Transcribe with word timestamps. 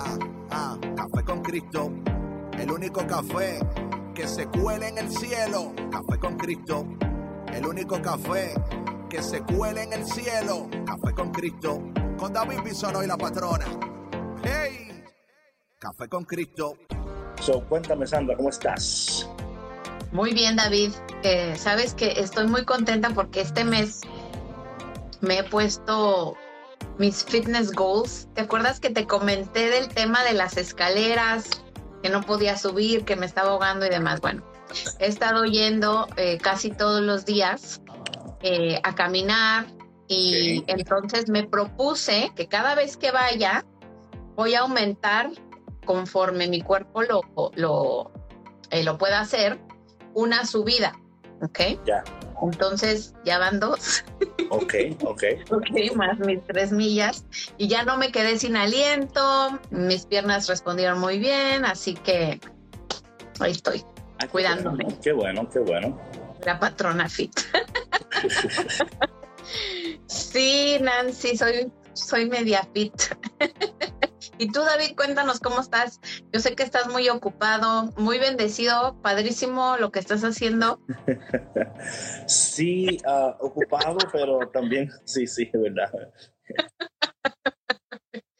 Ah, 0.00 0.16
ah, 0.50 0.78
café 0.96 1.24
con 1.24 1.42
Cristo. 1.42 1.90
El 2.56 2.70
único 2.70 3.04
café 3.04 3.58
que 4.14 4.28
se 4.28 4.46
cuele 4.46 4.88
en 4.88 4.98
el 4.98 5.10
cielo. 5.10 5.72
Café 5.90 6.20
con 6.20 6.36
Cristo. 6.36 6.86
El 7.52 7.66
único 7.66 8.00
café 8.00 8.54
que 9.10 9.20
se 9.20 9.42
cuele 9.42 9.82
en 9.82 9.92
el 9.94 10.06
cielo. 10.06 10.68
Café 10.86 11.12
con 11.14 11.32
Cristo. 11.32 11.82
Con 12.16 12.32
David 12.32 12.60
Bisono 12.64 13.02
y 13.02 13.08
la 13.08 13.16
patrona. 13.16 13.66
¡Hey! 14.44 15.02
Café 15.80 16.08
con 16.08 16.24
Cristo. 16.24 16.76
So, 17.40 17.64
cuéntame, 17.68 18.06
Sandra, 18.06 18.36
¿cómo 18.36 18.50
estás? 18.50 19.28
Muy 20.12 20.32
bien, 20.32 20.54
David. 20.54 20.92
Eh, 21.24 21.56
Sabes 21.56 21.94
que 21.94 22.20
estoy 22.20 22.46
muy 22.46 22.64
contenta 22.64 23.10
porque 23.10 23.40
este 23.40 23.64
mes 23.64 24.02
me 25.20 25.38
he 25.38 25.44
puesto 25.44 26.36
mis 26.98 27.24
fitness 27.24 27.72
goals. 27.72 28.28
¿Te 28.34 28.42
acuerdas 28.42 28.80
que 28.80 28.90
te 28.90 29.06
comenté 29.06 29.68
del 29.70 29.88
tema 29.88 30.24
de 30.24 30.32
las 30.32 30.56
escaleras, 30.56 31.62
que 32.02 32.08
no 32.08 32.22
podía 32.22 32.56
subir, 32.56 33.04
que 33.04 33.16
me 33.16 33.26
estaba 33.26 33.50
ahogando 33.50 33.86
y 33.86 33.88
demás? 33.88 34.20
Bueno, 34.20 34.42
he 34.98 35.06
estado 35.06 35.44
yendo 35.44 36.06
eh, 36.16 36.38
casi 36.38 36.70
todos 36.70 37.00
los 37.00 37.24
días 37.24 37.80
eh, 38.42 38.80
a 38.82 38.94
caminar 38.94 39.66
y 40.06 40.64
entonces 40.66 41.28
me 41.28 41.44
propuse 41.44 42.32
que 42.34 42.48
cada 42.48 42.74
vez 42.74 42.96
que 42.96 43.10
vaya 43.10 43.64
voy 44.36 44.54
a 44.54 44.60
aumentar 44.60 45.30
conforme 45.84 46.48
mi 46.48 46.62
cuerpo 46.62 47.02
lo, 47.02 47.20
lo, 47.54 48.12
eh, 48.70 48.84
lo 48.84 48.98
pueda 48.98 49.20
hacer 49.20 49.58
una 50.14 50.46
subida, 50.46 50.92
¿ok? 51.42 51.60
Ya. 51.86 52.04
Entonces 52.42 53.14
ya 53.24 53.38
van 53.38 53.60
dos. 53.60 54.04
Ok, 54.50 54.74
ok. 55.04 55.22
Ok, 55.50 55.94
más 55.94 56.18
mis 56.20 56.42
tres 56.46 56.72
millas. 56.72 57.22
Y 57.58 57.68
ya 57.68 57.82
no 57.84 57.98
me 57.98 58.10
quedé 58.10 58.38
sin 58.38 58.56
aliento, 58.56 59.58
mis 59.68 60.06
piernas 60.06 60.48
respondieron 60.48 60.98
muy 61.00 61.18
bien, 61.18 61.66
así 61.66 61.92
que 61.92 62.40
ahí 63.40 63.52
estoy, 63.52 63.84
Ah, 64.14 64.20
qué 64.20 64.28
cuidándome. 64.28 64.84
bueno, 64.84 64.98
Qué 65.02 65.12
bueno, 65.12 65.48
qué 65.50 65.58
bueno. 65.58 66.00
La 66.46 66.58
patrona 66.58 67.08
fit. 67.10 67.38
Sí, 70.06 70.78
Nancy, 70.80 71.36
soy, 71.36 71.70
soy 71.94 72.28
media 72.28 72.66
fit. 72.74 72.92
Y 74.38 74.52
tú, 74.52 74.60
David, 74.60 74.94
cuéntanos 74.96 75.40
cómo 75.40 75.60
estás. 75.60 76.00
Yo 76.32 76.38
sé 76.40 76.54
que 76.54 76.62
estás 76.62 76.88
muy 76.88 77.08
ocupado, 77.08 77.92
muy 77.96 78.18
bendecido, 78.18 78.96
padrísimo 79.02 79.76
lo 79.78 79.90
que 79.90 79.98
estás 79.98 80.22
haciendo. 80.22 80.80
Sí, 82.26 82.98
ah, 83.06 83.36
ocupado, 83.40 83.98
pero 84.12 84.48
también, 84.50 84.90
sí, 85.04 85.26
sí, 85.26 85.50
es 85.52 85.60
verdad. 85.60 85.90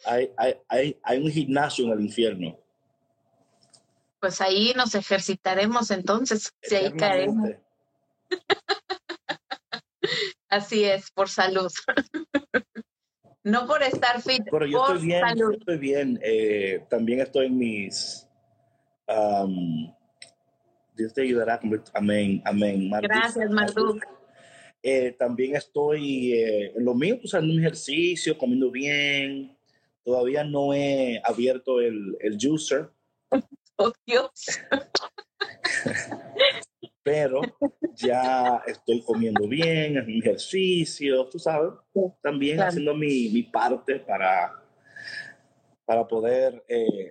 Hay, 0.05 0.33
hay, 0.39 0.55
hay, 0.69 0.99
hay 1.03 1.23
un 1.23 1.31
gimnasio 1.31 1.85
en 1.85 1.93
el 1.93 2.01
infierno. 2.01 2.59
Pues 4.21 4.41
ahí 4.41 4.73
nos 4.75 4.95
ejercitaremos 4.95 5.91
entonces, 5.91 6.55
si 6.62 6.77
ahí 6.77 6.93
caemos. 6.93 7.51
Así 10.49 10.84
es, 10.84 11.11
por 11.11 11.28
salud. 11.28 11.71
No 13.48 13.66
por 13.66 13.82
estar 13.82 14.20
fit, 14.20 14.42
Pero 14.50 14.66
yo 14.66 14.78
por 14.78 14.97
estoy 14.97 15.06
bien, 15.09 15.20
yo 15.20 15.26
salud. 15.28 15.54
estoy 15.59 15.78
bien. 15.78 16.20
Eh, 16.22 16.84
también 16.88 17.20
estoy 17.20 17.47
en 17.47 17.59
mis... 17.59 18.26
am, 19.06 19.94
Dios 20.94 21.14
te 21.14 21.22
ayudará. 21.22 21.60
Amén, 21.94 22.42
amén. 22.44 22.91
Marduk. 22.91 23.10
Gracias, 23.10 23.50
Marduk. 23.50 24.04
Eh, 24.82 25.12
también 25.19 25.56
estoy 25.56 26.34
eh, 26.34 26.72
en 26.76 26.84
lo 26.84 26.94
mío, 26.94 27.19
pues 27.20 27.34
haciendo 27.34 27.54
un 27.54 27.60
ejercicio, 27.60 28.36
comiendo 28.36 28.70
bien. 28.70 29.56
Todavía 30.04 30.44
no 30.44 30.75
he 30.75 31.20
abierto 31.25 31.80
el, 31.80 32.16
el 32.20 32.36
juicer, 32.41 32.91
Oh, 33.80 33.92
Dios. 34.04 34.32
pero 37.09 37.41
ya 37.95 38.63
estoy 38.67 39.03
comiendo 39.03 39.49
bien, 39.49 39.99
haciendo 39.99 40.27
ejercicio, 40.27 41.27
tú 41.29 41.39
sabes. 41.39 41.73
También 42.23 42.57
Claro. 42.57 42.69
haciendo 42.69 42.95
mi, 42.95 43.31
mi 43.31 43.43
parte 43.45 43.99
para, 44.01 44.53
para 45.87 46.07
poder 46.07 46.63
eh, 46.69 47.11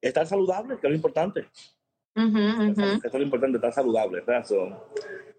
estar 0.00 0.24
saludable, 0.26 0.78
que 0.78 0.86
es 0.86 0.90
lo 0.90 0.96
importante. 0.96 1.48
Eso 2.14 3.06
es 3.06 3.12
lo 3.12 3.22
importante, 3.22 3.56
estar 3.56 3.72
saludable, 3.72 4.20
¿verdad? 4.20 4.44
So, 4.46 4.90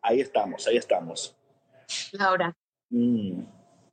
ahí 0.01 0.19
estamos, 0.19 0.67
ahí 0.67 0.77
estamos. 0.77 1.37
Laura, 2.11 2.53
Mm, 2.89 3.39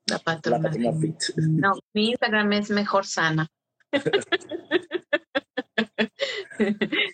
la 0.07 0.17
la 0.17 0.19
patrona. 0.19 0.71
fit. 1.01 1.17
No, 1.37 1.73
mi 1.95 2.11
Instagram 2.11 2.53
es 2.55 2.71
mejor 2.71 3.07
sana. 3.07 3.47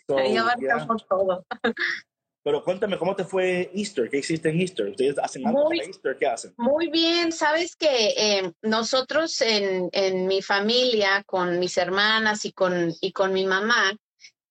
So, 0.06 0.19
Ahí 0.19 0.32
yeah. 0.32 0.43
abarcamos 0.43 1.06
todo. 1.09 1.44
Pero 2.43 2.62
cuéntame, 2.62 2.99
¿cómo 2.99 3.15
te 3.16 3.25
fue 3.25 3.71
Easter? 3.75 4.09
¿Qué 4.09 4.19
hiciste 4.19 4.49
en 4.49 4.60
Easter? 4.60 4.87
¿Ustedes 4.87 5.19
hacen 5.19 5.47
algo 5.47 5.65
Muy- 5.65 5.78
para 5.78 5.88
Easter? 5.88 6.16
¿Qué 6.16 6.26
hacen? 6.26 6.54
Muy 6.56 6.88
bien, 6.88 7.32
sabes 7.32 7.76
que 7.76 8.15
eh, 8.16 8.53
nosotros 8.62 9.41
en, 9.41 9.88
en 9.93 10.26
mi 10.26 10.41
familia, 10.41 11.22
con 11.25 11.59
mis 11.59 11.76
hermanas 11.76 12.44
y 12.44 12.53
con, 12.53 12.93
y 13.00 13.12
con 13.12 13.32
mi 13.32 13.44
mamá, 13.44 13.93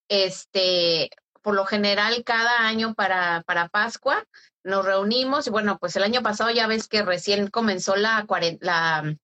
este, 0.10 1.10
por 1.42 1.56
lo 1.56 1.66
general 1.66 2.24
cada 2.26 2.68
año 2.68 2.94
para, 2.94 3.42
para 3.48 3.70
Pascua 3.70 4.26
nos 4.64 4.84
reunimos 4.86 5.48
y 5.48 5.50
bueno, 5.50 5.78
pues 5.80 5.96
el 5.96 6.04
año 6.04 6.22
pasado 6.22 6.52
ya 6.52 6.68
ves 6.68 6.90
que 6.90 7.02
recién 7.04 7.48
comenzó 7.48 7.96
la, 7.96 8.26
la 8.60 9.16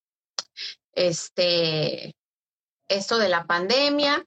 este, 0.93 2.15
esto 2.87 3.17
de 3.17 3.29
la 3.29 3.45
pandemia, 3.45 4.25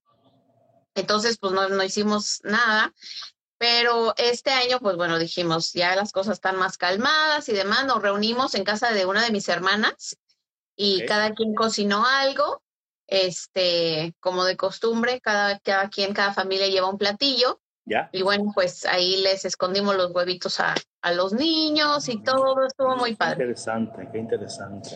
entonces 0.94 1.38
pues 1.38 1.52
no, 1.54 1.68
no 1.68 1.82
hicimos 1.82 2.40
nada. 2.44 2.92
Pero 3.58 4.14
este 4.18 4.50
año, 4.50 4.80
pues 4.80 4.96
bueno, 4.96 5.18
dijimos, 5.18 5.72
ya 5.72 5.96
las 5.96 6.12
cosas 6.12 6.34
están 6.34 6.56
más 6.56 6.76
calmadas 6.76 7.48
y 7.48 7.52
demás. 7.52 7.86
Nos 7.86 8.02
reunimos 8.02 8.54
en 8.54 8.64
casa 8.64 8.92
de 8.92 9.06
una 9.06 9.24
de 9.24 9.30
mis 9.30 9.48
hermanas 9.48 10.18
y 10.76 11.06
cada 11.06 11.32
quien 11.32 11.54
cocinó 11.54 12.04
algo, 12.06 12.62
este, 13.06 14.14
como 14.20 14.44
de 14.44 14.56
costumbre, 14.56 15.20
cada, 15.22 15.58
cada 15.60 15.88
quien, 15.88 16.12
cada 16.12 16.34
familia 16.34 16.68
lleva 16.68 16.90
un 16.90 16.98
platillo. 16.98 17.60
¿Ya? 17.88 18.10
Y 18.12 18.22
bueno, 18.22 18.50
pues 18.52 18.84
ahí 18.84 19.22
les 19.22 19.44
escondimos 19.44 19.96
los 19.96 20.10
huevitos 20.10 20.58
a, 20.58 20.74
a 21.02 21.12
los 21.12 21.32
niños 21.32 22.08
y 22.08 22.20
todo, 22.20 22.66
estuvo 22.66 22.96
muy 22.96 23.10
Qué 23.12 23.16
padre. 23.16 23.44
interesante, 23.44 24.08
qué 24.10 24.18
interesante. 24.18 24.90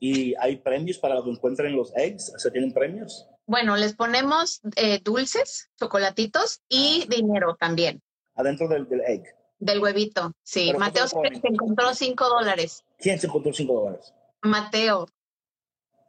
¿Y 0.00 0.34
hay 0.36 0.56
premios 0.56 0.96
para 0.98 1.22
que 1.22 1.30
encuentren 1.30 1.76
los 1.76 1.94
eggs? 1.94 2.32
¿Se 2.38 2.50
tienen 2.50 2.72
premios? 2.72 3.28
Bueno, 3.46 3.76
les 3.76 3.94
ponemos 3.94 4.60
eh, 4.76 5.00
dulces, 5.02 5.70
chocolatitos 5.78 6.62
y 6.68 7.06
dinero 7.08 7.56
también 7.58 8.02
Adentro 8.34 8.68
del, 8.68 8.88
del 8.88 9.00
egg. 9.02 9.36
del 9.58 9.80
huevito. 9.80 10.32
Sí, 10.42 10.66
Pero 10.66 10.78
¿cómo 10.78 10.86
Mateo 10.86 11.08
se, 11.08 11.40
se 11.40 11.48
encontró 11.48 11.94
cinco 11.94 12.28
dólares. 12.28 12.84
¿Quién 12.98 13.18
se 13.20 13.26
encontró 13.26 13.52
5 13.52 13.72
dólares? 13.72 14.14
Mateo. 14.42 15.06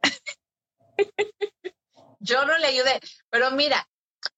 Yo 2.20 2.44
no 2.44 2.56
le 2.58 2.66
ayudé, 2.66 3.00
pero 3.30 3.50
mira, 3.50 3.86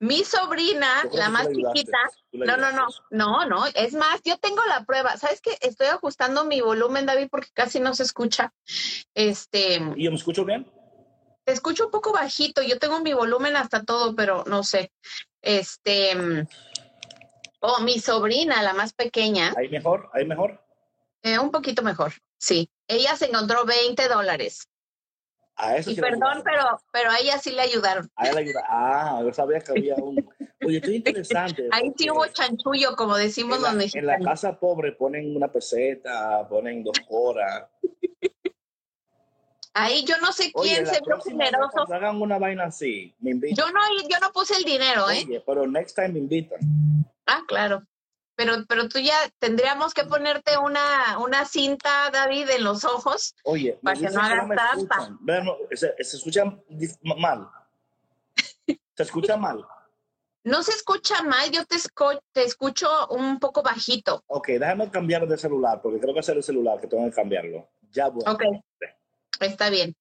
mi 0.01 0.25
sobrina, 0.25 1.05
la 1.13 1.29
más 1.31 1.49
chiquita, 1.49 1.99
no, 2.33 2.57
no, 2.57 2.73
no, 2.73 2.87
no, 3.11 3.47
no, 3.47 3.67
es 3.67 3.95
más, 3.95 4.21
yo 4.25 4.37
tengo 4.39 4.63
la 4.67 4.85
prueba. 4.85 5.17
¿Sabes 5.17 5.41
qué? 5.41 5.57
Estoy 5.61 5.87
ajustando 5.87 6.45
mi 6.45 6.61
volumen, 6.61 7.07
David, 7.07 7.29
porque 7.31 7.49
casi 7.55 7.81
no 7.81 7.95
se 7.95 8.03
escucha. 8.03 8.53
Este, 9.15 9.77
¿Y 9.97 10.05
yo 10.05 10.11
me 10.11 10.17
escucho 10.17 10.45
bien? 10.45 10.71
Te 11.49 11.55
escucho 11.55 11.87
un 11.87 11.91
poco 11.91 12.13
bajito. 12.13 12.61
Yo 12.63 12.79
tengo 12.79 13.01
mi 13.01 13.15
volumen 13.15 13.57
hasta 13.57 13.83
todo, 13.83 14.15
pero 14.15 14.45
no 14.47 14.63
sé. 14.63 14.93
Este, 15.41 16.15
oh, 17.61 17.81
mi 17.81 17.99
sobrina, 18.01 18.63
la 18.63 18.75
más 18.75 18.93
pequeña, 18.93 19.55
¿Hay 19.57 19.71
mejor? 19.71 20.11
¿Hay 20.13 20.27
mejor? 20.27 20.63
eh, 21.23 21.39
un 21.39 21.51
poquito 21.51 21.83
mejor, 21.83 22.13
sí. 22.39 22.69
Ella 22.87 23.17
se 23.17 23.27
encontró 23.27 23.65
20 23.65 24.09
dólares. 24.09 24.69
A 25.57 25.77
eso 25.79 25.91
Y 25.91 25.95
sí 25.95 26.01
le 26.03 26.07
perdón, 26.07 26.23
ayudaron. 26.35 26.45
pero, 26.45 26.65
pero 26.93 27.11
a 27.13 27.19
ella 27.19 27.39
sí 27.39 27.51
le 27.53 27.63
ayudaron. 27.63 28.11
A 28.17 28.29
él 28.29 28.37
ayuda. 28.37 28.63
Ah, 28.69 29.21
yo 29.25 29.33
sabía 29.33 29.59
que 29.61 29.73
había 29.73 29.95
un... 29.97 30.29
Oye, 30.67 30.77
esto 30.77 30.91
es 30.91 30.97
interesante. 30.97 31.69
Ahí 31.73 31.91
sí 31.97 32.11
hubo 32.11 32.27
chanchullo, 32.27 32.95
como 32.95 33.17
decimos 33.17 33.57
en 33.57 33.63
la, 33.63 33.73
los 33.73 33.95
en 33.95 34.07
la 34.07 34.13
mexicanos. 34.19 34.25
casa 34.43 34.61
pobre 34.61 34.93
ponen 34.93 35.35
una 35.35 35.51
peseta, 35.51 36.47
ponen 36.47 36.85
dos 36.85 36.99
horas. 37.09 37.71
Ahí 39.79 40.05
yo 40.05 40.17
no 40.19 40.33
sé 40.33 40.53
quién 40.53 40.87
se 40.87 41.01
vio 41.07 41.21
generoso. 41.21 41.83
hagan 41.93 42.21
una 42.21 42.39
vaina 42.39 42.65
así, 42.65 43.15
me 43.21 43.31
invitan. 43.31 43.57
Yo 43.57 43.73
no, 43.73 43.81
yo 44.09 44.19
no 44.21 44.33
puse 44.33 44.57
el 44.57 44.65
dinero, 44.65 45.09
¿eh? 45.11 45.25
Oye, 45.27 45.43
pero 45.47 45.67
next 45.67 45.95
time 45.95 46.09
me 46.09 46.19
invitan. 46.19 46.59
Ah, 47.27 47.43
claro. 47.47 47.85
Pero, 48.35 48.65
pero 48.69 48.89
tú 48.89 48.99
ya 48.99 49.17
tendríamos 49.39 49.95
que 49.95 50.05
ponerte 50.05 50.59
una, 50.59 51.19
una 51.19 51.45
cinta, 51.45 52.11
David, 52.13 52.51
en 52.51 52.65
los 52.65 52.85
ojos. 52.85 53.35
Oye, 53.45 53.79
para 53.83 53.99
que 53.99 54.11
no 54.11 54.21
hagas 54.21 54.49
trampa. 54.49 55.19
se, 55.73 55.95
se 56.05 56.17
escucha 56.17 56.45
mal. 57.03 57.49
Se 58.95 59.03
escucha 59.03 59.37
mal. 59.37 59.65
No 60.45 60.63
se 60.63 60.73
escucha 60.73 61.23
mal, 61.23 61.51
yo 61.51 61.65
te, 61.67 61.77
te 62.33 62.43
escucho 62.43 62.89
un 63.09 63.39
poco 63.39 63.63
bajito. 63.63 64.23
Ok, 64.29 64.49
déjame 64.49 64.91
cambiar 64.91 65.27
de 65.29 65.37
celular, 65.37 65.81
porque 65.83 66.01
creo 66.01 66.15
que 66.15 66.21
es 66.21 66.29
el 66.29 66.43
celular 66.43 66.81
que 66.81 66.87
tengo 66.87 67.05
que 67.05 67.15
cambiarlo. 67.15 67.69
Ya 67.91 68.09
voy. 68.09 68.23
Ok, 68.27 68.43
está 69.41 69.71
bien. 69.71 69.97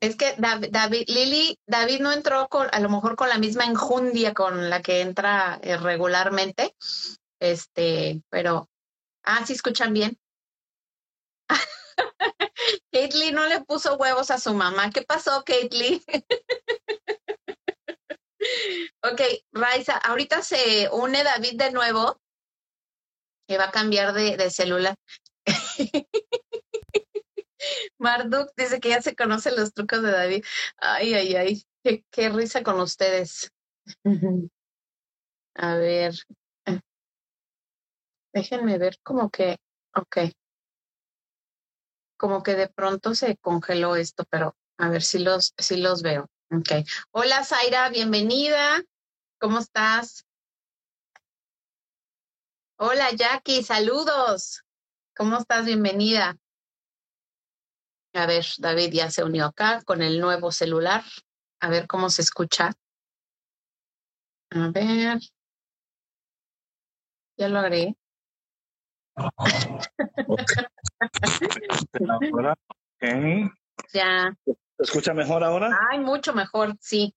es 0.00 0.16
que 0.16 0.34
David, 0.36 1.04
Lili, 1.08 1.58
David 1.66 2.00
no 2.00 2.12
entró 2.12 2.48
con, 2.48 2.68
a 2.70 2.78
lo 2.80 2.90
mejor 2.90 3.16
con 3.16 3.28
la 3.28 3.38
misma 3.38 3.64
enjundia 3.64 4.34
con 4.34 4.68
la 4.68 4.82
que 4.82 5.00
entra 5.00 5.58
eh, 5.62 5.76
regularmente. 5.76 6.74
Este, 7.40 8.22
pero, 8.28 8.68
ah, 9.22 9.44
sí 9.46 9.54
escuchan 9.54 9.94
bien. 9.94 10.18
Caitlyn 12.92 13.34
no 13.34 13.46
le 13.46 13.60
puso 13.62 13.96
huevos 13.96 14.30
a 14.30 14.38
su 14.38 14.54
mamá. 14.54 14.90
¿Qué 14.90 15.02
pasó, 15.02 15.42
Caitlyn? 15.44 16.02
ok, 19.02 19.20
Raiza, 19.52 19.96
ahorita 19.96 20.42
se 20.42 20.88
une 20.92 21.22
David 21.22 21.58
de 21.58 21.72
nuevo 21.72 22.20
y 23.46 23.56
va 23.56 23.64
a 23.64 23.70
cambiar 23.70 24.12
de, 24.12 24.50
celular. 24.50 24.96
Marduk 27.98 28.52
dice 28.56 28.80
que 28.80 28.90
ya 28.90 29.00
se 29.02 29.16
conocen 29.16 29.56
los 29.56 29.72
trucos 29.72 30.02
de 30.02 30.10
David. 30.10 30.44
Ay, 30.76 31.14
ay, 31.14 31.34
ay, 31.36 31.62
qué, 31.82 32.04
qué 32.10 32.28
risa 32.28 32.62
con 32.62 32.80
ustedes. 32.80 33.50
a 35.54 35.76
ver. 35.76 36.14
Déjenme 38.32 38.78
ver 38.78 38.98
como 39.02 39.30
que, 39.30 39.56
ok 39.94 40.18
como 42.24 42.42
que 42.42 42.54
de 42.54 42.68
pronto 42.68 43.14
se 43.14 43.36
congeló 43.36 43.96
esto, 43.96 44.24
pero 44.30 44.56
a 44.78 44.88
ver 44.88 45.02
si 45.02 45.18
los, 45.18 45.52
si 45.58 45.76
los 45.76 46.02
veo. 46.02 46.30
Okay. 46.50 46.84
Hola 47.10 47.44
Zaira, 47.44 47.90
bienvenida. 47.90 48.82
¿Cómo 49.38 49.58
estás? 49.58 50.24
Hola 52.76 53.12
Jackie, 53.12 53.62
saludos. 53.62 54.64
¿Cómo 55.16 55.38
estás? 55.38 55.64
Bienvenida. 55.64 56.36
A 58.12 58.26
ver, 58.26 58.44
David 58.58 58.92
ya 58.92 59.12
se 59.12 59.22
unió 59.22 59.46
acá 59.46 59.80
con 59.84 60.02
el 60.02 60.20
nuevo 60.20 60.50
celular. 60.50 61.04
A 61.60 61.68
ver 61.68 61.86
cómo 61.86 62.10
se 62.10 62.22
escucha. 62.22 62.72
A 64.50 64.70
ver. 64.70 65.20
Ya 67.36 67.48
lo 67.48 67.60
agregué. 67.60 67.96
Ya. 73.92 74.36
¿Se 74.44 74.54
escucha 74.78 75.14
mejor 75.14 75.44
ahora? 75.44 75.70
Ay, 75.90 76.00
mucho 76.00 76.34
mejor, 76.34 76.76
sí. 76.80 77.14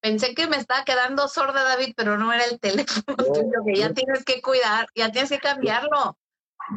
Pensé 0.00 0.34
que 0.34 0.46
me 0.46 0.56
estaba 0.56 0.84
quedando 0.84 1.26
sorda, 1.28 1.64
David, 1.64 1.94
pero 1.96 2.16
no 2.18 2.32
era 2.32 2.44
el 2.44 2.60
teléfono 2.60 3.16
tuyo, 3.16 3.64
que 3.66 3.76
ya 3.76 3.92
tienes 3.92 4.24
que 4.24 4.40
cuidar, 4.40 4.88
ya 4.94 5.10
tienes 5.10 5.30
que 5.30 5.38
cambiarlo. 5.38 6.16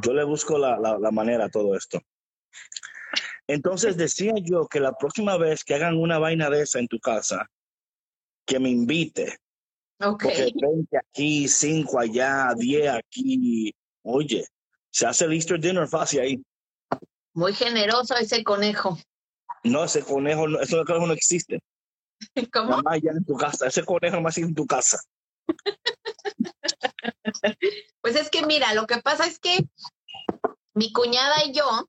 Yo 0.02 0.14
le 0.14 0.24
busco 0.24 0.58
la, 0.58 0.78
la, 0.78 1.12
manera 1.12 1.46
a 1.46 1.50
todo 1.50 1.76
esto. 1.76 2.00
Entonces 3.48 3.98
decía 3.98 4.34
yo 4.42 4.68
que 4.68 4.80
la 4.80 4.94
próxima 4.94 5.38
vez 5.38 5.64
que 5.64 5.76
hagan 5.76 5.98
una 5.98 6.18
vaina 6.18 6.50
de 6.50 6.62
esa 6.62 6.80
en 6.80 6.88
tu 6.88 7.00
casa, 7.00 7.50
que 8.46 8.60
me 8.60 8.70
invite. 8.70 9.38
Ok. 10.00 10.24
Porque 10.24 10.54
20 10.56 10.98
aquí, 10.98 11.48
5 11.48 12.00
allá, 12.00 12.54
10 12.56 12.90
aquí. 12.90 13.74
Oye, 14.04 14.46
se 14.90 15.06
hace 15.06 15.26
el 15.26 15.34
Easter 15.34 15.60
dinner 15.60 15.88
fácil 15.88 16.22
ahí. 16.22 16.44
Muy 17.34 17.54
generoso 17.54 18.16
ese 18.16 18.44
conejo. 18.44 18.98
No, 19.64 19.84
ese 19.84 20.02
conejo, 20.02 20.48
ese 20.60 20.84
conejo 20.86 21.08
no 21.08 21.14
existe. 21.14 21.60
¿Cómo? 22.54 22.82
Nada 22.82 22.98
ya 22.98 23.12
en 23.12 23.26
tu 23.26 23.36
casa. 23.36 23.68
Ese 23.68 23.84
conejo 23.84 24.22
más 24.22 24.38
en 24.38 24.54
tu 24.54 24.66
casa. 24.66 25.02
pues 28.02 28.16
es 28.16 28.30
que 28.30 28.46
mira, 28.46 28.74
lo 28.74 28.88
que 28.88 28.98
pasa 28.98 29.26
es 29.26 29.40
que 29.40 29.58
mi 30.74 30.92
cuñada 30.94 31.44
y 31.46 31.52
yo 31.52 31.88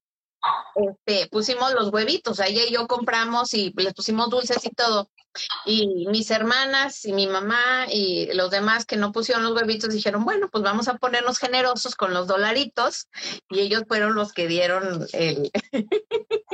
este, 0.74 1.28
pusimos 1.28 1.72
los 1.72 1.92
huevitos, 1.92 2.40
ella 2.40 2.64
y 2.66 2.72
yo 2.72 2.86
compramos 2.88 3.54
y 3.54 3.72
les 3.76 3.94
pusimos 3.94 4.28
dulces 4.30 4.64
y 4.64 4.70
todo. 4.70 5.08
Y 5.64 6.06
mis 6.08 6.30
hermanas 6.30 7.04
y 7.04 7.12
mi 7.12 7.26
mamá 7.26 7.86
y 7.90 8.32
los 8.34 8.50
demás 8.50 8.84
que 8.84 8.96
no 8.96 9.12
pusieron 9.12 9.44
los 9.44 9.54
huevitos 9.54 9.94
dijeron, 9.94 10.24
bueno, 10.24 10.48
pues 10.50 10.62
vamos 10.64 10.88
a 10.88 10.96
ponernos 10.96 11.38
generosos 11.38 11.94
con 11.94 12.12
los 12.12 12.26
dolaritos 12.26 13.08
y 13.48 13.60
ellos 13.60 13.84
fueron 13.86 14.14
los 14.14 14.32
que 14.32 14.46
dieron 14.46 15.06
el... 15.12 15.50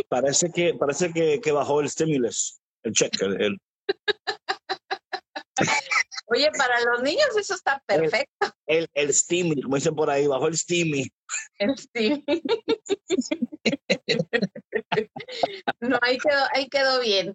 Parece 0.09 0.51
que, 0.53 0.75
parece 0.75 1.13
que, 1.13 1.41
que 1.41 1.53
bajó 1.53 1.81
el 1.81 1.91
stimulus, 1.91 2.61
el 2.89 2.95
cheque, 2.95 3.25
el... 3.25 3.59
Oye, 6.31 6.51
para 6.57 6.81
los 6.85 7.03
niños 7.03 7.27
eso 7.39 7.55
está 7.55 7.83
perfecto. 7.87 8.49
El, 8.67 8.87
el, 8.93 9.15
steamy, 9.15 9.63
como 9.63 9.77
dicen 9.77 9.95
por 9.95 10.11
ahí, 10.11 10.27
bajo 10.27 10.47
el 10.47 10.57
steamy. 10.57 11.11
El 11.59 11.79
steamy. 11.79 12.23
no, 15.81 15.99
ahí 16.03 16.19
quedó, 16.19 16.41
ahí 16.55 16.69
quedó 16.69 17.01
bien. 17.01 17.35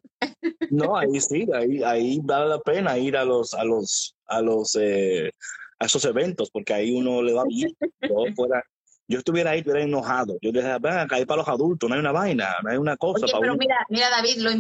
no, 0.70 0.96
ahí 0.96 1.20
sí, 1.20 1.48
ahí, 1.54 1.84
ahí 1.84 2.20
vale 2.22 2.50
la 2.50 2.60
pena 2.60 2.96
ir 2.98 3.18
a 3.18 3.26
los, 3.26 3.56
a 3.56 3.64
los, 3.64 4.16
a 4.28 4.42
los, 4.42 4.78
eh, 4.80 5.32
a 5.80 5.86
esos 5.86 6.06
eventos, 6.06 6.52
porque 6.52 6.74
ahí 6.74 6.92
uno 6.92 7.24
le 7.24 7.34
va 7.34 7.46
bien. 7.48 7.76
Yo, 8.02 8.26
fuera, 8.36 8.64
yo 9.08 9.20
estuviera 9.20 9.52
ahí, 9.52 9.60
estuviera 9.60 9.84
enojado. 9.84 10.38
Yo 10.42 10.52
dije, 10.52 10.78
ven 10.80 10.98
acá, 10.98 11.18
para 11.26 11.40
los 11.40 11.48
adultos, 11.48 11.90
no 11.90 11.96
hay 11.96 12.00
una 12.00 12.12
vaina, 12.12 12.56
no 12.64 12.72
hay 12.72 12.78
una 12.78 12.98
cosa. 12.98 13.26
Oye, 13.26 13.34
pero 13.40 13.56
mira, 13.56 13.86
mira, 13.90 14.10
David, 14.10 14.38
lo 14.38 14.52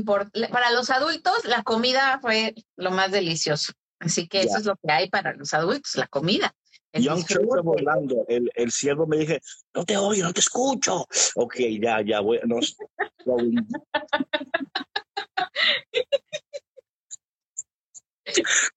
para 0.49 0.71
los 0.71 0.89
adultos 0.89 1.45
la 1.45 1.63
comida 1.63 2.19
fue 2.21 2.53
lo 2.75 2.91
más 2.91 3.11
delicioso. 3.11 3.73
Así 3.99 4.27
que 4.27 4.41
eso 4.41 4.57
es 4.57 4.65
lo 4.65 4.75
que 4.75 4.91
hay 4.91 5.09
para 5.09 5.33
los 5.33 5.53
adultos, 5.53 5.95
la 5.95 6.07
comida. 6.07 6.53
Young 6.93 7.25
Church 7.25 7.63
volando, 7.63 8.23
el, 8.27 8.51
el 8.53 8.71
siervo 8.71 9.07
me 9.07 9.17
dije, 9.17 9.41
no 9.73 9.83
te 9.83 9.97
oigo, 9.97 10.27
no 10.27 10.33
te 10.33 10.41
escucho. 10.41 11.07
Ok, 11.35 11.55
ya, 11.81 12.01
ya, 12.05 12.19
voy, 12.19 12.39
no, 12.45 12.59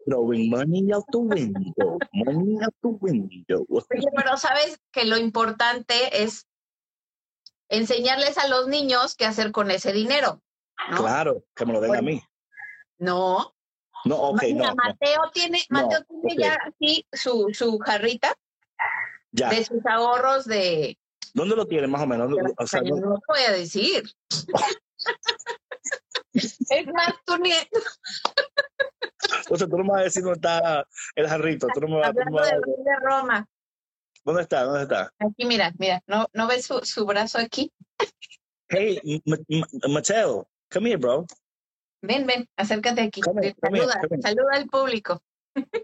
Throwing 0.05 0.51
money 0.51 0.93
out 0.93 1.05
the 1.11 1.19
window, 1.19 1.99
money 2.13 2.59
out 2.63 2.75
the 2.83 2.89
window. 2.89 3.67
Pero 3.89 4.37
sabes 4.37 4.79
que 4.93 5.05
lo 5.05 5.17
importante 5.17 6.23
es 6.23 6.47
enseñarles 7.69 8.39
a 8.39 8.49
los 8.49 8.69
niños 8.69 9.15
qué 9.15 9.25
hacer 9.25 9.53
con 9.53 9.71
ese 9.71 9.93
dinero. 9.93 10.43
Claro, 10.97 11.45
que 11.55 11.67
me 11.67 11.73
lo 11.73 11.81
den 11.81 11.97
a 11.97 12.03
mí. 12.03 12.23
No, 12.99 13.57
no, 14.05 14.17
ok, 14.17 14.43
no, 14.55 14.75
Mateo 14.75 15.31
tiene, 15.33 15.65
Mateo 15.69 16.05
tiene 16.05 16.43
ya 16.43 16.59
aquí 16.65 17.07
su, 17.13 17.49
su 17.53 17.79
jarrita 17.79 18.37
ya. 19.33 19.51
de 19.51 19.65
sus 19.65 19.85
ahorros 19.85 20.45
de... 20.45 20.97
¿Dónde 21.35 21.57
lo 21.57 21.67
tiene 21.67 21.89
más 21.89 22.03
o 22.03 22.07
menos? 22.07 22.33
O 22.57 22.67
sea, 22.67 22.83
no, 22.83 22.97
no 22.97 23.11
lo 23.11 23.21
voy 23.29 23.43
a 23.49 23.53
decir. 23.53 24.05
es 26.33 26.87
más, 26.87 27.15
tu 27.25 27.37
nieto. 27.39 27.81
Entonces 29.23 29.69
tú 29.69 29.77
no 29.77 29.85
me 29.85 29.91
vas 29.91 30.01
a 30.01 30.05
decir 30.05 30.23
dónde 30.23 30.37
está 30.37 30.87
el 31.15 31.29
jarrito. 31.29 31.69
Tú 31.73 31.81
no 31.81 31.89
me 31.89 31.97
vas, 31.99 32.09
Hablando 32.09 32.43
de, 32.43 32.53
de 32.53 32.97
Roma. 33.03 33.47
¿Dónde 34.25 34.43
está? 34.43 34.65
¿Dónde 34.65 34.83
está? 34.83 35.13
Aquí, 35.19 35.45
mira, 35.47 35.73
mira. 35.79 36.03
¿No, 36.07 36.27
no 36.33 36.47
ves 36.47 36.67
su, 36.67 36.81
su 36.85 37.07
brazo 37.07 37.39
aquí? 37.39 37.73
hey, 38.69 39.01
Mateo, 39.89 40.49
come 40.71 40.91
here, 40.91 40.99
bro. 40.99 41.27
Ven, 42.03 42.27
ven, 42.27 42.47
acércate 42.57 43.03
aquí. 43.03 43.23
saluda, 43.23 44.01
saluda 44.21 44.51
al 44.53 44.67
público. 44.67 45.21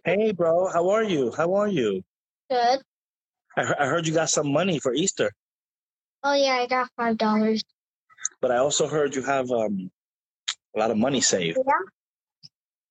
hey, 0.04 0.32
bro, 0.32 0.68
how 0.72 0.88
are 0.90 1.04
you? 1.04 1.30
How 1.32 1.54
are 1.54 1.68
you? 1.68 2.02
Good. 2.50 2.82
I, 3.56 3.74
I 3.78 3.86
heard 3.86 4.06
you 4.06 4.14
got 4.14 4.28
some 4.28 4.52
money 4.52 4.78
for 4.78 4.94
Easter. 4.94 5.32
Oh 6.22 6.34
yeah, 6.34 6.58
I 6.62 6.66
got 6.66 6.88
five 6.96 7.16
dollars. 7.16 7.64
But 8.40 8.50
I 8.50 8.58
also 8.58 8.86
heard 8.86 9.14
you 9.14 9.22
have 9.22 9.50
um, 9.50 9.90
a 10.74 10.78
lot 10.78 10.90
of 10.90 10.96
money 10.96 11.20
saved. 11.20 11.58
Yeah. 11.58 11.72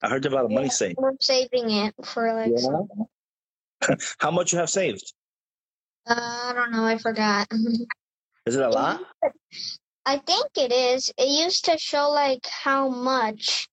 I 0.02 0.10
heard 0.10 0.24
you 0.24 0.32
have 0.32 0.34
a 0.34 0.42
lot 0.42 0.46
of 0.46 0.52
money 0.52 0.70
saved. 0.70 0.98
I'm 1.04 1.18
saving 1.20 1.70
it 1.70 1.94
for 2.04 2.34
like. 2.34 2.52
Yeah. 2.56 3.96
How 4.20 4.32
much 4.32 4.52
you 4.54 4.60
have 4.60 4.70
saved? 4.70 5.14
Uh, 6.08 6.16
I 6.18 6.54
don't 6.54 6.72
know. 6.72 6.86
I 6.86 6.98
forgot. 6.98 7.48
Is 8.46 8.56
it 8.56 8.64
a 8.64 8.70
lot? 8.70 9.02
I 10.06 10.18
think 10.18 10.48
it 10.58 10.72
is. 10.72 11.14
It 11.16 11.30
used 11.30 11.66
to 11.66 11.78
show 11.78 12.10
like 12.10 12.46
how 12.48 12.90
much 12.90 13.70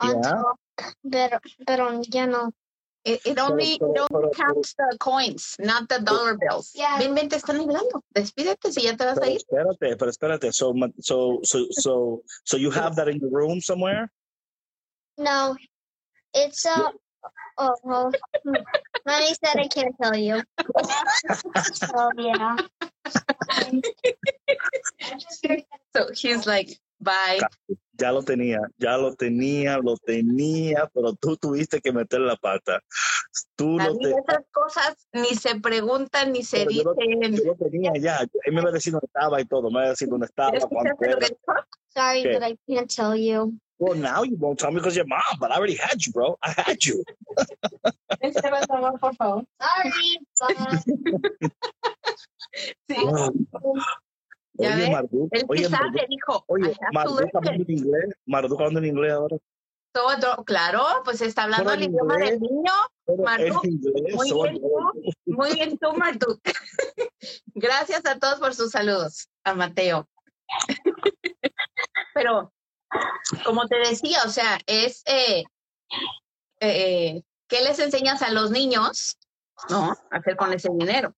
on 0.00 0.16
yeah. 0.16 0.30
top, 0.30 0.56
but 1.02 1.42
pero 1.66 2.02
ya 2.12 2.26
no. 2.26 2.50
It, 3.04 3.20
it 3.24 3.38
only, 3.38 3.80
it 3.80 3.82
only 3.82 4.28
counts 4.34 4.74
the 4.74 4.96
coins, 5.00 5.56
not 5.58 5.88
the 5.88 5.98
dollar 5.98 6.36
bills. 6.38 6.70
Yeah. 6.74 6.98
Ven, 6.98 7.14
ven, 7.16 7.28
te 7.28 7.36
están 7.36 7.58
hablando. 7.58 8.00
Despídete 8.14 8.70
si 8.70 8.82
ya 8.82 8.94
te 8.94 9.04
vas 9.04 9.18
a 9.18 9.22
Pero 9.22 9.32
ir. 9.32 9.38
espérate, 9.38 9.96
pero 9.98 10.10
espérate. 10.10 10.52
So, 10.52 10.72
so, 11.00 11.40
so, 11.42 11.66
so, 11.70 12.22
so 12.44 12.56
you 12.56 12.70
have 12.70 12.94
that 12.96 13.08
in 13.08 13.18
your 13.18 13.30
room 13.30 13.60
somewhere? 13.60 14.08
No, 15.18 15.56
it's 16.34 16.64
uh 16.66 16.88
oh 17.58 17.74
well. 17.84 18.12
hmm. 18.44 18.54
Mommy 19.06 19.34
said 19.34 19.56
I 19.60 19.68
can't 19.68 19.94
tell 20.00 20.16
you. 20.16 20.42
oh 21.94 22.10
yeah. 22.18 22.56
So 25.94 26.08
he's 26.14 26.46
like, 26.46 26.78
bye. 27.00 27.40
Ya 27.98 28.10
lo 28.10 28.22
tenía, 28.22 28.58
ya 28.78 28.96
lo 28.96 29.14
tenía, 29.14 29.78
lo 29.78 29.96
tenía, 29.98 30.88
pero 30.94 31.12
tú 31.14 31.36
tuviste 31.36 31.80
que 31.80 31.92
meter 31.92 32.20
la 32.20 32.36
pata. 32.36 32.80
Tú 33.54 33.78
A 33.78 33.88
lo, 33.88 33.94
mí 33.94 34.04
te- 34.04 34.10
esas 34.10 34.44
cosas 34.50 34.96
ni 35.12 35.28
se 35.36 35.60
preguntan 35.60 36.32
ni 36.32 36.42
se 36.42 36.58
Pero 36.64 36.70
yo 36.70 36.82
lo- 36.84 36.94
dicen. 36.94 37.36
yo 37.36 37.44
lo 37.44 37.54
tenía 37.56 37.92
ya. 38.00 38.20
Él 38.44 38.54
me 38.54 38.60
iba 38.62 38.70
a 38.70 38.72
decir 38.72 38.92
dónde 38.92 39.06
estaba 39.06 39.40
y 39.40 39.44
todo. 39.44 39.64
Me 39.70 39.80
iba 39.80 39.84
a 39.84 39.88
decir 39.90 40.08
dónde 40.08 40.26
estaba. 40.26 40.58
Sorry, 41.94 42.22
but 42.32 42.42
I 42.42 42.56
can't 42.66 42.88
tell 42.90 43.14
you. 43.14 43.52
Well, 43.82 43.98
now 43.98 44.22
you 44.22 44.36
won't 44.36 44.60
tell 44.60 44.70
me 44.70 44.76
because 44.76 44.94
you're 44.94 45.04
mom, 45.06 45.20
but 45.40 45.50
I 45.50 45.56
already 45.56 45.74
had 45.74 46.06
you, 46.06 46.12
bro. 46.12 46.38
I 46.40 46.52
had 46.52 46.84
you. 46.84 47.02
Ya 54.54 54.76
Oye, 54.76 54.90
Marduk, 54.90 55.30
oye, 55.48 55.66
dijo. 56.10 56.44
Oye, 56.46 56.76
hablando 56.94 57.50
en 57.50 57.70
inglés, 57.70 58.14
Marduk 58.26 58.60
hablando 58.60 58.80
en 58.80 58.86
inglés 58.86 59.12
ahora. 59.12 59.38
Todo, 59.92 60.44
claro, 60.44 60.84
pues 61.04 61.22
está 61.22 61.44
hablando 61.44 61.72
el 61.72 61.84
en 61.84 61.90
idioma 61.90 62.14
inglés. 62.14 62.30
del 62.32 62.40
niño. 62.40 62.72
Pero 63.06 63.22
Marduk, 63.22 63.64
en 63.64 63.70
inglés, 63.72 64.14
muy 64.14 64.28
so- 64.28 64.42
bien 64.42 64.60
tú. 64.60 65.12
Muy 65.26 65.54
bien 65.54 65.78
tú, 65.78 65.92
Marduk. 65.94 66.40
Gracias 67.54 68.04
a 68.04 68.18
todos 68.18 68.38
por 68.38 68.54
sus 68.54 68.70
saludos, 68.70 69.28
a 69.42 69.54
Mateo. 69.54 70.06
Pero, 72.14 72.52
como 73.44 73.66
te 73.66 73.78
decía, 73.78 74.18
o 74.24 74.28
sea, 74.28 74.58
es, 74.66 75.02
eh, 75.06 75.44
eh, 76.60 77.22
¿qué 77.48 77.62
les 77.62 77.78
enseñas 77.78 78.22
a 78.22 78.30
los 78.30 78.50
niños? 78.50 79.18
¿No? 79.68 79.92
A 80.10 80.16
hacer 80.16 80.36
con 80.36 80.52
ese 80.52 80.68
dinero. 80.76 81.14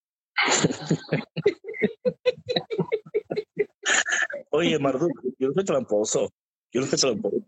Oye, 4.51 4.79
Marduk, 4.79 5.11
yo 5.37 5.49
no 5.49 5.53
soy 5.53 5.65
tramposo. 5.65 6.31
Yo 6.71 6.81
no 6.81 6.87
soy 6.87 6.99
tramposo. 6.99 7.43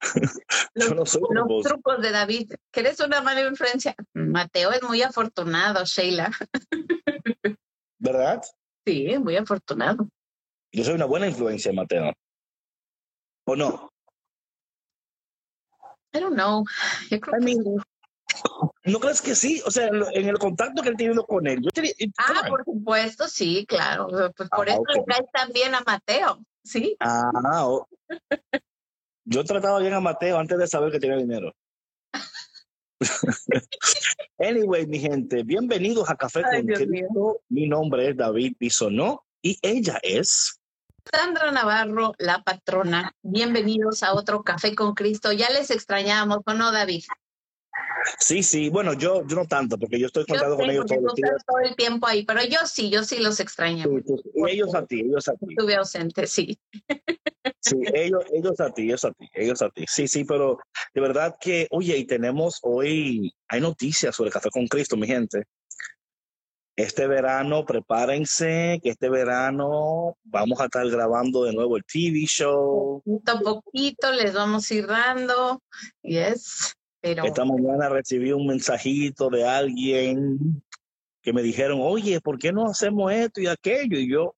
yo 0.74 0.94
no 0.94 1.06
soy 1.06 1.22
Los 1.30 1.64
trucos 1.64 2.00
de 2.02 2.10
David. 2.10 2.52
¿Que 2.70 2.80
eres 2.80 3.00
una 3.00 3.20
mala 3.22 3.42
influencia? 3.46 3.94
Mateo 4.14 4.72
es 4.72 4.82
muy 4.82 5.02
afortunado, 5.02 5.84
Sheila. 5.84 6.30
¿Verdad? 7.98 8.42
Sí, 8.86 9.18
muy 9.18 9.36
afortunado. 9.36 10.08
Yo 10.72 10.84
soy 10.84 10.94
una 10.94 11.06
buena 11.06 11.28
influencia, 11.28 11.72
Mateo. 11.72 12.12
¿O 13.48 13.56
no? 13.56 13.90
I 16.12 16.20
don't 16.20 16.34
know. 16.34 16.64
Yo 17.10 17.18
creo 17.18 17.36
I 17.36 17.38
que 17.38 17.44
mean. 17.44 17.82
¿No 18.84 19.00
crees 19.00 19.22
que 19.22 19.34
sí? 19.34 19.62
O 19.64 19.70
sea, 19.70 19.86
en 19.88 20.28
el 20.28 20.38
contacto 20.38 20.82
que 20.82 20.90
él 20.90 20.96
tiene 20.98 21.14
con 21.26 21.46
él. 21.46 21.60
Yo 21.62 21.70
tenía, 21.70 21.92
Ah, 22.18 22.44
por 22.46 22.62
supuesto, 22.62 23.26
sí, 23.26 23.64
claro. 23.66 24.06
Pues 24.36 24.50
por 24.50 24.68
Ah, 24.68 24.72
eso 24.72 24.82
ok. 24.82 24.90
le 24.94 25.04
caes 25.06 25.30
también 25.32 25.74
a 25.74 25.80
Mateo, 25.80 26.40
¿sí? 26.62 26.94
Ah, 27.00 27.66
oh. 27.66 27.88
Yo 29.24 29.42
trataba 29.44 29.78
bien 29.80 29.94
a 29.94 30.00
Mateo 30.00 30.38
antes 30.38 30.58
de 30.58 30.66
saber 30.66 30.92
que 30.92 31.00
tenía 31.00 31.16
dinero. 31.16 31.54
anyway, 34.38 34.86
mi 34.86 34.98
gente, 34.98 35.42
bienvenidos 35.42 36.10
a 36.10 36.16
Café 36.16 36.42
Ay, 36.44 36.66
con 36.66 36.74
Cristo. 36.74 37.40
Mi 37.48 37.66
nombre 37.66 38.10
es 38.10 38.16
David 38.16 38.56
Bisonó 38.58 39.24
y 39.40 39.58
ella 39.62 39.98
es. 40.02 40.57
Sandra 41.10 41.50
Navarro, 41.50 42.14
la 42.18 42.42
patrona. 42.42 43.12
Bienvenidos 43.22 44.02
a 44.02 44.12
otro 44.14 44.42
Café 44.42 44.74
con 44.74 44.94
Cristo. 44.94 45.32
Ya 45.32 45.48
les 45.50 45.70
extrañamos, 45.70 46.38
¿o 46.44 46.52
no, 46.52 46.70
David? 46.70 47.02
Sí, 48.18 48.42
sí, 48.42 48.68
bueno, 48.68 48.92
yo, 48.92 49.26
yo 49.26 49.36
no 49.36 49.46
tanto, 49.46 49.78
porque 49.78 49.98
yo 49.98 50.06
estoy 50.06 50.24
contando 50.26 50.56
con 50.56 50.70
ellos 50.70 50.84
los 50.90 51.14
días. 51.14 51.30
estás 51.30 51.44
todo 51.46 51.58
el 51.60 51.76
tiempo 51.76 52.06
ahí, 52.06 52.24
pero 52.24 52.42
yo 52.44 52.58
sí, 52.66 52.90
yo 52.90 53.04
sí 53.04 53.18
los 53.18 53.40
extraño. 53.40 53.84
Sí, 53.84 54.14
ellos 54.48 54.74
a 54.74 54.84
ti, 54.84 55.00
ellos 55.00 55.28
a 55.28 55.32
ti. 55.32 55.46
Estuve 55.50 55.76
ausente, 55.76 56.26
sí. 56.26 56.58
Sí, 57.60 57.76
ellos, 57.94 58.24
ellos 58.32 58.60
a 58.60 58.70
ti, 58.70 58.82
ellos 58.82 59.04
a 59.04 59.12
ti, 59.12 59.28
ellos 59.34 59.62
a 59.62 59.70
ti. 59.70 59.84
Sí, 59.88 60.08
sí, 60.08 60.24
pero 60.24 60.58
de 60.94 61.00
verdad 61.00 61.36
que, 61.40 61.66
oye, 61.70 61.96
y 61.96 62.06
tenemos 62.06 62.58
hoy, 62.62 63.32
hay 63.48 63.60
noticias 63.60 64.14
sobre 64.14 64.30
Café 64.30 64.50
con 64.50 64.66
Cristo, 64.66 64.96
mi 64.96 65.06
gente. 65.06 65.44
Este 66.78 67.08
verano, 67.08 67.64
prepárense, 67.64 68.78
que 68.80 68.90
este 68.90 69.10
verano 69.10 70.16
vamos 70.22 70.60
a 70.60 70.66
estar 70.66 70.88
grabando 70.88 71.42
de 71.42 71.52
nuevo 71.52 71.76
el 71.76 71.82
TV 71.84 72.20
show. 72.20 73.02
Poquito 73.04 73.32
a 73.32 73.40
poquito 73.40 74.12
les 74.12 74.32
vamos 74.32 74.70
a 74.70 74.74
ir 74.74 74.86
dando. 74.86 75.60
Yes, 76.02 76.76
pero 77.00 77.24
Esta 77.24 77.44
mañana 77.44 77.88
recibí 77.88 78.30
un 78.30 78.46
mensajito 78.46 79.28
de 79.28 79.44
alguien 79.44 80.62
que 81.20 81.32
me 81.32 81.42
dijeron, 81.42 81.80
oye, 81.82 82.20
¿por 82.20 82.38
qué 82.38 82.52
no 82.52 82.66
hacemos 82.66 83.10
esto 83.10 83.40
y 83.40 83.48
aquello? 83.48 83.98
Y 83.98 84.08
yo, 84.08 84.36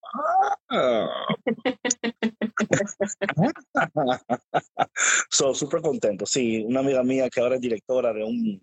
ah. 0.71 1.11
so, 5.31 5.55
súper 5.55 5.83
contento. 5.83 6.25
Sí, 6.25 6.65
una 6.65 6.81
amiga 6.81 7.03
mía 7.03 7.29
que 7.29 7.43
ahora 7.43 7.57
es 7.57 7.61
directora 7.61 8.15
de 8.15 8.25
un, 8.25 8.63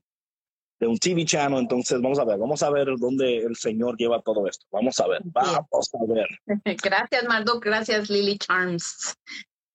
de 0.79 0.87
un 0.87 0.97
TV 0.97 1.25
channel. 1.25 1.59
Entonces, 1.59 2.01
vamos 2.01 2.19
a 2.19 2.25
ver, 2.25 2.37
vamos 2.37 2.61
a 2.63 2.69
ver 2.69 2.87
dónde 2.97 3.37
el 3.37 3.55
Señor 3.55 3.97
lleva 3.97 4.21
todo 4.21 4.47
esto. 4.47 4.65
Vamos 4.71 4.99
a 4.99 5.07
ver, 5.07 5.21
vamos 5.25 5.89
a 5.93 6.13
ver. 6.13 6.27
gracias, 6.83 7.23
Marduk, 7.25 7.63
gracias, 7.63 8.09
Lily 8.09 8.37
Charms. 8.37 9.15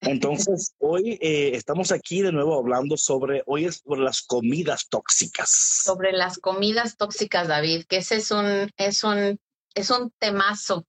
Entonces, 0.00 0.74
hoy 0.78 1.18
eh, 1.20 1.50
estamos 1.54 1.92
aquí 1.92 2.22
de 2.22 2.32
nuevo 2.32 2.58
hablando 2.58 2.96
sobre, 2.96 3.42
hoy 3.46 3.66
es 3.66 3.82
sobre 3.84 4.02
las 4.02 4.22
comidas 4.22 4.88
tóxicas. 4.88 5.50
Sobre 5.84 6.12
las 6.12 6.38
comidas 6.38 6.96
tóxicas, 6.96 7.48
David, 7.48 7.84
que 7.88 7.98
ese 7.98 8.16
es 8.16 8.30
un, 8.30 8.70
es 8.76 9.04
un, 9.04 9.38
es 9.74 9.90
un 9.90 10.12
temazo 10.18 10.86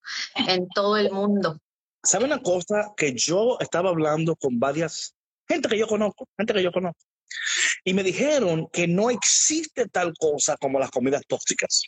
en 0.48 0.67
todo 0.70 0.98
el 0.98 1.12
mundo. 1.12 1.60
¿Sabe 2.03 2.25
una 2.25 2.41
cosa? 2.41 2.93
Que 2.98 3.13
yo 3.13 3.58
estaba 3.62 3.89
hablando 3.89 4.36
con 4.36 4.60
varias 4.60 5.15
gente 5.48 5.70
que 5.70 5.77
yo 5.77 5.88
conozco, 5.88 6.27
gente 6.38 6.53
que 6.53 6.63
yo 6.63 6.72
conozco, 6.72 7.01
y 7.84 7.94
me 7.94 8.04
dijeron 8.04 8.68
que 8.72 8.88
no 8.88 9.10
existe 9.10 9.88
tal 9.88 10.13
cosa 10.20 10.58
como 10.58 10.80
las 10.80 10.92
comidas 10.92 11.24
tóxicas. 11.28 11.84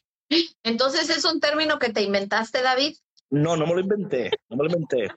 Entonces, 0.64 1.10
¿es 1.10 1.26
un 1.26 1.40
término 1.40 1.80
que 1.80 1.92
te 1.92 2.02
inventaste, 2.02 2.62
David? 2.62 2.96
No, 3.30 3.56
no 3.58 3.66
me 3.66 3.74
lo 3.74 3.80
inventé, 3.82 4.32
no 4.50 4.58
me 4.58 4.64
lo 4.64 4.70
inventé. 4.72 5.14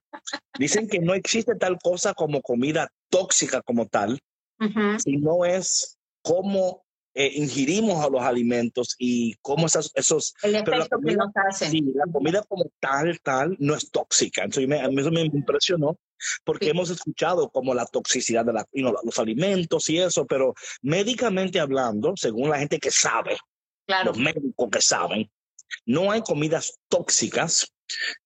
Dicen 0.59 0.89
que 0.89 0.99
no 0.99 1.15
existe 1.15 1.55
tal 1.55 1.79
cosa 1.83 2.15
como 2.15 2.41
comida 2.43 2.91
tóxica 3.11 3.63
como 3.63 3.87
tal, 3.87 4.19
sino 4.99 5.45
es 5.45 5.99
cómo 6.23 6.85
eh, 7.21 7.33
ingerimos 7.35 8.05
a 8.05 8.09
los 8.09 8.23
alimentos 8.23 8.95
y 8.97 9.35
cómo 9.43 9.67
esas- 9.67 9.91
esos 9.95 10.35
El 10.43 10.53
Pero 10.53 10.71
la 10.71 10.77
efecto 10.79 10.99
que 10.99 11.03
comida- 11.03 11.25
nos 11.25 11.33
hacen. 11.35 11.71
Sí, 11.73 11.81
la 11.95 12.05
comida 12.13 12.43
como 12.49 12.71
tal, 12.79 13.19
tal, 13.21 13.57
no 13.59 13.75
es 13.75 13.91
tóxica. 13.91 14.45
Entonces, 14.45 14.69
me- 14.69 14.81
a 14.81 14.89
mí 14.89 15.01
eso 15.01 15.11
me 15.11 15.23
impresionó 15.23 15.99
porque 16.45 16.67
Sí. 16.67 16.71
hemos 16.71 16.91
escuchado 16.91 17.51
como 17.51 17.75
la 17.75 17.87
toxicidad 17.87 18.45
de 18.45 18.53
la, 18.53 18.65
los 18.73 19.19
alimentos 19.19 19.89
y 19.91 19.99
eso, 19.99 20.27
pero 20.27 20.55
médicamente 20.81 21.59
hablando, 21.59 22.13
según 22.17 22.51
la 22.51 22.59
gente 22.61 22.79
que 22.79 22.91
sabe, 22.93 23.37
Claro, 23.87 24.11
los 24.11 24.19
médicos 24.19 24.69
que 24.71 24.81
saben, 24.81 25.29
no 25.87 26.11
hay 26.13 26.23
comidas 26.23 26.79
tóxicas. 26.89 27.67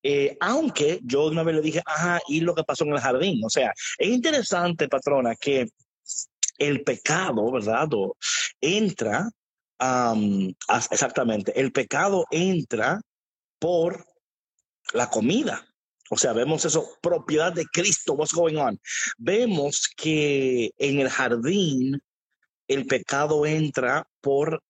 eh, 0.03 0.37
aunque 0.41 0.99
yo 1.05 1.27
una 1.29 1.45
vez 1.45 1.55
le 1.55 1.61
dije, 1.63 1.83
ajá, 1.87 2.19
y 2.27 2.41
lo 2.41 2.53
que 2.53 2.65
pasó 2.65 2.83
en 2.83 2.95
el 2.95 2.99
jardín. 2.99 3.41
O 3.45 3.49
sea, 3.49 3.73
es 3.97 4.09
interesante, 4.09 4.89
patrona, 4.89 5.37
que 5.37 5.69
el 6.69 6.83
pecado, 6.83 7.51
¿verdad? 7.51 7.89
O 7.95 8.17
entra, 8.61 9.31
as- 9.79 10.89
exactamente, 10.91 11.59
el 11.61 11.73
pecado 11.73 12.25
entra 12.31 13.01
por 13.59 14.07
la 14.93 15.09
comida. 15.09 15.67
O 16.11 16.17
sea, 16.19 16.33
vemos 16.33 16.65
eso, 16.65 16.87
propiedad 17.01 17.53
de 17.53 17.65
Cristo, 17.67 18.13
what's 18.15 18.35
going 18.35 18.57
on. 18.57 18.79
Vemos 19.17 19.89
que 19.97 20.71
en 20.77 21.01
el 21.01 21.09
jardín 21.09 22.01
el 22.69 22.87
pecado 22.87 23.47
entra 23.47 24.07
por 24.21 24.63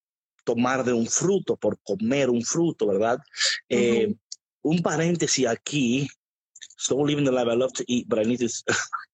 tomar 0.45 0.85
de 0.85 0.93
un 0.93 1.07
fruto, 1.07 1.57
por 1.57 1.79
comer 1.83 2.31
un 2.31 2.43
fruto, 2.45 2.87
¿verdad? 2.87 3.19
Eh, 3.69 4.15
un 4.63 4.83
paréntesis 4.83 5.47
aquí. 5.47 6.09
So 6.77 7.05
living 7.05 7.25
the 7.25 7.33
life 7.33 7.49
I 7.51 7.57
love 7.57 7.73
to 7.75 7.85
eat, 7.87 8.09
but 8.09 8.19
I 8.19 8.25
need 8.25 8.39
to. 8.41 8.49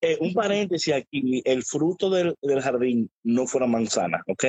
Eh, 0.00 0.18
un 0.20 0.32
paréntesis 0.32 0.94
aquí. 0.94 1.42
El 1.44 1.62
fruto 1.62 2.10
del, 2.10 2.34
del 2.42 2.60
jardín 2.60 3.10
no 3.22 3.46
fue 3.46 3.58
una 3.58 3.68
manzana, 3.68 4.22
¿ok? 4.26 4.44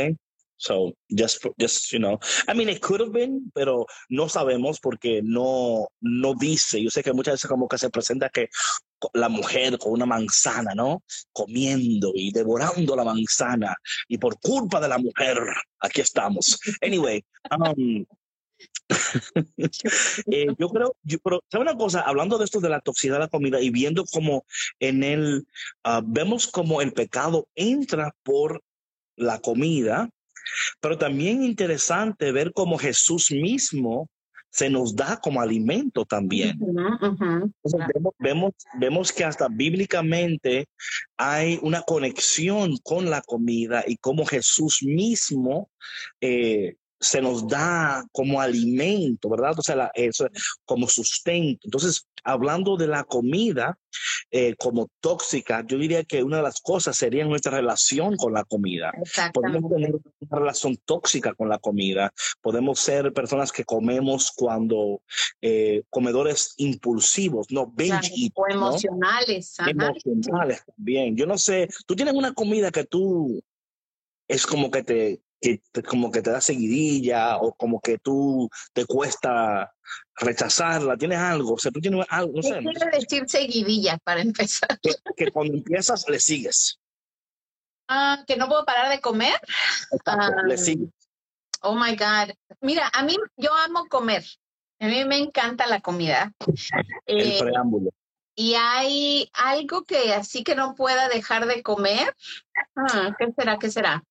So 0.58 0.94
just, 1.10 1.46
just, 1.60 1.92
you 1.92 2.00
know, 2.00 2.18
I 2.48 2.54
mean, 2.54 2.70
it 2.70 2.82
could 2.82 3.02
have 3.02 3.12
been, 3.12 3.52
pero 3.54 3.86
no 4.10 4.30
sabemos 4.30 4.80
porque 4.80 5.22
no, 5.22 5.90
no 6.00 6.34
dice. 6.36 6.82
Yo 6.82 6.90
sé 6.90 7.04
que 7.04 7.12
muchas 7.12 7.34
veces 7.34 7.50
como 7.50 7.68
que 7.68 7.78
se 7.78 7.90
presenta 7.90 8.30
que 8.30 8.48
la 9.14 9.28
mujer 9.28 9.78
con 9.78 9.92
una 9.92 10.06
manzana, 10.06 10.74
¿no? 10.74 11.04
Comiendo 11.34 12.12
y 12.16 12.32
devorando 12.32 12.96
la 12.96 13.04
manzana. 13.04 13.76
Y 14.08 14.18
por 14.18 14.40
culpa 14.40 14.80
de 14.80 14.88
la 14.88 14.98
mujer, 14.98 15.38
aquí 15.80 16.00
estamos. 16.00 16.58
Anyway, 16.82 17.22
um, 17.52 18.06
eh, 20.32 20.48
yo 20.58 20.70
creo, 20.70 20.96
yo, 21.04 21.18
pero, 21.24 21.44
¿sabe 21.52 21.64
una 21.64 21.76
cosa? 21.76 22.02
Hablando 22.02 22.38
de 22.38 22.46
esto 22.46 22.60
de 22.60 22.70
la 22.70 22.82
toxicidad 22.82 23.16
de 23.16 23.22
la 23.22 23.28
comida 23.28 23.60
y 23.62 23.70
viendo 23.70 24.06
cómo 24.12 24.46
en 24.80 25.04
él, 25.04 25.48
uh, 25.86 26.02
vemos 26.06 26.48
como 26.48 26.82
el 26.82 26.94
pecado 26.94 27.48
entra 27.56 28.16
por 28.24 28.62
la 29.16 29.40
comida, 29.40 30.10
pero 30.82 30.98
también 30.98 31.44
interesante 31.44 32.32
ver 32.32 32.52
cómo 32.54 32.78
Jesús 32.78 33.32
mismo 33.32 34.10
se 34.54 34.70
nos 34.70 34.96
da 34.96 35.20
como 35.20 35.42
alimento 35.42 36.06
también. 36.06 36.60
vemos, 36.60 38.14
vemos, 38.20 38.54
vemos, 38.80 39.12
que 39.12 39.24
hasta 39.24 39.48
bíblicamente 39.50 40.68
hay 41.18 41.58
una 41.64 41.82
conexión 41.82 42.78
con 42.84 43.10
la 43.10 43.22
comida 43.24 43.84
y 43.88 43.98
cómo 43.98 44.26
Jesús 44.26 44.84
mismo 44.84 45.72
eh, 46.22 46.76
se 47.04 47.22
nos 47.22 47.48
da 47.48 48.06
como 48.12 48.40
alimento, 48.40 49.30
¿verdad? 49.30 49.54
O 49.58 49.62
sea, 49.62 49.92
eso, 49.94 50.28
como 50.66 50.88
sustento. 50.88 51.60
Entonces, 51.66 52.08
hablando 52.24 52.78
de 52.78 52.88
la 52.88 53.04
comida 53.04 53.78
eh, 54.32 54.56
como 54.56 54.88
tóxica, 55.02 55.66
yo 55.68 55.78
diría 55.78 56.06
que 56.06 56.24
una 56.24 56.38
de 56.38 56.44
las 56.44 56.62
cosas 56.62 56.96
sería 56.96 57.26
nuestra 57.26 57.52
relación 57.58 58.16
con 58.16 58.34
la 58.34 58.46
comida. 58.46 58.94
Podemos 59.34 59.70
tener 59.70 59.94
una 59.94 60.40
relación 60.40 60.78
tóxica 60.86 61.34
con 61.34 61.50
la 61.50 61.60
comida. 61.60 62.14
Podemos 62.42 62.80
ser 62.80 63.12
personas 63.12 63.52
que 63.52 63.66
comemos 63.66 64.32
cuando 64.34 65.02
eh, 65.42 65.84
comedores 65.90 66.54
impulsivos, 66.58 67.48
no 67.52 67.68
binge 67.68 68.32
O 68.36 68.48
emocionales. 68.50 69.58
Emocionales 69.68 70.64
también. 70.66 71.18
Yo 71.18 71.26
no 71.26 71.38
sé, 71.38 71.68
tú 71.86 71.96
tienes 71.96 72.14
una 72.14 72.34
comida 72.34 72.72
que 72.72 72.86
tú 72.86 73.44
es 74.30 74.48
como 74.48 74.72
que 74.72 74.84
te 74.84 75.22
que 75.44 75.62
como 75.84 76.10
que 76.10 76.22
te 76.22 76.32
da 76.32 76.40
seguidilla 76.40 77.38
o 77.38 77.54
como 77.54 77.82
que 77.82 77.98
tú 77.98 78.50
te 78.72 78.86
cuesta 78.86 79.74
rechazarla, 80.16 80.96
tienes 80.96 81.20
algo, 81.20 81.56
o 81.56 81.58
sea, 81.58 81.70
tú 81.70 81.82
tienes 81.82 82.06
algo, 82.10 82.32
no 82.36 82.42
sé. 82.42 82.60
¿Qué 82.60 82.64
quiere 82.64 82.98
decir 82.98 83.24
seguidilla 83.28 83.98
para 84.06 84.22
empezar? 84.22 84.80
Que, 85.18 85.32
cuando 85.32 85.56
empiezas 85.56 86.08
le 86.08 86.20
sigues. 86.20 86.80
Ah, 87.90 88.24
que 88.26 88.38
no 88.38 88.48
puedo 88.48 88.64
parar 88.64 88.90
de 88.90 89.02
comer. 89.02 89.38
le 89.92 90.00
ah, 90.06 90.58
sigues. 90.58 90.90
Oh 91.62 91.76
my 91.76 91.96
God. 91.96 92.34
Mira, 92.62 92.90
a 92.94 93.04
mí 93.04 93.18
yo 93.36 93.54
amo 93.54 93.86
comer. 93.90 94.24
A 94.80 94.88
mí 94.88 95.04
me 95.04 95.18
encanta 95.18 95.68
la 95.68 95.82
comida. 95.82 96.32
El 97.06 97.32
eh, 97.32 97.38
preámbulo. 97.40 97.90
Y 98.36 98.56
hay 98.56 99.30
algo 99.34 99.84
que 99.84 100.14
así 100.14 100.44
que 100.44 100.56
no 100.56 100.74
pueda 100.74 101.10
dejar 101.10 101.46
de 101.48 101.62
comer. 101.62 102.16
Ah, 102.76 103.14
¿Qué 103.20 103.28
será? 103.38 103.60
¿Qué 103.60 103.70
será? 103.70 104.04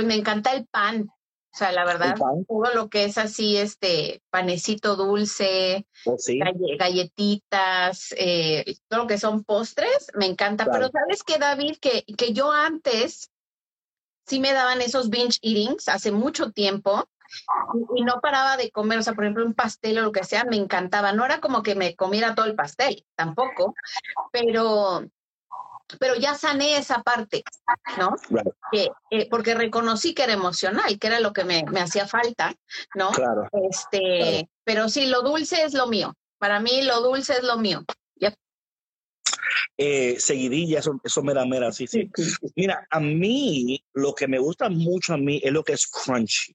Pues 0.00 0.08
me 0.08 0.14
encanta 0.14 0.54
el 0.54 0.66
pan. 0.66 1.10
O 1.52 1.58
sea, 1.58 1.72
la 1.72 1.84
verdad, 1.84 2.14
todo 2.48 2.74
lo 2.74 2.88
que 2.88 3.04
es 3.04 3.18
así, 3.18 3.58
este 3.58 4.22
panecito 4.30 4.96
dulce, 4.96 5.86
oh, 6.06 6.16
galletitas, 6.78 8.14
eh, 8.16 8.64
todo 8.88 9.00
lo 9.00 9.06
que 9.06 9.18
son 9.18 9.44
postres, 9.44 10.10
me 10.14 10.24
encanta. 10.24 10.64
Pero 10.72 10.88
sabes 10.88 11.22
que, 11.22 11.36
David, 11.36 11.76
que, 11.78 12.04
que 12.16 12.32
yo 12.32 12.50
antes 12.50 13.30
sí 14.26 14.40
me 14.40 14.54
daban 14.54 14.80
esos 14.80 15.10
binge 15.10 15.38
eatings 15.42 15.88
hace 15.88 16.12
mucho 16.12 16.50
tiempo 16.50 17.06
y, 17.74 18.00
y, 18.00 18.04
no 18.04 18.20
paraba 18.22 18.56
de 18.56 18.70
comer, 18.70 19.00
o 19.00 19.02
sea, 19.02 19.12
por 19.12 19.24
ejemplo, 19.24 19.44
un 19.44 19.54
pastel 19.54 19.98
o 19.98 20.02
lo 20.02 20.12
que 20.12 20.24
sea, 20.24 20.44
me 20.44 20.56
encantaba. 20.56 21.12
No 21.12 21.26
era 21.26 21.40
como 21.40 21.62
que 21.62 21.74
me 21.74 21.94
comiera 21.94 22.34
todo 22.34 22.46
el 22.46 22.54
pastel, 22.54 23.04
tampoco, 23.16 23.74
pero 24.32 25.04
pero 25.98 26.14
ya 26.16 26.34
sané 26.34 26.76
esa 26.76 27.02
parte, 27.02 27.42
¿no? 27.98 28.14
Eh, 28.72 29.28
porque 29.28 29.54
reconocí 29.54 30.14
que 30.14 30.24
era 30.24 30.32
emocional, 30.32 30.98
que 30.98 31.06
era 31.06 31.20
lo 31.20 31.32
que 31.32 31.44
me, 31.44 31.64
hacía 31.80 32.06
falta, 32.06 32.54
¿no? 32.94 33.10
Claro. 33.10 33.48
Este, 33.70 34.48
pero 34.64 34.88
sí, 34.88 35.06
lo 35.06 35.22
dulce 35.22 35.62
es 35.64 35.74
lo 35.74 35.86
mío. 35.86 36.14
Para 36.38 36.60
mí, 36.60 36.82
lo 36.82 37.00
dulce 37.00 37.34
es 37.34 37.42
lo 37.42 37.58
mío. 37.58 37.84
Eh, 39.76 40.20
seguidilla, 40.20 40.80
eso, 40.80 41.00
eso 41.02 41.22
mera, 41.22 41.46
mera, 41.46 41.72
sí, 41.72 41.86
sí. 41.86 42.10
Mira, 42.54 42.86
a 42.90 43.00
mí, 43.00 43.82
lo 43.94 44.14
que 44.14 44.28
me 44.28 44.38
gusta 44.38 44.68
mucho 44.68 45.14
a 45.14 45.16
mí 45.16 45.40
es 45.42 45.50
lo 45.52 45.64
que 45.64 45.72
es 45.72 45.86
crunchy. 45.86 46.54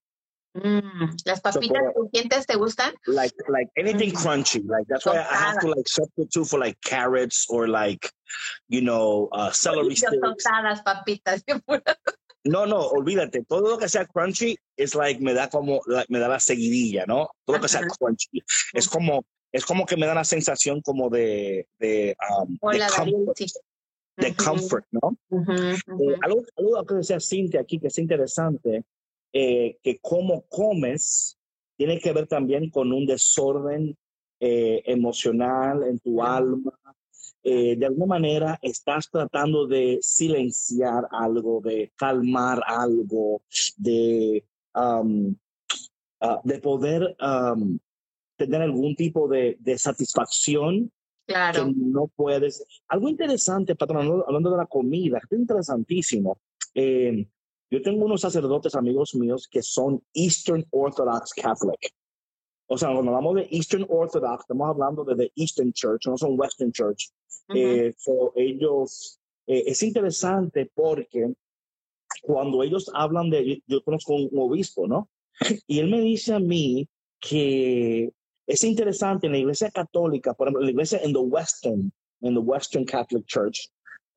Mm, 0.56 1.18
las 1.26 1.42
papitas 1.42 1.84
crujientes 1.94 2.46
te 2.46 2.56
gustan? 2.56 2.94
Like 3.08 3.36
like 3.50 3.70
anything 3.76 4.12
mm. 4.12 4.16
crunchy. 4.16 4.64
Like 4.66 4.88
that's 4.88 5.06
why 5.06 5.18
I 5.18 5.36
have 5.36 5.60
to 5.60 5.68
like 5.68 5.86
substitute 5.86 6.48
for 6.48 6.60
like 6.60 6.80
carrots 6.80 7.46
or 7.50 7.68
like 7.68 8.10
you 8.70 8.80
know 8.80 9.28
uh, 9.34 9.52
celery 9.52 9.96
sticks. 9.96 10.16
Tostadas, 10.22 10.82
papitas. 10.84 11.44
No, 12.48 12.68
no, 12.68 12.78
olvídate. 12.78 13.44
Todo 13.48 13.72
lo 13.72 13.80
que 13.80 13.90
sea 13.90 14.06
crunchy 14.06 14.56
es 14.78 14.94
like 14.94 15.20
me 15.20 15.34
da 15.34 15.50
como 15.50 15.82
like, 15.88 16.06
me 16.10 16.20
da 16.20 16.28
la 16.28 16.40
seguidilla, 16.40 17.04
¿no? 17.08 17.28
Todo 17.44 17.58
lo 17.58 17.62
que 17.64 17.68
sea 17.68 17.82
crunchy 17.82 18.44
es 18.72 18.88
como 18.88 19.26
es 19.52 19.66
como 19.66 19.88
que 19.88 19.98
me 19.98 20.06
da 20.06 20.14
la 20.14 20.24
sensación 20.24 20.80
como 20.82 21.10
de 21.10 21.68
de, 21.80 22.16
um, 22.30 22.56
de 22.72 22.86
comfort, 22.96 23.38
de 24.18 24.36
comfort, 24.36 24.86
¿no? 24.92 25.18
Eh, 25.32 26.16
algo, 26.22 26.44
algo 26.56 26.86
que 26.86 26.94
decía 26.94 27.20
Cintia 27.20 27.62
aquí 27.62 27.80
que 27.80 27.88
es 27.88 27.98
interesante 27.98 28.86
eh, 29.38 29.80
que 29.84 30.00
cómo 30.00 30.46
comes 30.48 31.38
tiene 31.76 32.00
que 32.00 32.14
ver 32.14 32.26
también 32.26 32.70
con 32.70 32.94
un 32.94 33.06
desorden 33.06 33.98
eh, 34.40 34.82
emocional 34.86 35.84
en 35.84 36.00
tu 36.00 36.24
alma. 36.24 36.72
Eh, 37.44 37.76
de 37.76 37.86
alguna 37.86 38.16
manera 38.16 38.58
estás 38.62 39.10
tratando 39.12 39.68
de 39.68 40.00
silenciar 40.02 41.06
algo, 41.12 41.60
de 41.62 41.92
calmar 41.98 42.62
algo, 42.66 43.42
de, 43.76 44.46
um, 44.74 45.36
uh, 46.22 46.40
de 46.46 46.60
poder 46.60 47.18
um, 47.20 47.78
tener 48.38 48.62
algún 48.62 48.96
tipo 48.96 49.28
de, 49.28 49.58
de 49.60 49.78
satisfacción 49.78 50.90
Claro. 51.28 51.66
que 51.66 51.74
no 51.76 52.08
puedes. 52.16 52.64
Algo 52.88 53.10
interesante, 53.10 53.76
patrón, 53.76 54.24
hablando 54.26 54.52
de 54.52 54.58
la 54.58 54.68
comida, 54.68 55.18
es 55.18 55.38
interesantísimo. 55.38 56.38
Eh, 56.74 57.28
yo 57.70 57.82
tengo 57.82 58.06
unos 58.06 58.22
sacerdotes 58.22 58.76
amigos 58.76 59.16
míos 59.16 59.48
que 59.50 59.62
son 59.62 60.02
Eastern 60.14 60.66
Orthodox 60.72 61.34
Catholic. 61.34 61.94
O 62.68 62.78
sea, 62.78 62.92
cuando 62.92 63.12
hablamos 63.12 63.36
de 63.36 63.48
Eastern 63.52 63.86
Orthodox, 63.90 64.42
estamos 64.42 64.70
hablando 64.70 65.04
de 65.04 65.16
the 65.16 65.32
Eastern 65.36 65.72
Church, 65.74 66.08
no 66.08 66.18
son 66.18 66.40
Western 66.40 66.72
Church. 66.72 67.12
Eh, 67.54 67.94
ellos, 68.36 69.20
eh, 69.46 69.64
es 69.68 69.84
interesante 69.84 70.72
porque 70.74 71.34
cuando 72.24 72.64
ellos 72.64 72.90
hablan 72.94 73.30
de, 73.30 73.62
yo 73.68 73.84
conozco 73.84 74.16
un 74.16 74.40
obispo, 74.40 74.88
¿no? 74.88 75.10
Y 75.68 75.80
él 75.80 75.90
me 75.90 76.02
dice 76.02 76.34
a 76.34 76.40
mí 76.40 76.88
que 77.20 78.12
es 78.48 78.64
interesante 78.64 79.28
en 79.28 79.34
la 79.34 79.40
iglesia 79.40 79.70
católica, 79.72 80.34
por 80.34 80.48
ejemplo, 80.48 80.64
la 80.64 80.72
iglesia 80.72 81.00
en 81.04 81.14
the 81.14 81.20
Western, 81.20 81.92
en 82.22 82.34
the 82.34 82.40
Western 82.40 82.86
Catholic 82.86 83.26
Church, 83.26 83.70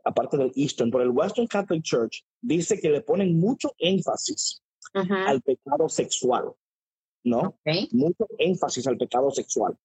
aparte 0.09 0.39
del 0.39 0.53
Eastern, 0.57 0.91
por 0.91 1.03
el 1.03 1.11
Western 1.11 1.47
Catholic 1.47 1.83
Church, 1.83 2.25
dice 2.41 2.81
que 2.81 2.89
le 2.89 3.03
ponen 3.03 3.39
mucho 3.39 3.75
énfasis 3.79 4.63
al 4.95 5.43
pecado 5.43 5.89
sexual, 5.89 6.53
¿no? 7.25 7.59
Mucho 7.93 8.27
énfasis 8.39 8.87
al 8.87 8.97
pecado 8.97 9.31
sexual. 9.31 9.77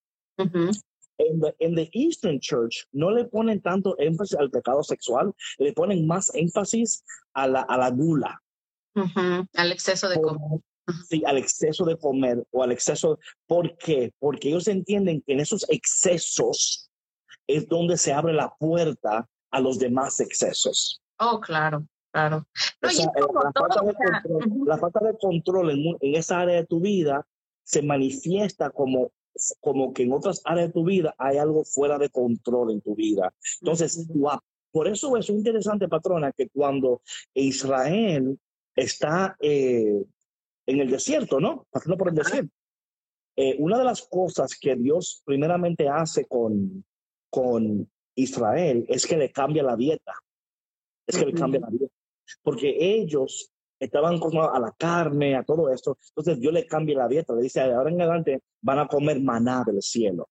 En 1.20 1.40
the, 1.42 1.54
the, 1.60 1.90
Eastern 1.94 2.40
Church 2.40 2.88
no 2.92 3.12
le 3.12 3.26
ponen 3.26 3.62
tanto 3.62 3.96
énfasis 4.00 4.38
al 4.38 4.50
pecado 4.50 4.82
sexual, 4.82 5.34
le 5.60 5.74
ponen 5.74 6.08
más 6.08 6.34
énfasis 6.34 7.04
a 7.34 7.48
la, 7.48 7.62
a 7.62 7.78
la 7.78 7.92
gula. 7.92 8.42
Al 9.54 9.72
exceso 9.72 10.08
de 10.08 10.22
comer. 10.22 10.62
Sí, 11.08 11.24
al 11.26 11.38
exceso 11.38 11.86
de 11.86 11.98
comer 11.98 12.46
o 12.52 12.64
al 12.64 12.72
exceso. 12.72 13.20
¿Por 13.46 13.78
qué? 13.78 14.14
Porque 14.20 14.50
ellos 14.50 14.68
entienden 14.68 15.22
que 15.22 15.34
en 15.34 15.40
esos 15.40 15.66
excesos 15.70 16.90
es 17.48 17.68
donde 17.68 17.98
se 17.98 18.14
abre 18.14 18.34
la 18.34 18.54
puerta 18.58 19.30
a 19.54 19.62
los 19.62 19.80
demás 19.80 20.20
excesos. 20.20 21.02
Oh, 21.20 21.40
claro, 21.40 21.88
claro. 22.12 22.46
la, 22.82 22.90
falta 24.78 25.00
de 25.06 25.18
control, 25.18 25.70
en, 25.72 26.16
esa 26.16 26.42
área 26.42 26.56
de 26.56 26.66
tu 26.66 26.82
vida 26.82 27.26
se 27.64 27.84
manifiesta 27.84 28.72
como, 28.72 29.12
como 29.62 29.94
que 29.94 30.04
en 30.04 30.12
otras 30.12 30.42
áreas 30.44 30.68
de 30.68 30.74
tu 30.74 30.84
vida 30.84 31.14
hay 31.20 31.38
algo 31.38 31.64
fuera 31.64 32.00
de 32.00 32.10
control 32.10 32.72
en 32.72 32.82
tu 32.82 32.96
vida. 32.96 33.32
Entonces, 33.62 34.08
por 34.72 34.88
eso 34.88 35.16
es 35.18 35.30
interesante, 35.30 35.88
patrona, 35.88 36.32
que 36.32 36.50
cuando 36.50 37.04
Israel 37.36 38.40
está 38.76 39.38
eh, 39.40 40.04
en 40.66 40.80
el 40.80 40.90
desierto, 40.90 41.40
¿no? 41.40 41.68
Pasando 41.70 41.96
por 41.96 42.10
el 42.10 42.16
desierto. 42.16 42.52
Eh, 43.36 43.56
una 43.60 43.78
de 43.78 43.84
las 43.84 44.02
cosas 44.02 44.58
que 44.60 44.76
Dios 44.76 45.22
primeramente 45.26 45.88
hace 45.88 46.26
con, 46.26 46.84
con 47.30 47.88
Israel 48.16 48.86
es 48.88 49.06
que 49.06 49.18
le 49.18 49.32
cambia 49.32 49.64
la 49.64 49.76
dieta. 49.76 50.14
Es 51.08 51.18
que 51.18 51.26
le 51.26 51.34
cambia 51.34 51.62
la 51.62 51.70
dieta. 51.70 51.94
Porque 52.42 52.76
ellos 52.80 53.52
estaban 53.80 54.16
acostumbrados 54.16 54.56
a 54.56 54.60
la 54.60 54.72
carne, 54.78 55.36
a 55.36 55.44
todo 55.44 55.70
esto. 55.70 55.98
Entonces 56.10 56.40
Dios 56.40 56.54
le 56.54 56.66
cambia 56.66 56.98
la 56.98 57.08
dieta, 57.08 57.34
le 57.34 57.44
dice, 57.44 57.62
ahora 57.62 57.90
en 57.90 58.02
adelante 58.02 58.42
van 58.62 58.80
a 58.80 58.88
comer 58.88 59.22
maná 59.22 59.64
del 59.66 59.82
cielo. 59.82 60.30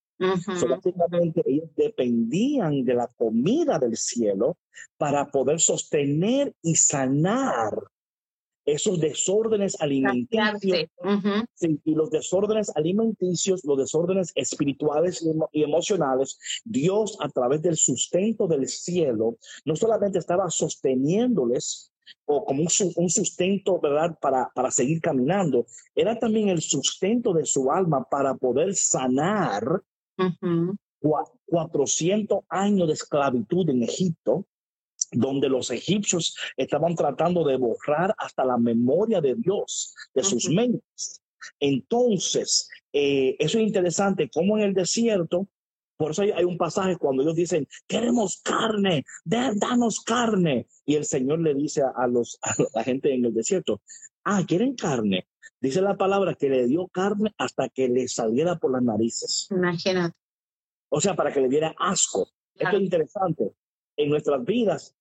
So, 0.58 0.68
básicamente 0.68 1.42
ellos 1.46 1.74
dependían 1.74 2.84
de 2.84 2.94
la 2.94 3.08
comida 3.08 3.78
del 3.78 3.96
cielo 3.96 4.56
para 4.96 5.30
poder 5.30 5.58
sostener 5.58 6.54
y 6.62 6.76
sanar 6.76 7.72
esos 8.64 9.00
desórdenes 9.00 9.80
alimenticios 9.80 10.86
sí, 11.54 11.80
y 11.84 11.94
los 11.94 12.10
desórdenes 12.10 12.70
alimenticios, 12.76 13.64
los 13.64 13.78
desórdenes 13.78 14.32
espirituales 14.34 15.22
y, 15.22 15.28
emo- 15.30 15.48
y 15.52 15.62
emocionales, 15.64 16.38
Dios 16.64 17.16
a 17.20 17.28
través 17.28 17.62
del 17.62 17.76
sustento 17.76 18.46
del 18.46 18.68
cielo 18.68 19.36
no 19.64 19.74
solamente 19.76 20.18
estaba 20.18 20.48
sosteniéndoles 20.50 21.92
o 22.26 22.44
como 22.44 22.62
un, 22.62 22.68
un 22.96 23.10
sustento, 23.10 23.80
¿verdad?, 23.80 24.16
para, 24.20 24.50
para 24.54 24.70
seguir 24.70 25.00
caminando, 25.00 25.66
era 25.94 26.18
también 26.18 26.48
el 26.48 26.60
sustento 26.60 27.32
de 27.32 27.44
su 27.46 27.70
alma 27.70 28.04
para 28.08 28.34
poder 28.34 28.74
sanar 28.74 29.82
Ujú. 30.18 30.76
cua- 31.00 31.30
400 31.46 32.40
años 32.48 32.86
de 32.88 32.94
esclavitud 32.94 33.68
en 33.70 33.82
Egipto, 33.82 34.46
donde 35.12 35.48
los 35.48 35.70
egipcios 35.70 36.36
estaban 36.56 36.94
tratando 36.94 37.44
de 37.44 37.56
borrar 37.56 38.14
hasta 38.18 38.44
la 38.44 38.56
memoria 38.58 39.20
de 39.20 39.34
Dios, 39.36 39.94
de 40.14 40.22
sus 40.24 40.48
mentes. 40.48 41.22
Entonces, 41.60 42.68
eh, 42.92 43.36
eso 43.38 43.58
es 43.58 43.64
interesante, 43.64 44.28
como 44.30 44.58
en 44.58 44.64
el 44.64 44.74
desierto, 44.74 45.48
por 45.96 46.10
eso 46.12 46.22
hay, 46.22 46.30
hay 46.32 46.44
un 46.44 46.58
pasaje 46.58 46.96
cuando 46.96 47.22
ellos 47.22 47.36
dicen, 47.36 47.68
queremos 47.86 48.40
carne, 48.42 49.04
da- 49.24 49.52
danos 49.54 50.00
carne. 50.00 50.66
Y 50.84 50.96
el 50.96 51.04
Señor 51.04 51.40
le 51.40 51.54
dice 51.54 51.82
a, 51.94 52.06
los, 52.08 52.38
a 52.42 52.54
la 52.74 52.82
gente 52.84 53.14
en 53.14 53.24
el 53.24 53.32
desierto, 53.34 53.80
ah, 54.24 54.42
¿quieren 54.46 54.74
carne? 54.74 55.28
Dice 55.60 55.80
la 55.80 55.96
palabra 55.96 56.34
que 56.34 56.48
le 56.48 56.66
dio 56.66 56.88
carne 56.88 57.32
hasta 57.38 57.68
que 57.68 57.88
le 57.88 58.08
saliera 58.08 58.56
por 58.56 58.72
las 58.72 58.82
narices. 58.82 59.46
Imagínate. 59.50 60.16
O 60.88 61.00
sea, 61.00 61.14
para 61.14 61.32
que 61.32 61.40
le 61.40 61.48
diera 61.48 61.74
asco. 61.78 62.28
Esto 62.54 62.76
es 62.76 62.82
interesante. 62.82 63.52
En 63.96 64.10
nuestras 64.10 64.44
vidas, 64.44 64.94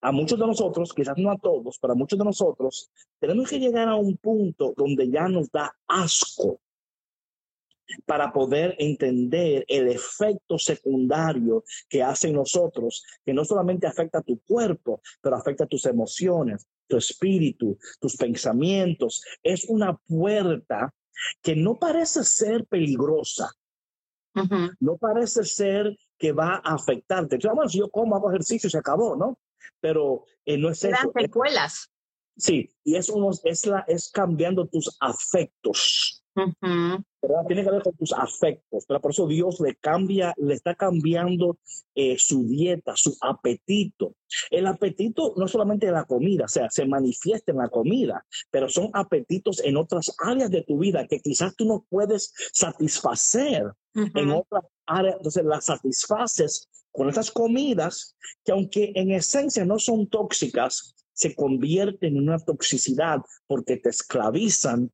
a 0.00 0.12
muchos 0.12 0.38
de 0.38 0.46
nosotros, 0.46 0.92
quizás 0.92 1.16
no 1.16 1.30
a 1.30 1.38
todos, 1.38 1.78
pero 1.80 1.92
a 1.92 1.96
muchos 1.96 2.18
de 2.18 2.24
nosotros, 2.24 2.90
tenemos 3.18 3.48
que 3.48 3.58
llegar 3.58 3.88
a 3.88 3.96
un 3.96 4.16
punto 4.16 4.74
donde 4.76 5.10
ya 5.10 5.28
nos 5.28 5.50
da 5.50 5.74
asco 5.86 6.60
para 8.04 8.32
poder 8.32 8.74
entender 8.78 9.64
el 9.68 9.88
efecto 9.88 10.58
secundario 10.58 11.64
que 11.88 12.02
hace 12.02 12.28
en 12.28 12.34
nosotros, 12.34 13.04
que 13.24 13.32
no 13.32 13.44
solamente 13.44 13.86
afecta 13.86 14.18
a 14.18 14.22
tu 14.22 14.40
cuerpo, 14.40 15.00
pero 15.20 15.36
afecta 15.36 15.64
a 15.64 15.68
tus 15.68 15.86
emociones, 15.86 16.66
tu 16.88 16.96
espíritu, 16.96 17.78
tus 18.00 18.16
pensamientos. 18.16 19.22
Es 19.42 19.64
una 19.68 19.96
puerta 19.96 20.92
que 21.40 21.56
no 21.56 21.78
parece 21.78 22.24
ser 22.24 22.66
peligrosa, 22.66 23.52
Ujú. 24.34 24.70
no 24.80 24.98
parece 24.98 25.44
ser 25.44 25.96
que 26.18 26.32
va 26.32 26.56
a 26.56 26.74
afectarte. 26.74 27.38
Tú, 27.38 27.48
bueno, 27.48 27.70
si 27.70 27.78
yo 27.78 27.88
como, 27.90 28.16
hago 28.16 28.30
ejercicio, 28.30 28.68
se 28.68 28.78
acabó, 28.78 29.16
¿no? 29.16 29.38
Pero 29.80 30.24
eh, 30.44 30.58
no 30.58 30.70
es 30.70 30.84
eso. 30.84 31.12
Es- 31.14 31.22
secuelas. 31.24 31.90
sí, 32.36 32.68
y 32.84 32.96
es, 32.96 33.08
unos, 33.08 33.40
es, 33.44 33.66
la, 33.66 33.84
es 33.88 34.10
cambiando 34.10 34.66
tus 34.66 34.96
afectos. 35.00 36.22
¿verdad? 37.22 37.46
Tiene 37.46 37.64
que 37.64 37.70
ver 37.70 37.82
con 37.82 37.96
tus 37.96 38.12
afectos, 38.12 38.84
pero 38.86 39.00
por 39.00 39.10
eso 39.10 39.26
Dios 39.26 39.58
le 39.60 39.74
cambia, 39.76 40.34
le 40.36 40.52
está 40.52 40.74
cambiando 40.74 41.58
eh, 41.94 42.16
su 42.18 42.46
dieta, 42.46 42.92
su 42.94 43.16
apetito. 43.22 44.14
El 44.50 44.66
apetito 44.66 45.32
no 45.36 45.46
es 45.46 45.50
solamente 45.50 45.90
la 45.90 46.04
comida, 46.04 46.44
o 46.44 46.48
sea, 46.48 46.68
se 46.68 46.84
manifiesta 46.84 47.52
en 47.52 47.58
la 47.58 47.70
comida, 47.70 48.24
pero 48.50 48.68
son 48.68 48.90
apetitos 48.92 49.64
en 49.64 49.78
otras 49.78 50.14
áreas 50.18 50.50
de 50.50 50.62
tu 50.62 50.78
vida 50.78 51.06
que 51.08 51.20
quizás 51.20 51.56
tú 51.56 51.64
no 51.64 51.86
puedes 51.88 52.34
satisfacer 52.52 53.64
en 53.94 54.28
Ujú. 54.30 54.40
otras 54.40 54.64
áreas. 54.84 55.16
Entonces 55.16 55.44
las 55.44 55.64
satisfaces 55.64 56.68
con 56.96 57.08
esas 57.08 57.30
comidas 57.30 58.16
que 58.44 58.52
aunque 58.52 58.92
en 58.94 59.10
esencia 59.12 59.64
no 59.64 59.78
son 59.78 60.08
tóxicas, 60.08 60.94
se 61.12 61.34
convierten 61.34 62.16
en 62.16 62.28
una 62.28 62.38
toxicidad 62.38 63.20
porque 63.46 63.76
te 63.76 63.90
esclavizan 63.90 64.90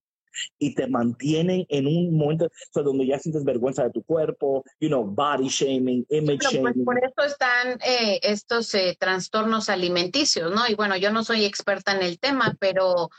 y 0.58 0.74
te 0.74 0.86
mantienen 0.86 1.66
en 1.68 1.86
un 1.86 2.16
momento 2.16 2.46
o 2.46 2.48
sea, 2.72 2.82
donde 2.82 3.06
ya 3.06 3.18
sientes 3.18 3.44
vergüenza 3.44 3.84
de 3.84 3.90
tu 3.90 4.02
cuerpo, 4.02 4.64
you 4.80 4.88
know, 4.88 5.04
body 5.04 5.48
shaming, 5.48 6.06
image 6.08 6.38
Pero, 6.38 6.62
pues, 6.62 6.74
shaming. 6.74 6.84
por 6.84 6.98
eso 6.98 7.22
están 7.24 7.78
eh, 7.84 8.18
estos 8.22 8.74
eh, 8.74 8.96
trastornos 8.98 9.68
alimenticios, 9.68 10.50
¿no? 10.50 10.66
Y 10.68 10.74
bueno, 10.74 10.96
yo 10.96 11.12
no 11.12 11.22
soy 11.22 11.44
experta 11.44 11.92
en 11.94 12.02
el 12.02 12.18
tema, 12.18 12.56
pero 12.58 13.10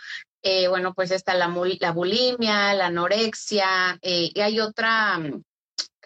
eh, 0.41 0.67
bueno, 0.67 0.93
pues 0.93 1.12
está 1.12 1.34
la, 1.36 1.54
la 1.80 1.91
bulimia, 1.91 2.74
la 2.74 2.88
anorexia, 2.88 3.98
eh, 4.02 4.30
y 4.34 4.39
hay 4.41 4.60
otra 4.60 5.17
mm, 5.17 5.43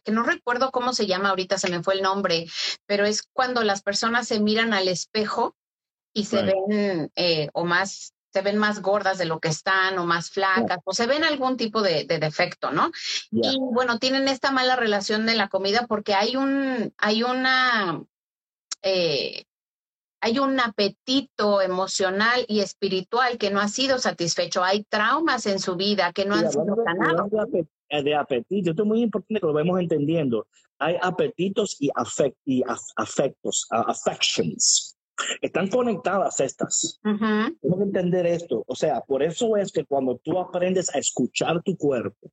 que 0.07 0.13
no 0.13 0.23
recuerdo 0.23 0.71
cómo 0.71 0.93
se 0.93 1.05
llama 1.05 1.29
ahorita, 1.31 1.57
se 1.57 1.69
me 1.69 1.83
fue 1.83 1.95
el 1.95 2.01
nombre, 2.01 2.45
pero 2.85 3.05
es 3.05 3.23
cuando 3.33 3.61
las 3.61 3.81
personas 3.83 4.25
se 4.25 4.39
miran 4.39 4.73
al 4.73 4.87
espejo 4.87 5.53
y 6.13 6.23
se 6.25 6.41
Right. 6.43 6.55
ven 6.69 7.11
eh, 7.17 7.49
o 7.53 7.65
más 7.65 8.13
se 8.33 8.41
ven 8.41 8.57
más 8.57 8.81
gordas 8.81 9.17
de 9.17 9.25
lo 9.25 9.39
que 9.41 9.49
están 9.49 9.97
o 9.99 10.05
más 10.05 10.29
flacas 10.29 10.79
o 10.85 10.93
se 10.93 11.07
ven 11.07 11.23
algún 11.25 11.57
tipo 11.57 11.81
de, 11.81 12.05
de 12.05 12.19
defecto, 12.19 12.71
¿no? 12.71 12.91
Yeah. 13.31 13.51
Y 13.51 13.57
bueno, 13.59 13.99
tienen 13.99 14.27
esta 14.29 14.51
mala 14.51 14.75
relación 14.77 15.25
de 15.25 15.35
la 15.35 15.49
comida 15.49 15.87
porque 15.87 16.13
hay 16.13 16.35
un, 16.37 16.93
hay 16.97 17.23
una, 17.23 18.01
eh, 18.83 19.43
hay 20.21 20.39
un 20.39 20.57
apetito 20.59 21.61
emocional 21.61 22.45
y 22.47 22.59
espiritual 22.61 23.37
que 23.37 23.49
no 23.49 23.59
ha 23.59 23.67
sido 23.67 23.97
satisfecho. 23.97 24.63
Hay 24.63 24.83
traumas 24.83 25.45
en 25.47 25.59
su 25.59 25.75
vida 25.75 26.13
que 26.13 26.25
no 26.25 26.35
Y 26.35 26.39
han 26.39 26.51
sido 26.51 26.75
sanados. 26.85 27.29
de 27.51 27.67
de 27.89 28.15
apetito, 28.15 28.71
esto 28.71 28.83
es 28.83 28.87
muy 28.87 29.01
importante 29.01 29.39
que 29.39 29.45
lo 29.47 29.53
vemos 29.53 29.79
entendiendo. 29.79 30.47
Hay 30.79 30.95
apetitos 31.01 31.77
y, 31.79 31.89
afect, 31.95 32.37
y 32.45 32.61
af- 32.63 32.91
afectos, 32.95 33.67
uh, 33.71 33.89
affections. 33.89 34.95
Están 35.41 35.67
conectadas 35.69 36.39
estas. 36.39 36.99
Tenemos 37.61 37.79
que 37.79 37.83
entender 37.85 38.25
esto. 38.27 38.63
O 38.67 38.75
sea, 38.75 39.01
por 39.01 39.23
eso 39.23 39.57
es 39.57 39.71
que 39.71 39.83
cuando 39.85 40.17
tú 40.23 40.37
aprendes 40.39 40.93
a 40.93 40.99
escuchar 40.99 41.61
tu 41.63 41.75
cuerpo 41.75 42.31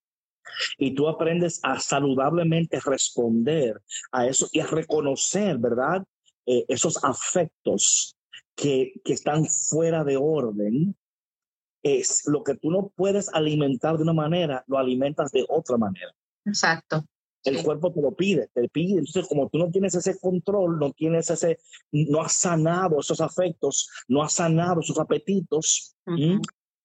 y 0.76 0.94
tú 0.94 1.08
aprendes 1.08 1.60
a 1.62 1.80
saludablemente 1.80 2.78
responder 2.84 3.80
a 4.12 4.26
eso 4.26 4.48
y 4.52 4.60
a 4.60 4.66
reconocer, 4.66 5.56
¿verdad? 5.58 6.04
Eh, 6.46 6.66
esos 6.68 7.02
afectos 7.02 8.16
que, 8.54 8.92
que 9.02 9.14
están 9.14 9.46
fuera 9.46 10.04
de 10.04 10.18
orden, 10.18 10.94
es 11.84 12.22
lo 12.26 12.42
que 12.42 12.56
tú 12.56 12.70
no 12.70 12.90
puedes 12.96 13.28
alimentar 13.32 13.96
de 13.96 14.02
una 14.02 14.14
manera, 14.14 14.64
lo 14.66 14.78
alimentas 14.78 15.30
de 15.30 15.44
otra 15.48 15.76
manera. 15.76 16.12
Exacto. 16.44 17.04
El 17.44 17.58
Sí. 17.58 17.64
cuerpo 17.64 17.92
te 17.92 18.00
lo 18.00 18.12
pide, 18.12 18.48
te 18.54 18.66
pide. 18.70 18.92
Entonces, 18.92 19.28
como 19.28 19.50
tú 19.50 19.58
no 19.58 19.70
tienes 19.70 19.94
ese 19.94 20.18
control, 20.18 20.78
no 20.78 20.92
tienes 20.92 21.28
ese, 21.28 21.58
no 21.92 22.22
has 22.22 22.38
sanado 22.38 23.00
esos 23.00 23.20
afectos, 23.20 23.86
no 24.08 24.22
has 24.22 24.32
sanado 24.32 24.80
esos 24.80 24.98
apetitos, 24.98 25.94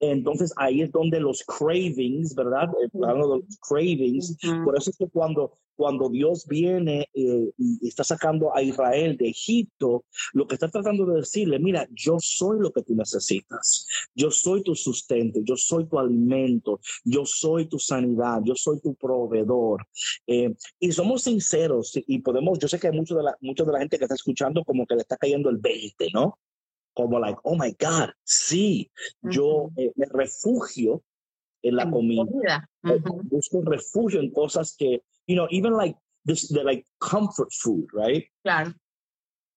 entonces 0.02 0.54
ahí 0.58 0.82
es 0.82 0.92
donde 0.92 1.20
los 1.22 1.44
cravings, 1.44 2.36
¿verdad? 2.36 2.68
Eh, 2.84 2.90
Hablando 2.94 3.36
de 3.36 3.44
los 3.46 3.58
cravings, 3.60 4.38
ujú. 4.44 4.64
por 4.66 4.78
eso 4.78 4.90
es 4.90 4.98
que 4.98 5.08
cuando, 5.08 5.54
cuando 5.80 6.10
Dios 6.10 6.46
viene 6.46 7.08
eh, 7.14 7.52
y 7.58 7.88
está 7.88 8.04
sacando 8.04 8.54
a 8.54 8.62
Israel 8.62 9.16
de 9.16 9.30
Egipto, 9.30 10.04
lo 10.34 10.46
que 10.46 10.56
está 10.56 10.68
tratando 10.68 11.06
de 11.06 11.22
decirle, 11.22 11.58
mira, 11.58 11.88
yo 11.96 12.18
soy 12.20 12.60
lo 12.60 12.74
que 12.74 12.82
tú 12.84 12.94
necesitas, 12.96 13.88
yo 14.14 14.30
soy 14.30 14.62
tu 14.62 14.76
sustento, 14.76 15.40
yo 15.42 15.56
soy 15.56 15.88
tu 15.88 15.98
alimento, 15.98 16.82
yo 17.06 17.24
soy 17.26 17.70
tu 17.70 17.80
sanidad, 17.80 18.42
yo 18.44 18.56
soy 18.56 18.82
tu 18.82 18.94
proveedor. 18.96 19.88
Eh, 20.28 20.54
y 20.82 20.92
somos 20.92 21.22
sinceros 21.24 21.94
y- 21.96 22.20
podemos, 22.20 22.60
yo 22.60 22.68
sé 22.68 22.78
que 22.78 22.88
hay 22.90 22.98
mucho 22.98 23.16
de 23.16 23.24
la, 23.24 23.38
mucha 23.40 23.64
de 23.64 23.72
la 23.72 23.80
gente 23.80 23.98
que 23.98 24.04
está 24.04 24.16
escuchando 24.16 24.66
como 24.66 24.86
que 24.86 24.96
le 24.96 25.02
está 25.04 25.16
cayendo 25.16 25.50
el 25.50 25.60
20, 25.60 26.10
¿no? 26.14 26.38
Como 26.94 27.20
like, 27.22 27.40
oh 27.44 27.56
my 27.56 27.72
God, 27.80 28.10
sí, 28.26 28.92
yo 29.22 29.70
eh, 29.78 29.94
me 29.96 30.08
refugio 30.12 31.02
en 31.62 31.78
la 31.78 31.84
En 31.84 31.92
comida. 31.92 32.26
comida. 32.26 32.70
Eh, 32.84 32.96
Ujú. 33.06 33.22
Busco 33.24 33.62
refugio 33.62 34.20
en 34.20 34.32
cosas 34.32 34.76
que, 34.78 35.04
you 35.30 35.36
know, 35.36 35.48
even 35.52 35.74
like 35.74 35.96
this, 36.26 36.48
the 36.50 36.64
like 36.64 36.84
comfort 37.00 37.50
food, 37.54 37.88
right? 37.94 38.26
Claro. 38.44 38.74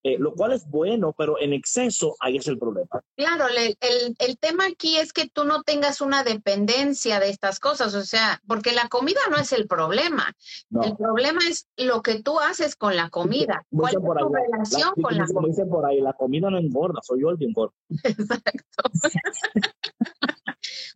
Eh, 0.05 0.19
lo 0.19 0.35
cual 0.35 0.51
es 0.53 0.67
bueno, 0.69 1.15
pero 1.17 1.39
en 1.41 1.53
exceso 1.53 2.17
ahí 2.19 2.37
es 2.37 2.49
el 2.49 2.59
problema. 2.59 2.89
Claro, 3.17 3.49
le- 3.49 3.77
el, 3.81 4.17
el 4.19 4.37
tema 4.37 4.67
aquí 4.67 4.97
es 4.99 5.13
que 5.13 5.29
tú 5.29 5.45
no 5.45 5.63
tengas 5.63 6.01
una 6.01 6.25
dependencia 6.25 7.21
de 7.21 7.29
estas 7.31 7.61
cosas, 7.61 7.95
o 7.95 8.03
sea, 8.05 8.41
porque 8.49 8.73
la 8.73 8.89
comida 8.89 9.21
no 9.31 9.37
es 9.39 9.53
el 9.53 9.69
problema. 9.69 10.35
No. 10.71 10.83
El 10.83 10.97
problema 10.97 11.39
es 11.49 11.69
lo 11.77 12.03
que 12.03 12.21
tú 12.21 12.41
haces 12.41 12.75
con 12.75 12.97
la 12.97 13.11
comida. 13.11 13.65
¿Cuál 13.71 13.93
es 13.95 13.97
ahí, 13.99 14.03
tu 14.03 14.13
la- 14.33 14.41
relación 14.41 14.93
la- 14.97 15.03
con 15.05 15.17
la 15.17 15.25
como 15.27 15.35
comida? 15.35 15.51
dicen 15.53 15.69
por 15.71 15.87
ahí, 15.87 16.01
la 16.01 16.13
comida 16.15 16.51
no 16.51 16.59
engorda, 16.59 17.01
soy 17.03 17.21
yo 17.23 17.31
el 17.31 17.39
que 17.39 17.45
engorda. 17.45 17.75
Exacto. 18.03 18.91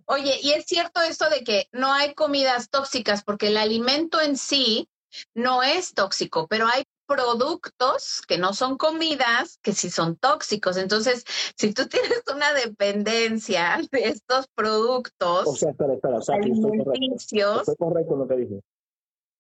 Oye, 0.07 0.39
y 0.43 0.53
es 0.53 0.65
cierto 0.67 1.01
esto 1.03 1.29
de 1.31 1.43
que 1.45 1.69
no 1.73 1.93
hay 1.93 2.15
comidas 2.15 2.71
tóxicas 2.71 3.23
porque 3.25 3.49
el 3.49 3.57
alimento 3.57 4.21
en 4.21 4.37
sí 4.37 4.89
no 5.35 5.63
es 5.63 5.95
tóxico, 5.95 6.47
pero 6.49 6.67
hay 6.67 6.85
productos 7.07 8.21
que 8.27 8.37
no 8.39 8.53
son 8.53 8.77
comidas, 8.77 9.59
que 9.63 9.73
sí 9.73 9.91
son 9.91 10.17
tóxicos. 10.17 10.77
Entonces, 10.77 11.25
si 11.57 11.73
tú 11.73 11.87
tienes 11.89 12.23
una 12.35 12.53
dependencia 12.53 13.79
de 13.91 14.09
estos 14.09 14.47
productos 14.55 15.47
O 15.47 15.57
sea, 15.57 15.71
espera, 15.71 15.95
espera, 15.95 16.19
o 16.19 16.23
sea, 16.23 16.41
que 16.41 16.51
estoy 16.51 16.71
correcto. 16.71 16.91
alimenticios, 16.91 17.61
Estoy 17.61 17.77
correcto 17.77 18.13
en 18.15 18.19
lo 18.19 18.29
que 18.29 18.37
dije. 18.37 18.61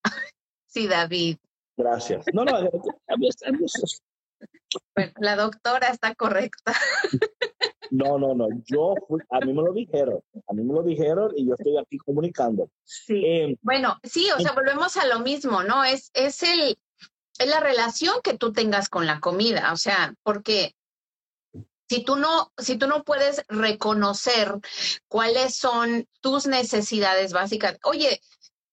sí, 0.67 0.87
David, 0.87 1.39
Gracias. 1.79 2.25
No, 2.33 2.45
no, 2.45 2.59
I'm 2.59 2.71
just- 3.21 4.01
bueno, 4.95 5.13
la 5.19 5.37
doctora 5.37 5.89
está 5.89 6.15
correcta. 6.15 6.73
no, 7.91 8.19
no, 8.19 8.35
no. 8.35 8.49
Yo 8.65 8.95
fui, 9.09 9.21
a 9.31 9.41
mí 9.41 9.53
me 9.53 9.63
lo 9.63 9.73
dijeron, 9.73 10.21
a 10.49 10.53
mí 10.53 10.63
me 10.63 10.75
lo 10.75 10.83
dijeron 10.83 11.33
y 11.37 11.47
yo 11.47 11.55
estoy 11.55 11.77
aquí 11.79 11.99
comunicando. 11.99 12.71
Sí. 12.85 13.23
Eh, 13.25 13.57
Bueno, 13.63 13.99
sí, 14.03 14.29
o 14.37 14.41
sea, 14.41 14.53
volvemos 14.53 14.97
a 14.97 15.07
lo 15.07 15.21
mismo, 15.21 15.63
¿no? 15.63 15.85
Es, 15.85 16.11
es 16.15 16.43
el, 16.43 16.79
es 17.39 17.49
la 17.49 17.61
relación 17.61 18.17
que 18.23 18.37
tú 18.37 18.53
tengas 18.53 18.89
con 18.89 19.07
la 19.07 19.21
comida, 19.21 19.73
o 19.73 19.77
sea, 19.77 20.15
porque 20.23 20.75
si 21.89 22.03
tú 22.05 22.17
no, 22.17 22.53
si 22.59 22.77
tú 22.77 22.87
no 22.87 23.05
puedes 23.05 23.45
reconocer 23.49 24.53
cuáles 25.09 25.55
son 25.55 26.07
tus 26.21 26.47
necesidades 26.47 27.33
básicas, 27.33 27.79
oye, 27.85 28.21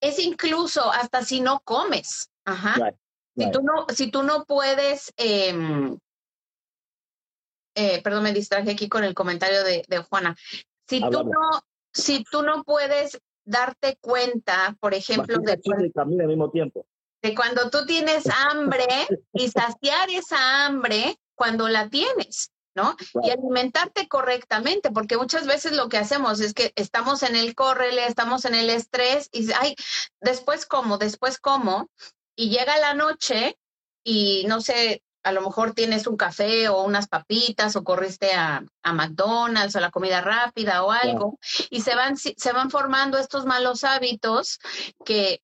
es 0.00 0.18
incluso 0.18 0.92
hasta 0.92 1.22
si 1.22 1.40
no 1.40 1.60
comes, 1.60 2.30
ajá. 2.44 2.74
Right, 2.74 2.96
Si 3.36 3.50
tú 3.50 3.62
no, 3.62 3.86
si 3.94 4.10
tú 4.10 4.22
no 4.22 4.44
puedes, 4.44 5.12
em, 5.16 5.98
eh, 7.74 8.02
perdón, 8.02 8.24
me 8.24 8.32
distraje 8.32 8.70
aquí 8.70 8.88
con 8.88 9.04
el 9.04 9.14
comentario 9.14 9.64
de, 9.64 9.84
de 9.88 9.98
Juana. 9.98 10.36
Si 10.88 10.96
Habla, 11.02 11.10
tú 11.10 11.18
habla. 11.18 11.32
no, 11.32 11.60
si 11.92 12.24
tú 12.24 12.42
no 12.42 12.64
puedes 12.64 13.20
darte 13.44 13.98
cuenta, 14.00 14.76
por 14.80 14.94
ejemplo, 14.94 15.38
de, 15.38 15.60
camina 15.92 16.24
al 16.24 16.28
mismo 16.28 16.50
tiempo. 16.50 16.86
de 17.22 17.34
cuando 17.34 17.70
tú 17.70 17.84
tienes 17.86 18.24
hambre 18.46 18.86
y 19.32 19.48
saciar 19.50 20.10
esa 20.10 20.66
hambre 20.66 21.16
cuando 21.34 21.68
la 21.68 21.88
tienes, 21.88 22.50
¿no? 22.74 22.96
Y 23.22 23.30
alimentarte 23.30 24.08
correctamente, 24.08 24.90
porque 24.90 25.16
muchas 25.16 25.46
veces 25.46 25.72
lo 25.72 25.88
que 25.88 25.98
hacemos 25.98 26.40
es 26.40 26.54
que 26.54 26.72
estamos 26.76 27.22
en 27.22 27.36
el 27.36 27.54
córrele, 27.54 28.06
estamos 28.06 28.44
en 28.44 28.54
el 28.54 28.70
estrés 28.70 29.28
y 29.32 29.52
ay, 29.52 29.76
después 30.20 30.66
como, 30.66 30.98
después 30.98 31.38
como, 31.38 31.90
y 32.36 32.50
llega 32.50 32.78
la 32.78 32.94
noche 32.94 33.58
y 34.04 34.44
no 34.48 34.60
sé, 34.60 35.02
a 35.24 35.32
lo 35.32 35.40
mejor 35.40 35.72
tienes 35.72 36.06
un 36.06 36.16
café 36.16 36.68
o 36.68 36.84
unas 36.84 37.08
papitas 37.08 37.74
o 37.76 37.82
corriste 37.82 38.32
a, 38.34 38.62
a 38.82 38.92
McDonald's 38.92 39.74
o 39.74 39.80
la 39.80 39.90
comida 39.90 40.20
rápida 40.20 40.84
o 40.84 40.90
algo 40.92 41.38
y 41.70 41.80
se 41.80 41.94
van 41.96 42.16
se 42.16 42.52
van 42.52 42.70
formando 42.70 43.18
estos 43.18 43.46
malos 43.46 43.84
hábitos 43.84 44.58
que 45.04 45.40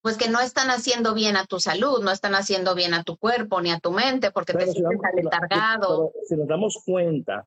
pues 0.00 0.18
que 0.18 0.28
no 0.28 0.38
están 0.40 0.68
haciendo 0.68 1.14
bien 1.14 1.34
a 1.38 1.46
tu 1.46 1.60
salud, 1.60 2.02
no 2.02 2.10
están 2.10 2.34
haciendo 2.34 2.74
bien 2.74 2.92
a 2.92 3.04
tu 3.04 3.16
cuerpo 3.16 3.62
ni 3.62 3.70
a 3.70 3.78
tu 3.78 3.90
mente 3.90 4.30
porque 4.30 4.52
te 4.52 4.66
si 4.66 4.72
sientes 4.72 5.00
aletargado. 5.02 6.12
si 6.28 6.36
nos 6.36 6.46
damos 6.46 6.78
cuenta, 6.84 7.46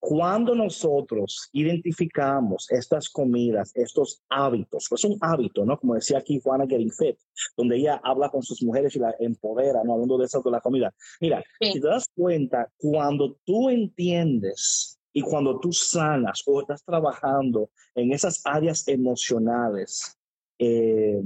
cuando 0.00 0.54
nosotros 0.54 1.50
identificamos 1.52 2.66
estas 2.70 3.10
comidas, 3.10 3.70
estos 3.74 4.22
hábitos, 4.30 4.86
pues 4.88 5.04
un 5.04 5.18
hábito, 5.20 5.64
¿no? 5.66 5.78
Como 5.78 5.94
decía 5.94 6.18
aquí 6.18 6.40
Juana 6.42 6.66
Getting 6.66 6.90
Fit, 6.90 7.18
donde 7.54 7.76
ella 7.76 8.00
habla 8.02 8.30
con 8.30 8.42
sus 8.42 8.62
mujeres 8.62 8.96
y 8.96 8.98
la 8.98 9.14
empodera, 9.18 9.84
¿no? 9.84 9.92
Hablando 9.92 10.16
de 10.16 10.24
eso 10.24 10.40
de 10.40 10.50
la 10.50 10.60
comida. 10.62 10.92
Mira, 11.20 11.42
Sí. 11.60 11.72
si 11.72 11.80
te 11.80 11.86
das 11.88 12.06
cuenta, 12.16 12.72
cuando 12.78 13.36
tú 13.44 13.68
entiendes 13.68 14.98
y 15.12 15.20
cuando 15.20 15.60
tú 15.60 15.70
sanas 15.72 16.42
o 16.46 16.62
estás 16.62 16.82
trabajando 16.82 17.70
en 17.94 18.12
esas 18.12 18.40
áreas 18.44 18.88
emocionales 18.88 20.16
eh, 20.58 21.22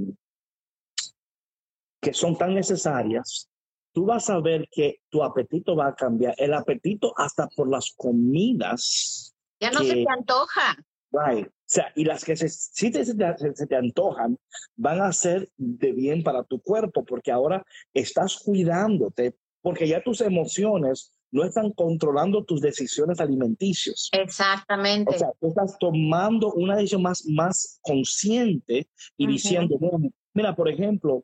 que 2.01 2.13
son 2.13 2.37
tan 2.37 2.53
necesarias, 2.53 3.49
tú 3.95 4.05
vas 4.05 4.29
a 4.29 4.39
ver 4.41 4.67
que 4.71 4.97
tu 5.09 5.23
apetito 5.23 5.75
va 5.75 5.87
a 5.87 5.95
cambiar. 5.95 6.35
El 6.37 6.53
apetito 6.53 7.13
hasta 7.17 7.47
por 7.55 7.69
las 7.69 7.93
comidas, 7.95 9.33
Ya 9.61 9.71
no 9.71 9.79
se 9.79 9.93
que- 9.95 10.03
te 10.03 10.11
antoja. 10.11 10.75
right? 11.11 11.47
O 11.47 11.51
sea, 11.67 11.91
y 11.95 12.03
las 12.03 12.23
que 12.25 12.35
se, 12.35 12.49
sí 12.49 12.91
te, 12.91 13.05
se, 13.05 13.15
te, 13.15 13.25
se 13.55 13.65
te 13.65 13.75
antojan 13.75 14.37
van 14.75 15.01
a 15.01 15.11
ser 15.13 15.49
de 15.57 15.93
bien 15.93 16.21
para 16.23 16.43
tu 16.43 16.59
cuerpo, 16.61 17.03
porque 17.05 17.31
ahora 17.31 17.65
estás 17.93 18.37
cuidándote, 18.37 19.35
porque 19.61 19.87
ya 19.87 20.03
tus 20.03 20.19
emociones 20.21 21.11
no 21.31 21.43
están 21.45 21.71
controlando 21.71 22.43
tus 22.43 22.61
decisiones 22.61 23.19
alimenticias. 23.19 24.09
Exactamente. 24.11 25.15
O 25.15 25.17
sea, 25.17 25.29
tú 25.39 25.47
estás 25.47 25.77
tomando 25.79 26.51
una 26.53 26.75
decisión 26.75 27.01
más, 27.01 27.25
más 27.27 27.79
consciente 27.81 28.87
y 29.17 29.25
diciendo, 29.27 29.77
"Bueno, 29.79 30.09
mira, 30.33 30.55
por 30.55 30.69
ejemplo, 30.69 31.23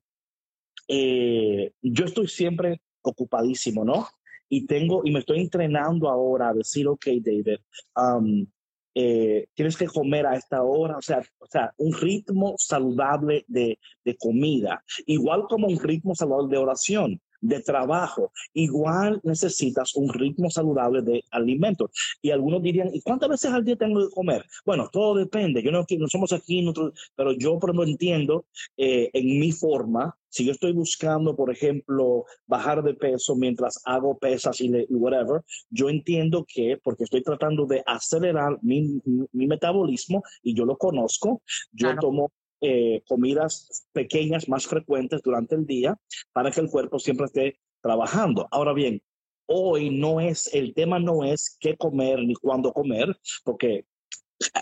eh, 0.93 1.71
yo 1.82 2.04
estoy 2.04 2.27
siempre 2.27 2.82
ocupadísimo, 3.01 3.86
¿no? 3.86 4.08
Y 4.49 4.65
tengo, 4.65 5.04
y 5.06 5.12
me 5.12 5.19
estoy 5.19 5.39
entrenando 5.39 6.10
ahora 6.10 6.49
a 6.49 6.54
decir, 6.54 6.86
ok, 6.86 7.06
David, 7.21 7.60
um, 7.95 8.45
eh, 8.93 9.47
tienes 9.54 9.77
que 9.77 9.88
comer 9.88 10.25
a 10.27 10.36
esta 10.36 10.63
hora, 10.63 10.97
o 10.97 11.01
sea, 11.01 11.21
o 11.39 11.45
sea 11.45 11.73
un 11.77 11.93
ritmo 11.93 12.56
saludable 12.58 13.45
de, 13.47 13.80
de 14.04 14.17
comida, 14.17 14.84
igual 15.06 15.45
como 15.47 15.67
un 15.67 15.80
ritmo 15.80 16.13
saludable 16.13 16.58
de 16.58 16.62
oración, 16.62 17.21
de 17.41 17.60
trabajo, 17.62 18.32
igual 18.54 19.19
necesitas 19.23 19.95
un 19.95 20.13
ritmo 20.13 20.49
saludable 20.49 21.01
de 21.01 21.23
alimentos. 21.32 21.89
Y 22.21 22.32
algunos 22.32 22.62
dirían, 22.62 22.89
¿y 22.93 23.01
cuántas 23.01 23.30
veces 23.30 23.51
al 23.51 23.65
día 23.65 23.75
tengo 23.75 23.99
que 24.08 24.13
comer? 24.13 24.45
Bueno, 24.65 24.89
todo 24.91 25.15
depende. 25.15 25.62
Yo 25.63 25.71
no, 25.71 25.86
no 25.89 26.08
somos 26.08 26.32
aquí, 26.34 26.62
nosotros, 26.62 26.93
pero 27.15 27.32
yo 27.34 27.58
por 27.60 27.69
ejemplo 27.71 27.86
entiendo 27.89 28.45
eh, 28.77 29.10
en 29.13 29.39
mi 29.39 29.51
forma, 29.51 30.15
si 30.30 30.45
yo 30.45 30.54
estoy 30.54 30.71
buscando, 30.71 31.36
por 31.36 31.51
ejemplo, 31.51 32.23
bajar 32.47 32.84
de 32.84 32.93
peso 32.93 33.36
mientras 33.36 33.82
hago 33.84 34.17
pesas 34.17 34.62
y, 34.62 34.69
le- 34.69 34.86
y 34.89 34.93
whatever, 34.95 35.41
yo 35.69 35.89
entiendo 35.89 36.45
que 36.47 36.77
porque 36.82 37.04
estoy 37.04 37.21
tratando 37.21 37.65
de 37.65 37.84
acelerar 37.86 38.58
mi, 38.62 39.01
mi- 39.04 39.25
mi 39.34 39.47
metabolismo 39.47 40.23
y 40.41 40.54
yo 40.54 40.63
lo 40.65 40.77
conozco, 40.77 41.41
yo 41.73 41.88
Claro. 41.89 41.99
tomo 42.01 42.32
eh, 42.62 43.02
comidas 43.08 43.88
pequeñas 43.91 44.47
más 44.47 44.67
frecuentes 44.67 45.21
durante 45.24 45.56
el 45.56 45.65
día 45.65 45.97
para 46.32 46.52
que 46.52 46.62
el 46.62 46.69
cuerpo 46.69 47.00
siempre 47.00 47.26
esté 47.26 47.60
trabajando. 47.82 48.47
Ahora 48.52 48.74
bien, 48.74 49.02
hoy 49.47 49.89
no 49.89 50.21
es, 50.21 50.54
el 50.54 50.74
tema 50.74 51.00
no 51.00 51.24
es 51.24 51.58
qué 51.60 51.76
comer 51.76 52.19
ni 52.19 52.36
cuándo 52.36 52.71
comer, 52.71 53.17
porque 53.43 53.86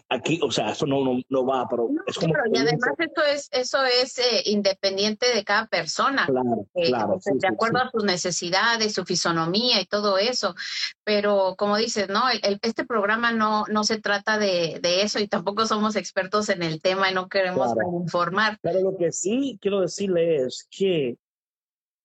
aquí, 0.09 0.39
o 0.43 0.51
sea, 0.51 0.71
eso 0.71 0.85
no, 0.85 1.03
no, 1.03 1.19
no 1.29 1.45
va, 1.45 1.67
pero 1.69 1.87
No, 1.91 2.01
es 2.05 2.17
como... 2.17 2.33
pero 2.33 2.45
y 2.53 2.57
además 2.57 2.91
eso 2.97 3.23
es, 3.33 3.49
eso 3.51 3.83
es 3.83 4.17
eh, 4.19 4.41
independiente 4.45 5.33
de 5.33 5.43
cada 5.43 5.67
persona. 5.67 6.25
Claro, 6.25 6.65
eh, 6.75 6.87
claro. 6.87 7.15
o 7.15 7.21
sea, 7.21 7.33
sí, 7.33 7.39
de 7.39 7.47
acuerdo 7.47 7.79
sí. 7.79 7.85
a 7.87 7.91
sus 7.91 8.03
necesidades, 8.03 8.93
su 8.93 9.05
fisonomía 9.05 9.81
y 9.81 9.85
todo 9.85 10.17
eso. 10.17 10.55
Pero 11.03 11.55
como 11.57 11.77
dices, 11.77 12.09
¿no? 12.09 12.29
El- 12.29 12.39
el- 12.43 12.59
este 12.61 12.85
programa 12.85 13.31
no, 13.31 13.65
no 13.69 13.83
se 13.83 13.99
trata 13.99 14.37
de, 14.37 14.79
de 14.81 15.01
eso 15.03 15.19
y 15.19 15.27
tampoco 15.27 15.65
somos 15.65 15.95
expertos 15.95 16.49
en 16.49 16.63
el 16.63 16.81
tema 16.81 17.09
y 17.09 17.13
no 17.13 17.27
queremos 17.29 17.73
Claro. 17.73 17.99
informar. 18.01 18.57
Pero 18.61 18.81
lo 18.81 18.97
que 18.97 19.11
sí 19.11 19.57
quiero 19.61 19.81
decirle 19.81 20.37
es 20.45 20.67
que, 20.69 21.17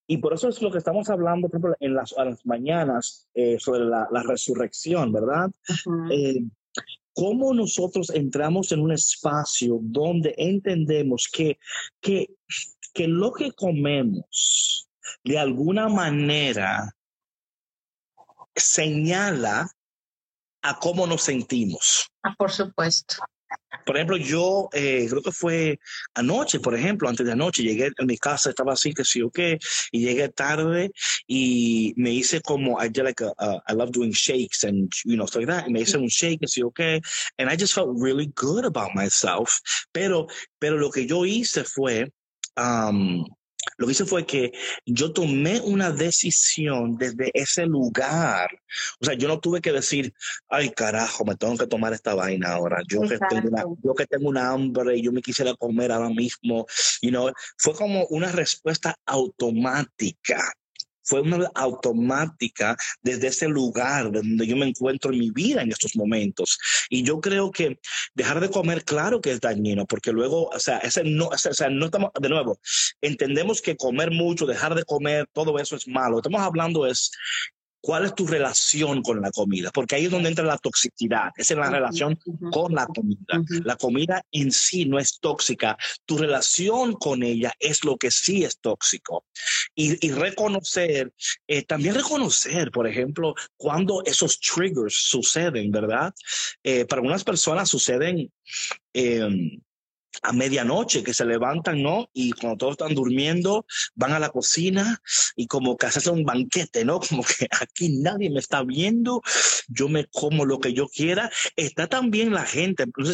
y 0.06 0.18
por 0.18 0.34
eso 0.34 0.48
es 0.48 0.60
lo 0.60 0.70
que 0.70 0.78
estamos 0.78 1.08
hablando, 1.08 1.48
por 1.48 1.58
ejemplo, 1.58 1.76
en 1.80 1.94
las, 1.94 2.12
las 2.16 2.44
mañanas 2.44 3.26
eh, 3.34 3.58
sobre 3.58 3.80
la, 3.87 4.06
la 4.10 4.22
resurrección, 4.22 5.12
¿verdad? 5.12 5.50
Eh, 6.10 6.42
cómo 7.14 7.55
nosotros 7.55 8.11
entramos 8.11 8.72
en 8.72 8.81
un 8.81 8.92
espacio 8.92 9.79
donde 9.81 10.35
entendemos 10.37 11.29
que, 11.33 11.59
que, 12.00 12.29
que 12.92 13.09
lo 13.09 13.33
que 13.33 13.53
comemos 13.53 14.88
de 15.22 15.38
alguna 15.38 15.88
manera 15.88 16.94
señala 18.55 19.68
a 20.62 20.79
cómo 20.79 21.07
nos 21.07 21.22
sentimos. 21.22 22.11
Ah, 22.22 22.35
por 22.37 22.50
supuesto. 22.50 23.16
Por 23.85 23.97
ejemplo, 23.97 24.17
yo 24.17 24.69
eh, 24.73 25.07
creo 25.11 25.23
que 25.23 25.33
fue 25.33 25.79
anoche, 26.14 26.61
por 26.61 26.75
ejemplo, 26.75 27.09
antes 27.09 27.27
de 27.27 27.33
anoche, 27.33 27.62
llegué 27.62 27.90
a 27.99 28.05
mi 28.05 28.17
casa, 28.17 28.51
estaba 28.51 28.73
así, 28.73 28.93
que 28.95 29.05
sí 29.05 29.21
o 29.21 29.31
qué, 29.31 29.59
y 29.93 30.01
llegué 30.01 30.29
tarde 30.31 30.90
y 31.27 31.93
me 31.97 32.11
hice 32.11 32.40
como, 32.40 32.83
I 32.83 32.88
did 32.88 33.03
like 33.05 33.23
a, 33.25 33.33
a- 33.38 33.62
I 33.69 33.75
love 33.75 33.90
doing 33.90 34.12
shakes 34.12 34.64
and, 34.64 34.90
you 35.05 35.17
know, 35.17 35.27
stuff 35.27 35.43
like 35.43 35.53
that, 35.53 35.67
y 35.69 35.73
me 35.73 35.81
hice 35.83 35.99
un 35.99 36.09
shake, 36.09 36.40
que 36.40 36.49
sí 36.49 36.62
o 36.62 36.71
qué, 36.71 37.01
and 37.38 37.51
I 37.51 37.57
just 37.57 37.75
felt 37.75 37.90
really 38.01 38.33
good 38.35 38.64
about 38.64 38.95
myself, 38.95 39.61
pero, 39.93 40.27
pero 40.59 40.79
lo 40.79 40.90
que 40.90 41.07
yo 41.07 41.25
hice 41.25 41.64
fue, 41.64 42.11
um, 42.57 43.25
lo 43.77 43.87
que 43.87 43.92
hice 43.92 44.05
fue 44.05 44.27
que 44.27 44.53
yo 44.87 45.12
tomé 45.12 45.61
una 45.61 45.90
decisión 45.90 46.96
desde 46.96 47.31
ese 47.35 47.66
lugar. 47.66 48.48
O 49.00 49.05
sea, 49.05 49.14
yo 49.14 49.29
no 49.29 49.40
tuve 49.40 49.61
que 49.61 49.72
decir, 49.72 50.12
ay 50.48 50.70
carajo, 50.70 51.24
me 51.24 51.37
tengo 51.37 51.57
que 51.57 51.66
tomar 51.66 51.92
esta 51.92 52.14
vaina 52.14 52.53
ahora. 52.53 52.83
Yo 52.88 53.00
que, 53.03 53.18
tengo 53.18 53.48
una, 53.48 53.64
yo 53.83 53.94
que 53.94 54.07
tengo 54.07 54.29
una 54.29 54.50
hambre 54.50 54.96
y 54.96 55.03
yo 55.03 55.12
me 55.12 55.22
quisiera 55.22 55.55
comer 55.55 55.92
ahora 55.92 56.09
mismo. 56.09 56.66
You 57.03 57.11
know, 57.11 57.33
fue 57.59 57.74
como 57.74 58.07
una 58.07 58.31
respuesta 58.33 58.96
automática. 59.07 60.53
Fue 61.05 61.21
una 61.21 61.51
automática 61.55 62.77
desde 63.03 63.29
ese 63.29 63.49
lugar 63.49 64.11
donde 64.11 64.47
yo 64.47 64.57
me 64.57 64.67
encuentro 64.67 65.12
en 65.12 65.19
mi 65.19 65.31
vida 65.31 65.62
en 65.62 65.71
estos 65.71 65.97
momentos. 65.97 66.59
Y 66.88 67.03
yo 67.03 67.21
creo 67.21 67.51
que 67.51 67.79
dejar 68.14 68.40
de 68.40 68.51
comer, 68.51 68.85
claro 68.85 69.21
que 69.21 69.31
es 69.31 69.40
dañino, 69.40 69.87
porque 69.87 70.12
luego, 70.12 70.49
o 70.49 70.59
sea, 70.59 70.79
ese 70.79 71.05
no, 71.05 71.29
o 71.29 71.38
sea, 71.38 71.69
no 71.69 71.87
estamos, 71.87 72.11
de 72.21 72.29
nuevo, 72.29 72.59
entendemos 73.01 73.61
que 73.61 73.77
comer 73.77 74.11
mucho, 74.11 74.47
dejar 74.47 74.75
de 74.75 74.85
comer, 74.85 75.29
todo 75.33 75.59
eso 75.59 75.77
es 75.77 75.87
malo. 75.87 76.19
Estamos 76.19 76.40
hablando 76.40 76.87
es 76.87 77.11
¿Cuál 77.85 78.07
es 78.07 78.14
tu 78.14 78.27
relación 78.27 79.03
con 79.03 79.20
la 79.20 79.31
comida? 79.31 79.70
Porque 79.70 79.97
ahí 79.97 80.07
es 80.07 80.11
donde 80.11 80.31
entra 80.31 80.42
la 80.42 80.57
toxicidad, 80.57 81.33
es 81.37 81.51
en 81.51 81.59
la 81.59 81.68
relación 81.68 82.18
con 82.51 82.75
la 82.75 82.87
comida. 82.87 83.42
La 83.62 83.77
comida 83.77 84.25
en 84.33 84.53
sí 84.53 84.87
no 84.87 84.99
es 84.99 85.20
tóxica, 85.20 85.77
tu 86.07 86.16
relación 86.16 86.94
con 86.94 87.23
ella 87.23 87.53
es 87.61 87.85
lo 87.85 87.99
que 87.99 88.11
sí 88.11 88.42
es 88.42 88.59
tóxico. 88.59 89.27
Y, 89.75 90.11
reconocer, 90.12 91.12
eh, 91.47 91.62
también 91.64 91.94
reconocer, 91.94 92.70
por 92.70 92.87
ejemplo, 92.87 93.35
cuando 93.55 94.03
esos 94.07 94.40
triggers 94.40 94.94
suceden, 94.94 95.70
¿verdad? 95.70 96.14
Eh, 96.62 96.87
para 96.87 97.01
algunas 97.01 97.23
personas 97.23 97.68
suceden... 97.68 98.33
Em, 98.94 99.61
a 100.22 100.33
medianoche 100.33 101.03
que 101.03 101.14
se 101.14 101.24
levantan, 101.24 101.83
¿no? 101.83 102.09
Y 102.12 102.33
cuando 102.33 102.57
todos 102.57 102.72
están 102.72 102.94
durmiendo, 102.94 103.66
van 103.94 104.12
a 104.12 104.18
la 104.18 104.31
cocina 104.31 105.00
y 105.37 105.46
como 105.46 105.77
que 105.77 105.87
hacen 105.87 106.14
un 106.14 106.24
banquete, 106.24 106.85
¿no? 106.85 107.00
Como 107.14 107.22
que 107.22 107.46
aquí 107.61 108.00
nadie 108.00 108.31
me 108.31 108.40
está 108.40 108.62
viendo, 108.62 109.22
yo 109.68 109.88
me 109.88 110.07
como 110.07 110.44
lo 110.44 110.59
que 110.59 110.72
yo 110.72 110.88
quiera. 110.88 111.31
Está 111.57 111.87
también 111.87 112.33
la 112.33 112.44
gente, 112.44 112.87
no 112.96 113.05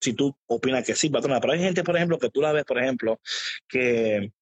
si, 0.00 0.12
tú 0.12 0.36
opinas 0.46 0.84
que 0.84 0.94
sí, 0.94 1.10
patrona, 1.10 1.40
pero 1.40 1.54
hay 1.54 1.60
gente, 1.60 1.82
por 1.82 1.96
ejemplo, 1.96 2.18
que 2.18 2.30
tú 2.30 2.40
la 2.40 2.52
ves, 2.52 2.64
por 2.64 2.78
ejemplo, 2.78 3.20
que 3.68 4.32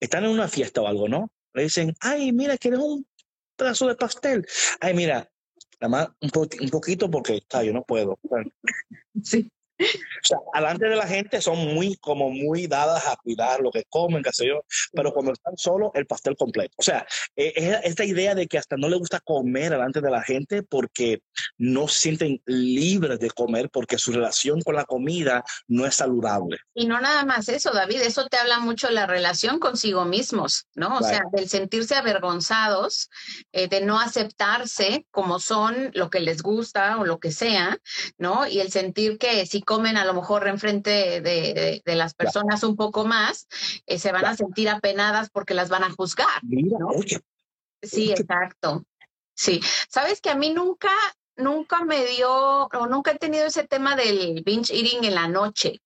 están 0.00 0.24
en 0.24 0.30
una 0.30 0.48
fiesta 0.48 0.80
o 0.80 0.88
algo, 0.88 1.08
¿no? 1.08 1.30
Le 1.52 1.64
dicen, 1.64 1.94
ay, 2.00 2.32
mira, 2.32 2.56
¿quieres 2.56 2.80
un 2.80 3.06
pedazo 3.56 3.86
de 3.88 3.96
pastel? 3.96 4.46
Ay, 4.80 4.94
mira, 4.94 5.30
nada 5.80 5.88
más 5.88 6.08
un, 6.20 6.48
un 6.60 6.70
poquito 6.70 7.10
porque 7.10 7.36
está, 7.36 7.62
yo 7.62 7.72
no 7.72 7.82
puedo. 7.84 8.18
Sí. 9.22 9.50
O 9.78 10.26
sea, 10.26 10.38
alante 10.52 10.86
de 10.86 10.96
la 10.96 11.06
gente 11.06 11.40
son 11.40 11.58
muy, 11.74 11.96
como 11.96 12.30
muy 12.30 12.66
dadas 12.66 13.06
a 13.06 13.16
cuidar 13.16 13.60
lo 13.60 13.70
que 13.70 13.84
comen, 13.88 14.22
qué 14.22 14.32
sé 14.32 14.46
yo, 14.46 14.64
pero 14.92 15.12
cuando 15.12 15.32
están 15.32 15.56
solos, 15.56 15.90
el 15.94 16.06
pastel 16.06 16.36
completo. 16.36 16.74
O 16.76 16.82
sea, 16.82 17.06
es 17.34 17.80
esta 17.84 18.04
idea 18.04 18.34
de 18.34 18.46
que 18.46 18.58
hasta 18.58 18.76
no 18.76 18.88
le 18.88 18.96
gusta 18.96 19.20
comer 19.20 19.70
delante 19.70 20.00
de 20.00 20.10
la 20.10 20.22
gente 20.22 20.62
porque 20.62 21.22
no 21.58 21.88
sienten 21.88 22.40
libres 22.46 23.18
de 23.18 23.30
comer 23.30 23.70
porque 23.70 23.98
su 23.98 24.12
relación 24.12 24.60
con 24.62 24.76
la 24.76 24.84
comida 24.84 25.44
no 25.66 25.86
es 25.86 25.96
saludable. 25.96 26.58
Y 26.74 26.86
no 26.86 27.00
nada 27.00 27.24
más 27.24 27.48
eso, 27.48 27.72
David, 27.72 28.02
eso 28.02 28.26
te 28.28 28.36
habla 28.36 28.60
mucho 28.60 28.88
de 28.88 28.94
la 28.94 29.06
relación 29.06 29.58
consigo 29.58 30.04
mismos, 30.04 30.66
¿no? 30.74 30.98
O 30.98 31.02
sea, 31.02 31.22
del 31.32 31.48
sentirse 31.48 31.94
avergonzados, 31.96 33.10
eh, 33.52 33.68
de 33.68 33.80
no 33.80 33.98
aceptarse 33.98 35.06
como 35.10 35.40
son, 35.40 35.90
lo 35.94 36.10
que 36.10 36.20
les 36.20 36.42
gusta 36.42 36.98
o 36.98 37.04
lo 37.04 37.18
que 37.18 37.32
sea, 37.32 37.78
¿no? 38.18 38.46
Y 38.46 38.60
el 38.60 38.70
sentir 38.70 39.18
que 39.18 39.46
si 39.46 39.62
comen 39.64 39.96
a 39.96 40.04
lo 40.04 40.14
mejor 40.14 40.46
enfrente 40.46 41.20
de, 41.20 41.82
de, 41.84 41.94
las 41.94 42.14
personas 42.14 42.62
un 42.62 42.76
poco 42.76 43.04
más, 43.04 43.46
eh, 43.86 43.98
se 43.98 44.12
van 44.12 44.24
a 44.26 44.36
sentir 44.36 44.68
apenadas 44.68 45.30
porque 45.30 45.54
las 45.54 45.68
van 45.68 45.84
a 45.84 45.90
juzgar. 45.90 46.40
Sí, 47.82 48.10
exacto. 48.12 48.84
Sí, 49.34 49.60
sabes 49.88 50.20
que 50.20 50.30
a 50.30 50.36
mí 50.36 50.52
nunca, 50.52 50.92
nunca 51.36 51.84
me 51.84 52.04
dio, 52.06 52.66
o 52.66 52.86
nunca 52.86 53.12
he 53.12 53.18
tenido 53.18 53.46
ese 53.46 53.64
tema 53.64 53.96
del 53.96 54.42
binge 54.44 54.72
eating 54.72 55.04
en 55.04 55.14
la 55.14 55.28
noche. 55.28 55.80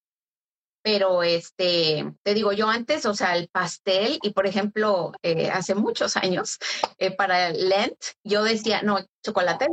Pero 0.82 1.22
este, 1.22 2.14
te 2.22 2.34
digo, 2.34 2.52
yo 2.52 2.68
antes, 2.68 3.04
o 3.04 3.14
sea, 3.14 3.36
el 3.36 3.48
pastel, 3.48 4.18
y 4.22 4.30
por 4.30 4.46
ejemplo, 4.46 5.12
eh, 5.22 5.50
hace 5.50 5.74
muchos 5.74 6.16
años, 6.16 6.58
eh, 6.98 7.10
para 7.10 7.50
Lent, 7.50 7.98
yo 8.22 8.44
decía, 8.44 8.82
no, 8.82 8.98
chocolate, 9.28 9.68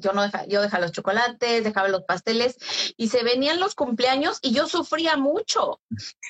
yo 0.00 0.12
no 0.12 0.22
dejaba, 0.22 0.46
yo 0.46 0.62
dejaba 0.62 0.82
los 0.82 0.92
chocolates, 0.92 1.62
dejaba 1.62 1.88
los 1.88 2.02
pasteles 2.04 2.56
y 2.96 3.08
se 3.08 3.22
venían 3.22 3.60
los 3.60 3.74
cumpleaños 3.74 4.38
y 4.42 4.52
yo 4.52 4.66
sufría 4.66 5.16
mucho, 5.16 5.80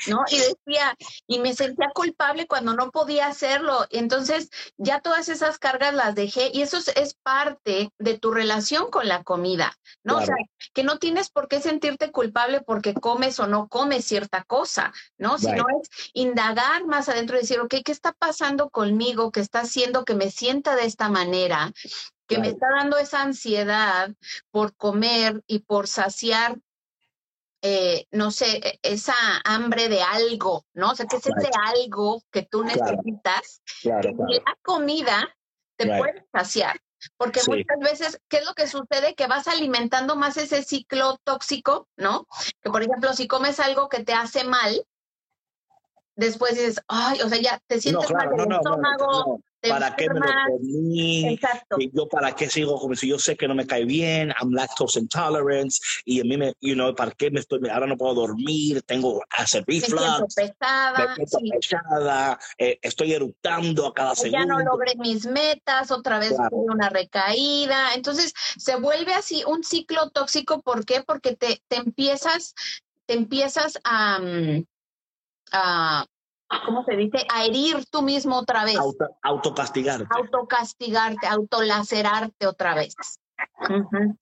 ¿no? 0.08 0.24
Y 0.30 0.38
decía, 0.38 0.96
y 1.26 1.38
me 1.38 1.54
sentía 1.54 1.90
culpable 1.94 2.46
cuando 2.46 2.74
no 2.74 2.90
podía 2.90 3.28
hacerlo. 3.28 3.86
Entonces, 3.90 4.50
ya 4.76 5.00
todas 5.00 5.28
esas 5.28 5.58
cargas 5.58 5.94
las 5.94 6.14
dejé 6.14 6.50
y 6.52 6.62
eso 6.62 6.78
es, 6.78 7.10
parte 7.22 7.90
de 7.98 8.18
tu 8.18 8.30
relación 8.30 8.90
con 8.90 9.06
la 9.06 9.22
comida, 9.22 9.76
¿no? 10.02 10.18
O 10.18 10.22
sea, 10.22 10.34
que 10.72 10.84
no 10.84 10.98
tienes 10.98 11.28
por 11.28 11.48
qué 11.48 11.60
sentirte 11.60 12.10
culpable 12.10 12.60
porque 12.62 12.94
comes 12.94 13.38
o 13.40 13.46
no 13.46 13.68
comes 13.68 14.04
cierta 14.04 14.42
cosa, 14.44 14.92
¿no? 15.18 15.38
Sino 15.38 15.66
es 15.80 15.90
indagar 16.14 16.86
más 16.86 17.08
adentro 17.08 17.36
y 17.36 17.40
decir, 17.40 17.60
ok, 17.60 17.74
¿qué 17.84 17.92
está 17.92 18.12
pasando 18.12 18.70
conmigo 18.70 19.30
que 19.32 19.40
está 19.40 19.60
haciendo 19.60 20.04
que 20.04 20.14
me 20.14 20.30
sienta 20.30 20.76
de 20.76 20.86
esta 20.86 21.08
manera? 21.08 21.72
Que 22.30 22.38
me 22.38 22.48
está 22.48 22.68
dando 22.70 22.96
esa 22.96 23.22
ansiedad 23.22 24.10
por 24.52 24.76
comer 24.76 25.42
y 25.48 25.58
por 25.58 25.88
saciar, 25.88 26.56
eh, 27.60 28.06
no 28.12 28.30
sé, 28.30 28.58
e, 28.58 28.78
esa 28.82 29.14
hambre 29.44 29.88
de 29.88 30.00
algo, 30.00 30.64
¿no? 30.72 30.92
O 30.92 30.94
sea, 30.94 31.06
que 31.06 31.16
es 31.16 31.26
ese 31.26 31.50
algo 31.66 32.22
que 32.30 32.42
tú 32.42 32.62
necesitas. 32.62 33.62
Claro, 33.82 34.10
y 34.28 34.34
la 34.34 34.56
comida 34.62 35.36
te 35.76 35.86
puede 35.86 36.24
saciar. 36.32 36.80
Porque 37.16 37.40
muchas 37.48 37.78
veces, 37.80 38.20
¿qué 38.28 38.36
es 38.36 38.46
lo 38.46 38.54
que 38.54 38.68
sucede? 38.68 39.16
Que 39.16 39.26
vas 39.26 39.48
alimentando 39.48 40.14
más 40.14 40.36
ese 40.36 40.62
ciclo 40.62 41.18
tóxico, 41.24 41.88
¿no? 41.96 42.28
Que 42.62 42.70
por 42.70 42.82
ejemplo, 42.82 43.12
si 43.12 43.26
comes 43.26 43.58
algo 43.58 43.88
que 43.88 44.04
te 44.04 44.12
hace 44.12 44.44
mal, 44.44 44.86
después 46.14 46.54
dices, 46.54 46.80
ay, 46.86 47.22
o 47.22 47.28
sea, 47.28 47.40
ya 47.40 47.60
te 47.66 47.80
sientes 47.80 48.12
mal 48.12 48.28
en 48.32 48.40
el 48.40 48.52
estómago, 48.52 49.40
¿Para 49.68 49.94
qué 49.94 50.08
me 50.08 50.20
lo 50.20 50.26
comí? 50.48 51.34
Exacto. 51.34 51.76
Y 51.78 51.90
yo 51.94 52.08
para 52.08 52.34
qué 52.34 52.48
sigo 52.48 52.78
como 52.78 52.94
si 52.94 53.08
yo 53.08 53.18
sé 53.18 53.36
que 53.36 53.46
no 53.46 53.54
me 53.54 53.66
cae 53.66 53.84
bien, 53.84 54.32
I'm 54.40 54.52
lactose 54.52 54.98
intolerant 54.98 55.72
y 56.04 56.20
a 56.20 56.24
mí 56.24 56.36
me, 56.36 56.54
you 56.60 56.74
know, 56.74 56.94
¿para 56.94 57.10
qué 57.10 57.30
me 57.30 57.40
estoy, 57.40 57.68
ahora 57.68 57.86
no 57.86 57.96
puedo 57.96 58.14
dormir, 58.14 58.82
tengo 58.82 59.22
hacer 59.30 59.64
reflux, 59.66 60.34
pesada, 60.34 61.14
me 61.16 61.50
pesada 61.58 62.38
eh, 62.58 62.78
estoy 62.82 63.12
eructando 63.12 63.86
a 63.86 63.94
cada 63.94 64.14
segundo. 64.14 64.38
Ya 64.38 64.46
no 64.46 64.60
logré 64.60 64.94
mis 64.96 65.26
metas, 65.26 65.90
otra 65.90 66.18
vez 66.18 66.30
tuve 66.30 66.72
una 66.72 66.88
recaída, 66.88 67.94
entonces 67.94 68.32
se 68.56 68.76
vuelve 68.76 69.14
así 69.14 69.42
un 69.46 69.62
ciclo 69.62 70.10
tóxico, 70.10 70.62
¿por 70.62 70.84
qué? 70.84 71.02
Porque 71.02 71.36
te, 71.36 71.62
te 71.68 71.76
empiezas, 71.76 72.54
te 73.06 73.14
empiezas 73.14 73.78
a, 73.84 74.18
mm, 74.20 74.64
a 75.52 76.06
¿cómo 76.64 76.84
se 76.84 76.96
dice? 76.96 77.18
A 77.32 77.44
herir 77.44 77.84
tú 77.90 78.02
mismo 78.02 78.38
otra 78.38 78.64
vez. 78.64 78.76
Auto, 78.76 79.06
autocastigarte. 79.22 80.06
Autocastigarte, 80.10 81.26
autolacerarte 81.26 82.46
otra 82.46 82.74
vez. 82.74 82.94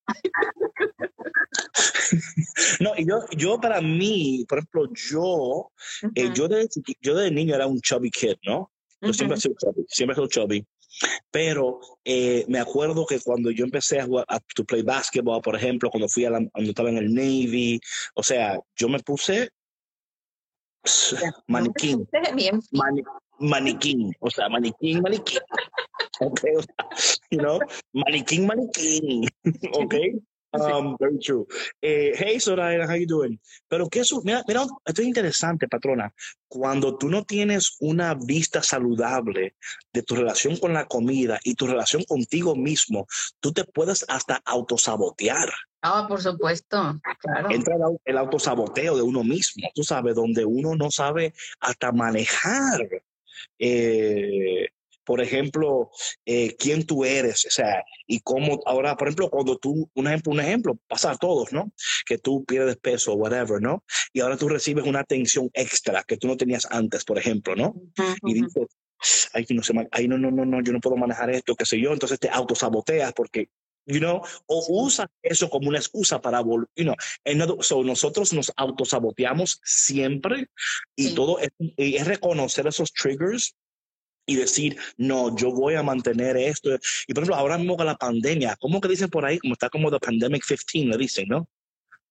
no, 2.80 2.92
y 2.96 3.06
yo, 3.06 3.20
yo 3.36 3.60
para 3.60 3.80
mí, 3.80 4.44
por 4.48 4.58
ejemplo, 4.58 4.88
yo, 4.94 5.70
eh, 6.14 6.30
yo, 6.34 6.48
de, 6.48 6.68
yo 7.00 7.14
de 7.16 7.30
niño 7.30 7.54
era 7.54 7.66
un 7.66 7.80
chubby 7.80 8.10
kid, 8.10 8.36
¿no? 8.44 8.70
Yo 9.00 9.12
siempre 9.12 9.38
he 9.38 9.40
sido 9.40 9.54
chubby, 9.58 9.84
siempre 9.88 10.12
he 10.12 10.16
sido 10.16 10.28
chubby. 10.28 10.66
Pero 11.30 11.80
eh, 12.04 12.44
me 12.48 12.58
acuerdo 12.58 13.06
que 13.06 13.20
cuando 13.20 13.50
yo 13.50 13.64
empecé 13.64 14.00
a 14.00 14.06
jugar, 14.06 14.24
a 14.28 14.40
to 14.40 14.64
play 14.64 14.82
basketball, 14.82 15.40
por 15.40 15.54
ejemplo, 15.54 15.90
cuando 15.90 16.08
fui 16.08 16.24
a 16.24 16.30
la, 16.30 16.38
cuando 16.50 16.70
estaba 16.70 16.88
en 16.88 16.98
el 16.98 17.14
Navy, 17.14 17.80
o 18.14 18.22
sea, 18.22 18.58
yo 18.76 18.88
me 18.88 18.98
puse 19.00 19.50
maniquín. 21.46 22.08
maniquín, 23.40 24.12
o 24.20 24.30
sea, 24.30 24.48
maniquín, 24.48 25.02
maniquín. 25.02 25.40
Okay, 26.20 26.50
o 26.56 26.62
sea, 26.62 27.14
you 27.30 27.38
know, 27.38 27.60
maniquín, 27.92 28.46
maniquín. 28.46 29.28
Okay. 29.84 30.18
Um, 30.52 30.96
very 30.98 31.18
true. 31.18 31.46
Eh, 31.82 32.12
hey, 32.16 32.40
Soraya, 32.40 32.88
how 32.88 32.94
you 32.94 33.06
doing? 33.06 33.38
Pero 33.68 33.88
que 33.88 34.00
eso, 34.00 34.20
mira, 34.24 34.42
mira, 34.48 34.64
esto 34.86 35.02
es 35.02 35.06
interesante, 35.06 35.68
patrona. 35.68 36.12
Cuando 36.48 36.96
tú 36.96 37.08
no 37.08 37.22
tienes 37.24 37.76
una 37.80 38.14
vista 38.14 38.62
saludable 38.62 39.56
de 39.92 40.02
tu 40.02 40.16
relación 40.16 40.56
con 40.56 40.72
la 40.72 40.86
comida 40.86 41.38
y 41.44 41.54
tu 41.54 41.66
relación 41.66 42.02
contigo 42.04 42.56
mismo, 42.56 43.06
tú 43.40 43.52
te 43.52 43.64
puedes 43.64 44.06
hasta 44.08 44.40
autosabotear. 44.44 45.50
Ah, 45.82 46.06
por 46.08 46.20
supuesto, 46.20 47.00
claro. 47.20 47.50
Entra 47.50 47.76
el, 48.04 48.18
autosaboteo 48.18 48.96
de 48.96 49.02
uno 49.02 49.22
mismo, 49.22 49.68
tú 49.74 49.84
sabes, 49.84 50.14
donde 50.14 50.44
uno 50.44 50.74
no 50.74 50.90
sabe 50.90 51.34
hasta 51.60 51.92
manejar, 51.92 52.88
eh, 53.58 54.68
por 55.04 55.22
ejemplo, 55.22 55.90
eh, 56.26 56.54
quién 56.58 56.84
tú 56.84 57.04
eres, 57.04 57.46
o 57.46 57.50
sea, 57.50 57.82
y 58.06 58.20
cómo 58.20 58.60
ahora, 58.66 58.96
por 58.96 59.08
ejemplo, 59.08 59.30
cuando 59.30 59.56
tú, 59.56 59.88
un 59.94 60.06
ejemplo, 60.06 60.32
un 60.32 60.40
ejemplo, 60.40 60.78
pasa 60.86 61.12
a 61.12 61.16
todos, 61.16 61.52
¿no? 61.52 61.72
Que 62.04 62.18
tú 62.18 62.44
pierdes 62.44 62.76
peso 62.76 63.14
whatever, 63.14 63.62
¿no? 63.62 63.84
Y 64.12 64.20
ahora 64.20 64.36
tú 64.36 64.48
recibes 64.48 64.84
una 64.84 65.00
atención 65.00 65.48
extra 65.54 66.02
que 66.02 66.18
tú 66.18 66.26
no 66.26 66.36
tenías 66.36 66.66
antes, 66.70 67.04
por 67.04 67.18
ejemplo, 67.18 67.56
¿no? 67.56 67.74
Y 68.22 68.34
dices, 68.34 68.66
ay, 69.32 69.46
no, 69.50 69.62
sé, 69.62 69.72
ay, 69.92 70.08
no, 70.08 70.18
no, 70.18 70.30
no, 70.30 70.44
no, 70.44 70.60
yo 70.60 70.72
no 70.72 70.80
puedo 70.80 70.96
manejar 70.96 71.30
esto, 71.30 71.54
qué 71.54 71.64
sé 71.64 71.80
yo, 71.80 71.92
entonces 71.92 72.18
te 72.18 72.28
autosaboteas 72.28 73.12
porque 73.14 73.48
you 73.88 73.98
know, 74.00 74.22
o 74.46 74.84
usa 74.84 75.10
eso 75.22 75.48
como 75.48 75.68
una 75.68 75.78
excusa 75.78 76.20
para 76.20 76.40
volver, 76.40 76.68
you 76.76 76.84
know, 76.84 77.62
so 77.62 77.82
nosotros 77.82 78.32
nos 78.32 78.52
autosaboteamos 78.56 79.60
siempre 79.64 80.48
y 80.94 81.14
todo 81.14 81.38
es, 81.38 81.50
es, 81.76 82.06
reconocer 82.06 82.66
esos 82.66 82.92
triggers 82.92 83.56
y 84.26 84.36
decir, 84.36 84.78
no, 84.98 85.34
yo 85.34 85.50
voy 85.50 85.74
a 85.74 85.82
mantener 85.82 86.36
esto. 86.36 86.68
Y 87.06 87.14
por 87.14 87.22
ejemplo, 87.22 87.36
ahora 87.36 87.56
mismo 87.56 87.78
con 87.78 87.86
la 87.86 87.96
pandemia, 87.96 88.56
¿cómo 88.60 88.78
que 88.78 88.88
dicen 88.88 89.08
por 89.08 89.24
ahí? 89.24 89.38
Como 89.38 89.54
está 89.54 89.70
como 89.70 89.90
The 89.90 89.98
Pandemic 89.98 90.44
15, 90.44 90.86
le 90.86 90.98
dicen, 90.98 91.28
¿no? 91.28 91.48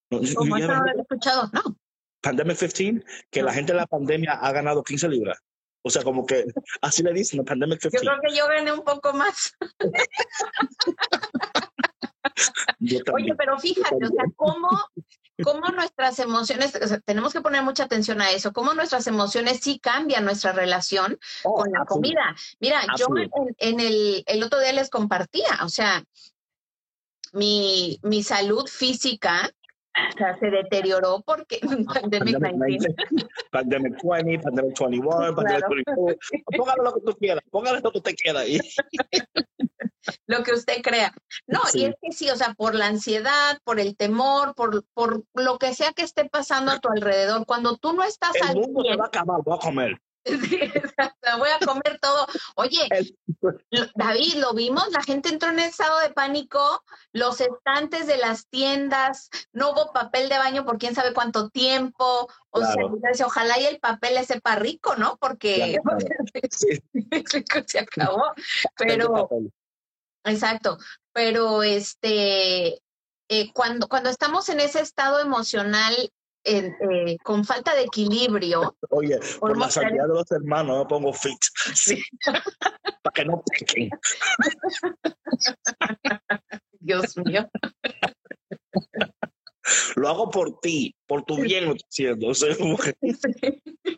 no 0.09 0.19
¿Cómo 0.33 0.57
no 0.57 0.85
he 0.87 0.99
escuchado? 0.99 1.47
No. 1.53 1.77
Pandemic 2.21 2.57
15, 2.57 3.05
que 3.29 3.43
la 3.43 3.53
gente 3.53 3.73
de 3.73 3.77
la 3.77 3.85
pandemia 3.85 4.33
ha 4.33 4.51
ganado 4.51 4.83
15 4.83 5.07
libras. 5.09 5.37
O 5.83 5.89
sea, 5.89 6.03
como 6.03 6.25
que 6.25 6.45
así 6.81 7.03
le 7.03 7.13
dicen, 7.13 7.45
Pandemic 7.45 7.79
15. 7.79 7.97
Yo 7.97 8.01
creo 8.01 8.19
que 8.21 8.35
yo 8.35 8.47
gané 8.47 8.73
un 8.73 8.83
poco 8.83 9.13
más. 9.13 9.53
Oye, 13.13 13.35
pero 13.35 13.57
fíjate, 13.59 13.95
o 13.95 14.07
sea, 14.07 14.25
¿cómo, 14.35 14.69
cómo 15.43 15.67
nuestras 15.69 16.19
emociones, 16.19 16.77
tenemos 17.05 17.33
que 17.33 17.41
poner 17.41 17.63
mucha 17.63 17.83
atención 17.83 18.21
a 18.21 18.31
eso, 18.31 18.53
cómo 18.53 18.73
nuestras 18.73 19.07
emociones 19.07 19.59
sí 19.61 19.79
cambian 19.79 20.25
nuestra 20.25 20.51
relación 20.51 21.17
oh, 21.43 21.55
con 21.55 21.71
la 21.71 21.85
comida. 21.85 22.35
Mira, 22.59 22.81
yo 22.97 23.07
en, 23.57 23.79
el, 23.79 24.23
el 24.25 24.43
otro 24.43 24.59
día 24.59 24.73
les 24.73 24.89
compartía, 24.89 25.59
o 25.63 25.69
sea, 25.69 26.03
mi, 27.33 27.99
mi 28.03 28.23
salud 28.23 28.67
física 28.67 29.51
o 29.97 30.17
sea, 30.17 30.37
se 30.37 30.51
deterioró 30.51 31.23
porque 31.25 31.59
Pandemic 31.93 32.37
19. 32.37 32.87
Pandemic 33.51 33.97
20, 34.03 34.39
Pandemic 34.43 34.77
21, 34.77 35.35
Pandemic 35.35 35.63
24. 35.69 36.17
Póngale 36.55 36.83
lo 36.83 36.93
que 36.93 37.01
tú 37.01 37.17
quieras, 37.17 37.43
póngale 37.49 37.81
lo 37.81 37.91
que 37.91 37.97
usted 37.97 38.15
quiera 38.15 38.39
ahí. 38.41 38.59
lo 40.25 40.43
que 40.43 40.53
usted 40.53 40.81
crea. 40.81 41.13
No, 41.45 41.61
y 41.73 41.85
es 41.85 41.95
que 42.01 42.11
sí, 42.11 42.29
o 42.29 42.35
sea, 42.35 42.53
por 42.53 42.75
la 42.75 42.87
ansiedad, 42.87 43.59
por 43.63 43.79
el 43.79 43.95
temor, 43.95 44.55
por, 44.55 44.85
por 44.93 45.23
lo 45.33 45.57
que 45.57 45.73
sea 45.73 45.93
que 45.93 46.03
esté 46.03 46.25
pasando 46.25 46.71
a 46.71 46.79
tu 46.79 46.89
alrededor, 46.89 47.45
cuando 47.45 47.77
tú 47.77 47.93
no 47.93 48.03
estás 48.03 48.31
el 48.49 48.55
mundo 48.55 48.83
se 48.83 48.95
va 48.95 49.05
a 49.05 49.07
acabar, 49.07 49.41
voy 49.43 49.55
a 49.55 49.59
comer. 49.59 50.01
Sí, 50.27 50.59
voy 51.39 51.49
a 51.49 51.65
comer 51.65 51.99
todo. 52.01 52.27
Oye, 52.55 52.87
David, 53.95 54.35
lo 54.35 54.53
vimos, 54.53 54.89
la 54.91 55.01
gente 55.01 55.29
entró 55.29 55.49
en 55.49 55.59
estado 55.59 55.99
de 55.99 56.09
pánico, 56.09 56.83
los 57.13 57.41
estantes 57.41 58.07
de 58.07 58.17
las 58.17 58.47
tiendas, 58.47 59.29
no 59.51 59.71
hubo 59.71 59.93
papel 59.93 60.29
de 60.29 60.37
baño 60.37 60.65
por 60.65 60.77
quién 60.77 60.95
sabe 60.95 61.13
cuánto 61.13 61.49
tiempo, 61.49 62.27
o 62.49 62.59
sea, 63.13 63.25
ojalá 63.25 63.59
y 63.59 63.65
el 63.65 63.79
papel 63.79 64.15
le 64.15 64.25
sepa 64.25 64.55
rico, 64.55 64.95
¿no? 64.95 65.17
Porque 65.17 65.79
se 67.65 67.79
acabó, 67.79 68.23
pero... 68.77 69.29
Exacto, 70.23 70.77
pero 71.13 71.63
este, 71.63 72.79
eh, 73.29 73.51
cuando, 73.53 73.87
cuando 73.87 74.09
estamos 74.09 74.49
en 74.49 74.59
ese 74.59 74.81
estado 74.81 75.19
emocional 75.19 75.95
eh, 76.49 77.17
con 77.23 77.43
falta 77.43 77.75
de 77.75 77.83
equilibrio. 77.83 78.77
Oye, 78.89 79.19
por 79.39 79.57
la 79.57 79.69
salida 79.69 80.03
de 80.03 80.09
los 80.09 80.31
hermanos 80.31 80.79
me 80.79 80.85
pongo 80.85 81.13
fit. 81.13 81.39
Sí. 81.73 82.03
Para 83.03 83.13
que 83.13 83.25
no 83.25 83.43
pequen. 83.43 83.89
Dios 86.79 87.17
mío. 87.17 87.49
Lo 89.95 90.09
hago 90.09 90.29
por 90.29 90.59
ti, 90.59 90.95
por 91.05 91.23
tu 91.23 91.37
bien 91.37 91.65
lo 91.65 91.73
estoy 91.75 92.07
haciendo. 92.07 92.27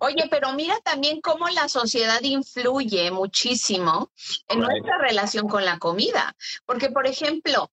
Oye, 0.00 0.26
pero 0.30 0.52
mira 0.52 0.78
también 0.84 1.20
cómo 1.20 1.48
la 1.48 1.68
sociedad 1.68 2.20
influye 2.22 3.10
muchísimo 3.10 4.10
en 4.48 4.60
nuestra 4.60 4.98
relación 4.98 5.48
con 5.48 5.64
la 5.64 5.78
comida. 5.78 6.34
Porque, 6.66 6.90
por 6.90 7.06
ejemplo, 7.06 7.70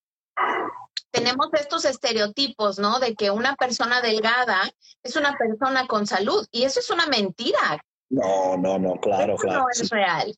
tenemos 1.12 1.50
estos 1.54 1.86
estereotipos, 1.86 2.80
¿no? 2.80 3.00
De 3.00 3.16
que 3.16 3.32
una 3.32 3.56
persona 3.56 4.02
delgada 4.02 4.72
es 5.04 5.16
una 5.16 5.36
persona 5.38 5.88
con 5.88 6.08
salud 6.08 6.48
y 6.52 6.64
eso 6.64 6.80
es 6.80 6.90
una 6.90 7.08
mentira. 7.08 7.84
No, 8.10 8.58
no, 8.58 8.78
no, 8.78 9.00
claro, 9.00 9.36
claro. 9.38 9.62
No 9.62 9.66
es 9.70 9.90
real. 9.90 10.36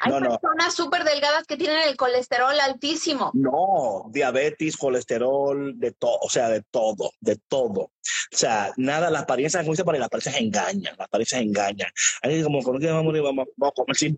Hay 0.00 0.12
personas 0.12 0.74
súper 0.74 1.04
delgadas 1.04 1.46
que 1.46 1.58
tienen 1.58 1.86
el 1.86 1.96
colesterol 1.96 2.58
altísimo. 2.58 3.30
No, 3.34 4.06
diabetes, 4.08 4.76
colesterol, 4.78 5.78
de 5.78 5.92
todo, 5.92 6.18
o 6.22 6.30
sea, 6.30 6.48
de 6.48 6.62
todo, 6.62 7.12
de 7.20 7.36
todo. 7.36 7.90
O 8.32 8.36
sea, 8.36 8.72
nada, 8.76 9.10
las 9.10 9.22
apariencias, 9.22 9.62
como 9.62 9.72
dice 9.72 9.84
para 9.84 9.98
las 9.98 10.06
apariencias 10.06 10.40
engañan, 10.40 10.94
las 10.96 11.06
apariencias 11.06 11.42
engañan. 11.42 11.90
Hay 12.22 12.42
como, 12.42 12.62
¿con 12.62 12.78
qué 12.78 12.86
vamos 12.86 13.00
a 13.00 13.04
morir? 13.04 13.22
Vamos, 13.22 13.46
a 13.60 13.70
comer 13.72 13.96
sin 13.96 14.16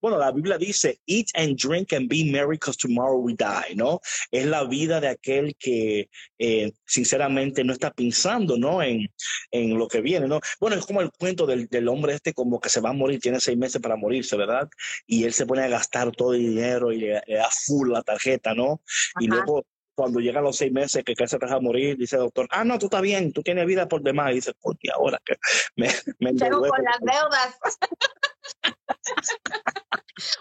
Bueno, 0.00 0.18
la 0.18 0.30
Biblia 0.32 0.58
dice, 0.58 1.00
eat 1.06 1.26
and 1.34 1.56
drink 1.56 1.92
and 1.92 2.08
be 2.08 2.30
merry 2.30 2.56
because 2.56 2.76
tomorrow 2.76 3.18
we 3.18 3.34
die, 3.34 3.74
¿no? 3.74 4.00
Es 4.30 4.46
la 4.46 4.64
vida 4.64 5.00
de 5.00 5.08
aquel 5.08 5.56
que, 5.56 6.08
eh, 6.38 6.72
sinceramente, 6.86 7.64
no 7.64 7.72
está 7.72 7.90
pensando, 7.90 8.56
¿no? 8.56 8.82
En, 8.82 9.08
en 9.50 9.78
lo 9.78 9.88
que 9.88 10.00
viene, 10.00 10.28
¿no? 10.28 10.40
Bueno, 10.60 10.76
es 10.76 10.86
como 10.86 11.00
el 11.00 11.10
cuento 11.10 11.46
del, 11.46 11.66
del 11.68 11.88
hombre 11.88 12.14
este 12.14 12.32
como 12.32 12.60
que 12.60 12.68
se 12.68 12.80
va 12.80 12.90
a 12.90 12.94
morir, 12.94 13.20
tiene 13.20 13.40
seis 13.40 13.56
meses 13.56 13.80
para 13.80 13.96
morirse, 13.96 14.36
¿verdad? 14.36 14.68
y 15.06 15.24
él 15.24 15.32
se 15.32 15.46
pone 15.46 15.62
a 15.62 15.68
gastar 15.68 16.10
todo 16.12 16.34
el 16.34 16.40
dinero 16.40 16.92
y 16.92 16.98
le, 16.98 17.22
da 17.28 17.48
full 17.50 17.90
la 17.90 18.02
tarjeta, 18.02 18.54
¿no? 18.54 18.82
Y 19.20 19.26
luego 19.26 19.64
cuando 20.02 20.18
llegan 20.18 20.42
los 20.42 20.56
seis 20.56 20.72
meses 20.72 21.04
que 21.04 21.14
casi 21.14 21.30
se 21.30 21.38
deja 21.38 21.60
morir, 21.60 21.96
dice 21.96 22.16
el 22.16 22.22
doctor, 22.22 22.48
ah, 22.50 22.64
no, 22.64 22.76
tú 22.76 22.86
estás 22.86 23.02
bien, 23.02 23.32
tú 23.32 23.40
tienes 23.40 23.64
vida 23.66 23.86
por 23.86 24.02
demás. 24.02 24.32
Y 24.32 24.34
dice, 24.34 24.52
¿por 24.60 24.76
qué 24.76 24.88
ahora 24.92 25.20
que 25.24 25.36
me, 25.76 25.88
me 26.18 26.36
con 26.36 26.82
las 26.82 26.98
deudas. 27.00 27.56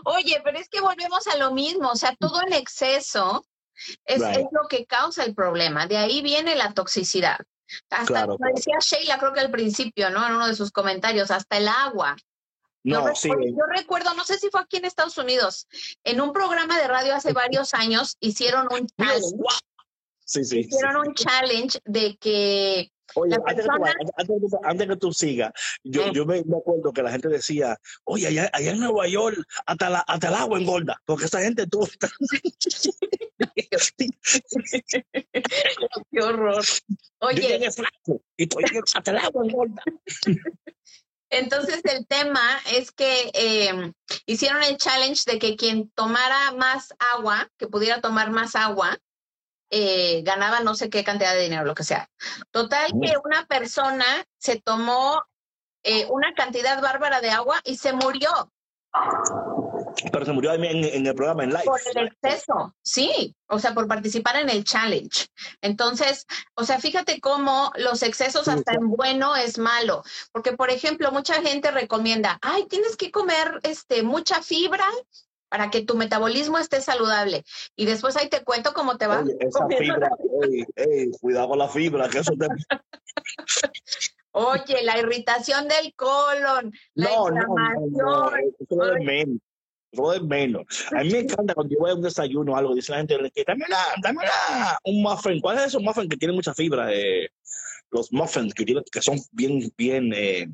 Oye, 0.06 0.42
pero 0.44 0.58
es 0.58 0.68
que 0.68 0.82
volvemos 0.82 1.28
a 1.28 1.38
lo 1.38 1.52
mismo, 1.52 1.92
o 1.92 1.96
sea, 1.96 2.16
todo 2.20 2.42
en 2.42 2.54
exceso 2.54 3.46
es, 4.06 4.24
es 4.24 4.48
lo 4.52 4.68
que 4.68 4.88
causa 4.88 5.24
el 5.26 5.36
problema. 5.36 5.86
De 5.86 5.98
ahí 5.98 6.24
viene 6.24 6.56
la 6.56 6.74
toxicidad. 6.74 7.38
Hasta 7.92 8.26
como 8.26 8.40
decía 8.52 8.78
Sheila, 8.80 9.20
creo 9.20 9.32
que 9.32 9.42
al 9.42 9.52
principio, 9.52 10.10
¿no? 10.10 10.26
En 10.26 10.34
uno 10.34 10.48
de 10.48 10.56
sus 10.56 10.72
comentarios, 10.72 11.30
hasta 11.30 11.58
el 11.58 11.68
agua. 11.68 12.16
No, 12.84 13.08
yo, 13.08 13.16
sí. 13.16 13.30
recuerdo, 13.30 13.50
yo 13.50 13.66
recuerdo, 13.76 14.14
no 14.16 14.26
sé 14.26 14.40
si 14.40 14.50
fue 14.50 14.62
aquí 14.62 14.78
en 14.78 14.86
Estados 14.86 15.18
Unidos, 15.18 15.68
en 16.04 16.22
un 16.22 16.34
programa 16.34 16.80
de 16.80 16.88
radio 16.88 17.16
hace 17.16 17.34
varios 17.34 17.74
años 17.74 18.18
hicieron 18.20 18.68
un 18.72 18.88
challenge. 18.88 19.36
Sí, 20.26 20.46
sí, 20.46 20.60
hicieron 20.60 21.08
un 21.08 21.14
challenge 21.14 21.80
de 21.86 22.18
que 22.18 22.92
Oye, 23.16 23.36
antes, 23.46 23.66
que 24.88 24.96
tú, 24.96 25.12
sigas, 25.12 25.52
yo, 25.84 26.14
yo 26.14 26.26
me, 26.26 26.40
acuerdo 26.40 26.94
que 26.94 27.04
la 27.04 27.12
gente 27.12 27.28
decía, 27.28 27.78
oye, 28.06 28.28
allá, 28.28 28.50
allá 28.54 28.72
en 28.72 28.80
Nueva 28.80 29.06
York 29.08 29.38
hasta, 29.66 29.90
la, 29.90 30.00
hasta 30.00 30.30
el 30.30 30.36
agua 30.36 30.58
engorda, 30.60 31.02
porque 31.06 31.26
esa 31.26 31.42
gente 31.42 31.68
tú... 31.68 31.86
Qué 36.12 36.22
horror. 36.22 36.64
Oye. 37.20 37.60
y 38.38 38.46
hasta 38.96 39.12
el 39.12 39.18
agua 39.18 39.46
engorda. 39.46 39.84
Entonces 41.32 41.82
el 41.86 42.06
tema 42.06 42.42
es 42.70 42.92
que 42.92 43.32
em, 43.34 43.94
hicieron 44.26 44.62
el 44.64 44.78
challenge 44.78 45.24
de 45.26 45.40
que 45.40 45.56
quien 45.56 45.90
tomara 45.92 46.52
más 46.52 46.94
agua, 47.16 47.48
que 47.58 47.68
pudiera 47.68 48.02
tomar 48.02 48.32
más 48.32 48.56
agua, 48.56 48.98
eh, 49.70 50.22
ganaba 50.24 50.60
no 50.60 50.76
sé 50.76 50.90
qué 50.90 51.06
cantidad 51.06 51.34
de 51.34 51.44
dinero, 51.44 51.64
lo 51.64 51.74
que 51.74 51.86
sea. 51.86 52.10
Total 52.52 52.92
que 53.02 53.14
una 53.24 53.46
persona 53.46 54.06
se 54.38 54.60
tomó 54.60 55.24
eh, 55.84 56.06
una 56.10 56.34
cantidad 56.34 56.82
bárbara 56.82 57.22
de 57.22 57.32
agua 57.32 57.62
y 57.64 57.78
se 57.78 57.94
murió. 57.94 58.52
Pero 60.12 60.26
se 60.26 60.32
murió 60.32 60.54
en, 60.54 60.66
el 61.06 61.16
programa 61.16 61.44
en 61.44 61.50
live. 61.50 61.66
Por 61.66 61.80
el 61.96 62.08
exceso, 62.08 62.74
sí, 62.82 63.36
o 63.48 63.60
sea, 63.60 63.74
por 63.74 63.88
participar 63.88 64.38
en 64.38 64.50
el 64.50 64.64
challenge. 64.64 65.28
Entonces, 65.62 66.26
o 66.56 66.64
sea, 66.64 66.80
fíjate 66.80 67.20
cómo 67.20 67.72
los 67.76 68.02
excesos 68.04 68.48
hasta 68.48 68.74
en 68.74 68.90
bueno 68.90 69.36
es 69.36 69.58
malo, 69.58 70.04
porque 70.32 70.54
por 70.54 70.70
ejemplo, 70.70 71.12
mucha 71.12 71.42
gente 71.42 71.72
recomienda, 71.72 72.40
ay, 72.42 72.66
tienes 72.66 72.96
que 72.98 73.12
comer 73.12 73.60
este 73.64 74.04
mucha 74.04 74.42
fibra 74.42 74.86
para 75.50 75.70
que 75.70 75.82
tu 75.82 75.96
metabolismo 75.96 76.58
esté 76.58 76.80
saludable. 76.80 77.44
Y 77.76 77.86
después 77.86 78.16
ahí 78.16 78.30
te 78.30 78.44
cuento 78.44 78.74
cómo 78.74 78.98
te 78.98 79.08
va. 79.08 79.20
Oye, 79.20 79.36
esa 79.40 79.68
fibra, 79.68 80.10
cuidado 81.20 81.50
con 81.50 81.60
la 81.60 81.68
fibra, 81.68 82.10
que 82.10 82.20
eso 82.20 82.32
te... 82.40 82.48
Oye, 84.34 84.84
la 84.84 84.98
irritación 84.98 85.68
del 85.68 85.94
colon, 85.94 86.72
la 86.94 87.12
inflamación. 87.12 87.92
No, 87.92 88.32
no, 88.32 88.36
eso 88.38 89.04
menos. 89.04 89.42
Eso 89.92 90.14
es 90.14 90.22
menos. 90.24 90.66
A 90.96 91.04
mí 91.04 91.10
me 91.10 91.20
encanta 91.20 91.54
cuando 91.54 91.74
yo 91.74 91.80
voy 91.80 91.92
a 91.92 91.96
un 91.96 92.02
desayuno 92.02 92.54
o 92.54 92.56
algo, 92.56 92.74
dice 92.74 92.92
la 92.92 93.00
gente, 93.00 93.18
dame, 93.46 93.66
una, 93.68 93.78
dame 94.02 94.20
una, 94.20 94.78
un 94.86 95.02
muffin. 95.02 95.42
¿Cuál 95.42 95.58
es 95.58 95.66
esos 95.68 95.82
muffins 95.82 96.10
que 96.10 96.18
tienen 96.18 96.36
mucha 96.36 96.54
fibra? 96.54 96.94
Eh, 96.94 97.30
los 97.92 98.12
muffins 98.14 98.54
que, 98.54 98.64
tienen, 98.64 98.84
que 98.90 99.02
son 99.02 99.20
bien, 99.32 99.72
bien... 99.78 100.14
Eh, 100.16 100.50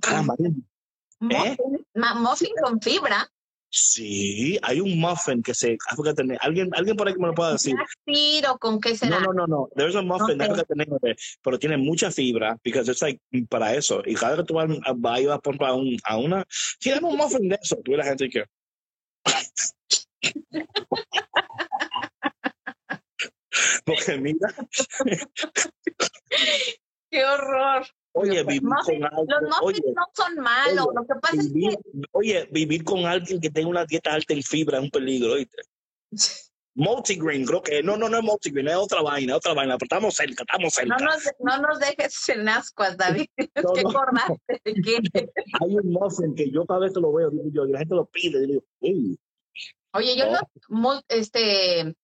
caramba, 0.00 0.34
¿eh? 0.38 1.56
muffin 1.94 2.52
con 2.62 2.80
fibra. 2.80 3.30
Sí, 3.72 4.58
hay 4.62 4.80
un 4.80 4.98
muffin 4.98 5.44
que 5.44 5.54
se 5.54 5.78
tener. 6.16 6.36
¿Alguien, 6.40 6.70
alguien 6.72 6.96
por 6.96 7.06
ahí 7.06 7.14
que 7.14 7.20
me 7.20 7.28
lo 7.28 7.34
pueda 7.34 7.52
decir. 7.52 7.76
o 8.48 8.58
con 8.58 8.80
qué 8.80 8.96
será? 8.96 9.20
No, 9.20 9.26
no, 9.26 9.32
no, 9.32 9.46
no. 9.46 9.68
There's 9.76 9.94
a 9.94 10.02
muffin 10.02 10.42
okay. 10.42 10.64
tener, 10.64 10.88
pero 11.40 11.56
tiene 11.56 11.76
mucha 11.76 12.10
fibra, 12.10 12.58
porque 12.64 12.80
es 12.80 13.00
like, 13.00 13.20
para 13.48 13.76
eso. 13.76 14.02
Y 14.04 14.14
cada 14.14 14.32
vez 14.32 14.40
que 14.40 14.46
tú 14.46 14.54
vas, 14.54 14.68
a, 14.68 15.74
un, 15.74 15.96
a 16.02 16.16
una, 16.16 16.44
sí, 16.48 16.90
dame 16.90 17.06
un 17.06 17.16
muffin 17.16 17.48
de 17.48 17.60
eso. 17.62 17.76
Tú 17.84 17.92
y 17.92 17.96
la 17.96 18.04
gente 18.04 18.28
que. 18.28 18.44
porque 23.84 24.18
mira. 24.18 24.52
Qué 27.10 27.24
horror. 27.24 27.86
Oye, 28.12 28.42
vivir 28.42 28.62
Muffins- 28.62 28.84
con 28.84 29.04
alguien, 29.04 29.26
los 29.28 29.42
muffins 29.42 29.62
oye, 29.62 29.94
no 29.94 30.02
son 30.14 30.34
malos. 30.36 30.86
oye, 30.86 30.94
Lo 30.94 31.06
que 31.06 31.20
pasa 31.20 31.36
es 31.36 31.52
vivir, 31.52 31.70
que 31.78 32.02
oye, 32.12 32.48
vivir 32.50 32.84
con 32.84 33.06
alguien 33.06 33.40
que 33.40 33.50
tenga 33.50 33.68
una 33.68 33.84
dieta 33.86 34.12
alta 34.12 34.34
en 34.34 34.42
fibra 34.42 34.78
es 34.78 34.84
un 34.84 34.90
peligro, 34.90 35.32
¿oíste? 35.34 35.62
Multigreen, 36.74 37.44
creo 37.44 37.62
que 37.62 37.82
no, 37.82 37.96
no, 37.96 38.08
no 38.08 38.18
es 38.18 38.22
multigreen, 38.24 38.68
es 38.68 38.76
otra 38.76 39.02
vaina, 39.02 39.36
otra 39.36 39.54
vaina, 39.54 39.76
pero 39.76 39.86
estamos 39.86 40.14
cerca, 40.14 40.44
estamos 40.46 40.72
cerca. 40.72 40.96
no 40.96 41.04
nos, 41.04 41.22
no 41.40 41.58
nos 41.68 41.78
dejes 41.80 42.28
en 42.30 42.48
ascuas, 42.48 42.96
David. 42.96 43.26
No, 43.64 43.72
¿Qué 43.74 43.82
no. 43.82 43.90
acordaste 43.90 44.40
de? 44.64 45.32
Hay 45.60 45.74
un 45.76 45.90
muffin 45.92 46.34
que 46.34 46.50
yo 46.50 46.64
cada 46.64 46.80
vez 46.80 46.92
que 46.94 47.00
lo 47.00 47.12
veo, 47.12 47.30
digo 47.30 47.44
yo, 47.52 47.66
y 47.66 47.72
la 47.72 47.80
gente 47.80 47.94
lo 47.94 48.06
pide, 48.06 48.40
digo, 48.46 48.62
"Uy, 48.80 49.18
Oye, 49.92 50.16
yo 50.16 50.26
los, 50.68 51.04
este, 51.08 51.96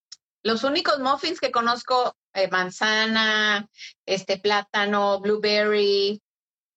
los 0.42 0.64
únicos 0.64 0.98
muffins 0.98 1.38
que 1.40 1.52
conozco, 1.52 2.16
eh, 2.36 2.48
manzana, 2.50 3.68
este, 4.06 4.38
plátano, 4.38 5.20
blueberry, 5.20 6.20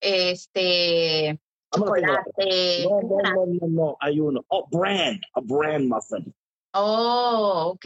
este, 0.01 1.39
Ah, 1.72 1.78
chocolate. 1.78 2.86
no, 2.89 3.01
no, 3.01 3.18
no, 3.22 3.45
no, 3.45 3.68
no, 3.68 3.97
hay 3.99 4.20
uno. 4.20 4.43
Oh, 4.47 4.66
brand, 4.72 5.22
a 5.36 5.41
brand 5.41 5.88
muffin. 5.88 6.34
Oh, 6.74 7.74
ok, 7.74 7.86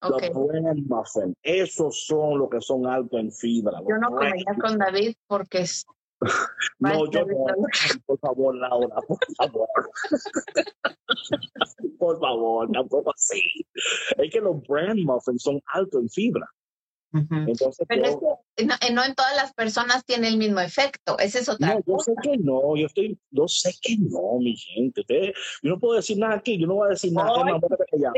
ok. 0.00 0.22
Los 0.22 0.46
brand 0.46 0.88
muffin. 0.88 1.34
Esos 1.42 2.06
son 2.06 2.38
los 2.38 2.48
que 2.48 2.60
son 2.60 2.86
altos 2.86 3.20
en 3.20 3.30
fibra. 3.30 3.80
Yo 3.86 3.98
no 3.98 4.08
comería 4.10 4.54
con 4.60 4.78
David 4.78 5.14
porque 5.26 5.58
es... 5.60 5.84
No, 6.80 7.10
yo 7.10 7.26
no. 7.26 7.46
Por 8.06 8.18
favor, 8.18 8.54
Laura, 8.56 8.96
por 9.06 9.18
favor. 9.36 9.68
por 11.98 12.20
favor, 12.20 12.70
tampoco 12.72 13.12
así. 13.14 13.42
Es 14.16 14.30
que 14.32 14.40
los 14.40 14.62
brand 14.66 15.00
muffins 15.04 15.42
son 15.42 15.60
altos 15.66 16.00
en 16.02 16.08
fibra. 16.08 16.48
Entonces, 17.12 17.86
Pero 17.88 18.04
es 18.04 18.16
que 18.56 18.64
no, 18.66 18.74
eh, 18.80 18.92
no 18.92 19.02
en 19.02 19.14
todas 19.14 19.34
las 19.34 19.54
personas 19.54 20.04
tiene 20.04 20.28
el 20.28 20.36
mismo 20.36 20.60
efecto. 20.60 21.18
Esa 21.18 21.38
es 21.38 21.48
otra 21.48 21.74
no, 21.74 21.80
yo 21.86 21.98
sé 22.00 22.12
que 22.22 22.36
no, 22.36 22.76
yo 22.76 22.86
estoy, 22.86 23.18
yo 23.30 23.48
sé 23.48 23.74
que 23.80 23.96
no, 23.98 24.38
mi 24.38 24.54
gente. 24.56 25.00
Ustedes- 25.00 25.34
yo 25.62 25.70
no 25.70 25.80
puedo 25.80 25.94
decir 25.94 26.18
nada 26.18 26.34
aquí, 26.36 26.58
yo 26.58 26.66
no 26.66 26.74
voy 26.74 26.88
a 26.88 26.90
decir 26.90 27.12
nada. 27.12 27.30
Ay, 27.34 27.44
voy 27.44 27.56
a 27.56 27.60
quedar 27.60 27.78
callado. 27.90 28.14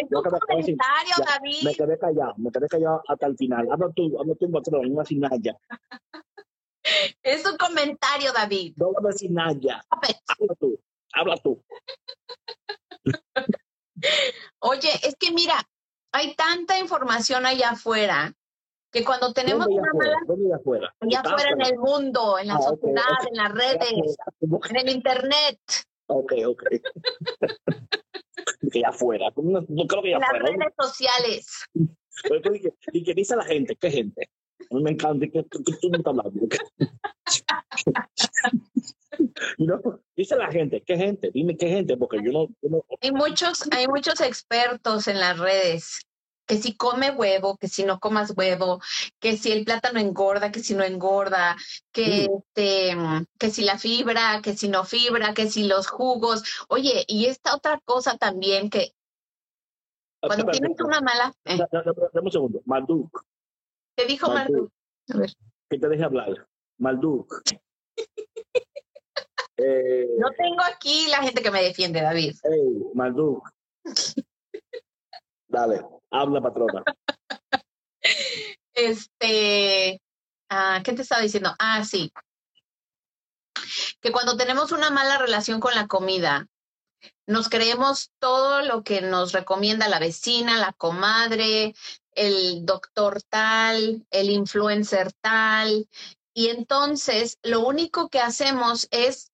Comentario, 0.49 1.15
ya, 1.19 1.25
David. 1.25 1.63
Me 1.63 1.75
quedé 1.75 1.99
callado, 1.99 2.35
me 2.37 2.51
quedé 2.51 2.69
callado 2.69 3.03
hasta 3.07 3.27
el 3.27 3.37
final. 3.37 3.69
Habla 3.71 3.91
tú, 3.95 4.19
habla 4.19 4.35
tú, 4.35 4.51
patrón, 4.51 4.93
no 4.93 5.01
decir 5.01 5.19
nada 5.19 5.37
ya. 5.41 5.57
Es 7.23 7.47
un 7.47 7.57
comentario, 7.59 8.33
David. 8.33 8.73
No 8.77 8.87
voy 8.87 8.95
a 9.05 9.09
decir 9.13 9.31
nada 9.31 9.53
ya. 9.61 9.85
Habla 9.91 10.55
tú, 10.59 10.81
habla 11.13 11.37
tú. 11.37 11.63
Oye, 14.61 14.89
es 15.05 15.15
que 15.17 15.31
mira, 15.31 15.63
hay 16.13 16.35
tanta 16.35 16.79
información 16.79 17.47
allá 17.47 17.71
afuera 17.71 18.35
que 18.91 19.05
cuando 19.05 19.33
tenemos 19.33 19.67
¿Dónde 19.67 19.81
allá 19.81 19.91
una 19.93 20.05
mala 20.05 20.17
¿Dónde 20.27 20.47
allá 20.47 20.57
afuera? 20.57 20.95
allá 21.01 21.21
afuera 21.21 21.51
en 21.51 21.61
el 21.63 21.79
mundo, 21.79 22.39
en 22.39 22.49
la 22.49 22.55
Ah, 22.55 22.63
sociedad, 22.63 23.03
en 23.31 23.37
las 23.37 23.53
redes, 23.53 24.17
en 24.41 24.77
el 24.77 24.89
internet, 24.89 25.59
Ok, 26.07 26.33
ok. 26.47 26.63
que 28.73 28.81
ya 28.81 28.89
afuera. 28.89 29.31
No, 29.37 29.61
no 29.69 29.87
creo 29.87 30.03
que 30.03 30.11
ya 30.11 30.17
en 30.17 30.21
las 30.23 30.33
redes 30.33 30.75
sociales. 30.79 31.47
¿Y 32.93 33.05
qué 33.05 33.15
dice 33.15 33.37
la 33.37 33.45
gente? 33.45 33.77
¿Qué 33.77 33.91
gente? 33.91 34.31
A 34.71 34.75
mí 34.75 34.83
me 34.83 34.91
encanta 34.91 35.27
que, 35.27 35.45
que- 35.45 35.63
que 35.65 35.73
tú 35.81 35.89
me 35.91 35.99
estás 35.99 36.15
hablando. 36.19 36.41
no, 39.59 39.81
dice 40.17 40.37
la 40.37 40.51
gente, 40.51 40.83
¿qué 40.85 40.97
gente? 40.97 41.31
Dime 41.33 41.57
qué 41.57 41.69
gente, 41.69 41.97
porque 41.97 42.19
yo 42.25 42.33
no, 42.33 42.49
yo 42.61 42.69
no- 42.71 42.85
Hay 43.01 43.13
muchos, 43.13 43.63
hay 43.71 43.87
muchos 43.89 44.21
expertos 44.21 45.07
en 45.09 45.21
las 45.21 45.39
redes 45.39 46.01
que 46.51 46.57
si 46.57 46.75
come 46.75 47.13
huevo, 47.13 47.57
que 47.57 47.69
si 47.69 47.85
no 47.85 48.01
comas 48.01 48.33
huevo, 48.37 48.81
que 49.21 49.37
si 49.37 49.53
el 49.53 49.65
plátano 49.65 50.01
engorda, 50.01 50.51
que 50.51 50.59
si 50.59 50.75
no 50.75 50.83
engorda, 50.83 51.57
que 51.93 52.25
este, 52.25 52.97
que 53.39 53.51
si 53.53 53.63
la 53.63 53.79
fibra, 53.79 54.41
que 54.43 54.57
si 54.57 54.69
no 54.69 54.83
fibra, 54.83 55.33
que 55.33 55.49
si 55.49 55.69
los 55.69 55.87
jugos. 55.87 56.43
Oye, 56.69 57.05
y 57.07 57.27
esta 57.27 57.55
otra 57.55 57.79
cosa 57.85 58.17
también 58.19 58.69
que 58.69 58.91
cuando 60.21 60.39
Espérate, 60.51 60.59
tienes 60.59 60.81
una 60.81 61.01
mala, 61.01 61.33
eh, 61.45 61.57
da- 61.57 61.69
da- 61.71 61.83
da- 61.85 62.11
Dame 62.13 62.27
un 62.27 62.33
segundo. 62.33 62.63
Malduk, 62.65 63.25
te 63.95 64.07
dijo 64.07 64.27
Malduk. 64.29 64.57
Marduk, 64.57 64.73
A 65.15 65.19
ver. 65.19 65.31
que 65.71 65.79
te 65.79 65.89
deje 65.89 66.03
hablar. 66.03 66.49
Malduk. 66.79 67.43
eh, 69.57 70.09
no 70.19 70.33
tengo 70.33 70.63
aquí 70.65 71.07
la 71.11 71.23
gente 71.23 71.43
que 71.45 71.51
me 71.53 71.63
defiende, 71.63 72.01
David. 72.01 72.35
hey, 72.43 72.91
Malduk. 72.95 73.49
Dale, 75.51 75.83
habla, 76.11 76.41
patrona. 76.41 76.83
Este, 78.73 80.01
ah, 80.49 80.81
¿qué 80.83 80.95
te 80.95 81.03
estaba 81.03 81.21
diciendo? 81.21 81.55
Ah, 81.59 81.85
sí. 81.85 82.11
Que 84.01 84.11
cuando 84.11 84.39
tenemos 84.39 84.73
una 84.73 84.91
mala 84.91 85.19
relación 85.19 85.61
con 85.61 85.75
la 85.75 85.87
comida, 85.87 86.49
nos 87.27 87.51
creemos 87.51 88.11
todo 88.21 88.63
lo 88.63 88.83
que 88.83 89.03
nos 89.03 89.33
recomienda 89.33 89.89
la 89.89 89.99
vecina, 89.99 90.57
la 90.57 90.73
comadre, 90.73 91.75
el 92.13 92.65
doctor 92.65 93.21
tal, 93.23 94.07
el 94.11 94.31
influencer 94.31 95.13
tal, 95.21 95.87
y 96.33 96.49
entonces 96.49 97.39
lo 97.43 97.61
único 97.67 98.09
que 98.09 98.21
hacemos 98.21 98.89
es 98.93 99.31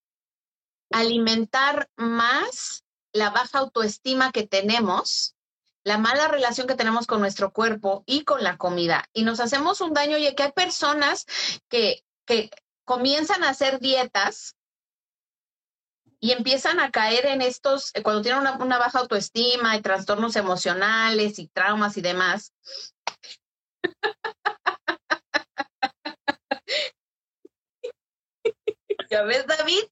alimentar 0.91 1.89
más 1.95 2.85
la 3.13 3.31
baja 3.31 3.61
autoestima 3.61 4.33
que 4.33 4.47
tenemos 4.47 5.36
la 5.87 5.99
mala 5.99 6.27
relación 6.27 6.67
que 6.67 6.75
tenemos 6.75 7.07
con 7.07 7.21
nuestro 7.21 7.53
cuerpo 7.53 8.03
y 8.07 8.25
con 8.25 8.43
la 8.43 8.57
comida. 8.57 9.09
Y 9.13 9.23
nos 9.23 9.39
hacemos 9.39 9.81
un 9.81 9.95
daño, 9.95 10.19
y 10.19 10.35
que 10.35 10.43
hay 10.43 10.51
personas 10.51 11.27
que, 11.69 12.03
que 12.27 12.51
comienzan 12.85 13.45
a 13.45 13.51
hacer 13.51 13.79
dietas 13.79 14.57
y 16.19 16.33
empiezan 16.33 16.81
a 16.81 16.91
caer 16.91 17.27
en 17.27 17.41
estos, 17.41 17.93
eh, 17.95 18.03
cuando 18.03 18.23
tienen 18.23 18.41
una, 18.41 18.57
una 18.57 18.79
baja 18.79 18.99
autoestima 18.99 19.77
y 19.77 19.81
trastornos 19.81 20.35
emocionales 20.35 21.39
y 21.39 21.47
traumas 21.47 21.97
y 21.97 22.01
demás. 22.01 22.53
¿Ya 29.09 29.23
ves, 29.23 29.47
David? 29.47 29.85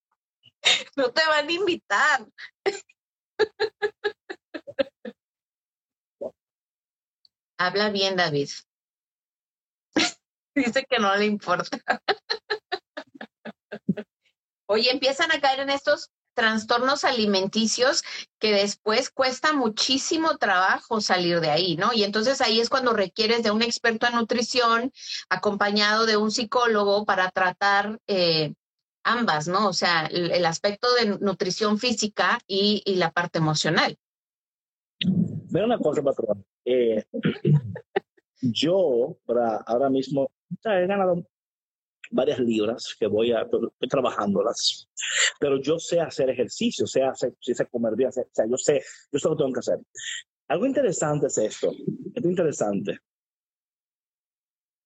No 0.96 1.12
te 1.12 1.24
van 1.24 1.48
a 1.48 1.52
invitar. 1.52 2.26
Habla 7.64 7.88
bien, 7.88 8.14
David. 8.14 8.50
Dice 10.54 10.84
que 10.84 10.98
no 10.98 11.16
le 11.16 11.24
importa. 11.24 11.78
Oye, 14.66 14.90
empiezan 14.90 15.32
a 15.32 15.40
caer 15.40 15.60
en 15.60 15.70
estos 15.70 16.10
trastornos 16.34 17.04
alimenticios 17.04 18.02
que 18.38 18.52
después 18.52 19.08
cuesta 19.08 19.54
muchísimo 19.54 20.36
trabajo 20.36 21.00
salir 21.00 21.40
de 21.40 21.50
ahí, 21.50 21.76
¿no? 21.76 21.94
Y 21.94 22.04
entonces 22.04 22.42
ahí 22.42 22.60
es 22.60 22.68
cuando 22.68 22.92
requieres 22.92 23.42
de 23.42 23.50
un 23.50 23.62
experto 23.62 24.06
en 24.06 24.16
nutrición 24.16 24.92
acompañado 25.30 26.04
de 26.04 26.18
un 26.18 26.30
psicólogo 26.30 27.06
para 27.06 27.30
tratar 27.30 27.98
eh, 28.08 28.52
ambas, 29.04 29.48
¿no? 29.48 29.68
O 29.68 29.72
sea, 29.72 30.04
el, 30.06 30.44
aspecto 30.44 30.92
de 30.94 31.18
nutrición 31.18 31.78
física 31.78 32.40
y, 32.46 32.82
y 32.84 32.96
la 32.96 33.10
parte 33.10 33.38
emocional. 33.38 33.96
Mira 35.54 35.66
una 35.66 35.78
cosa, 35.78 36.02
patrón. 36.02 36.44
Eh, 36.64 37.04
yo, 38.42 39.16
para 39.24 39.58
ahora 39.58 39.88
mismo, 39.88 40.28
he 40.64 40.86
ganado 40.88 41.24
varias 42.10 42.40
libras 42.40 42.96
que 42.98 43.06
voy 43.06 43.30
a, 43.30 43.42
estoy 43.42 43.88
trabajándolas, 43.88 44.88
pero 45.38 45.60
yo 45.60 45.78
sé 45.78 46.00
hacer 46.00 46.28
ejercicio, 46.30 46.88
sé 46.88 47.04
hacer, 47.04 47.34
sé 47.40 47.66
comer 47.66 47.94
bien, 47.94 48.10
sé- 48.10 48.22
o 48.22 48.28
sea, 48.32 48.46
yo 48.46 48.56
sé, 48.56 48.82
yo 49.12 49.18
sé 49.20 49.28
lo 49.28 49.36
que 49.36 49.42
tengo 49.44 49.52
que 49.52 49.60
hacer. 49.60 49.78
Algo 50.48 50.66
interesante 50.66 51.28
es 51.28 51.38
esto, 51.38 51.70
es 52.14 52.24
interesante. 52.24 52.98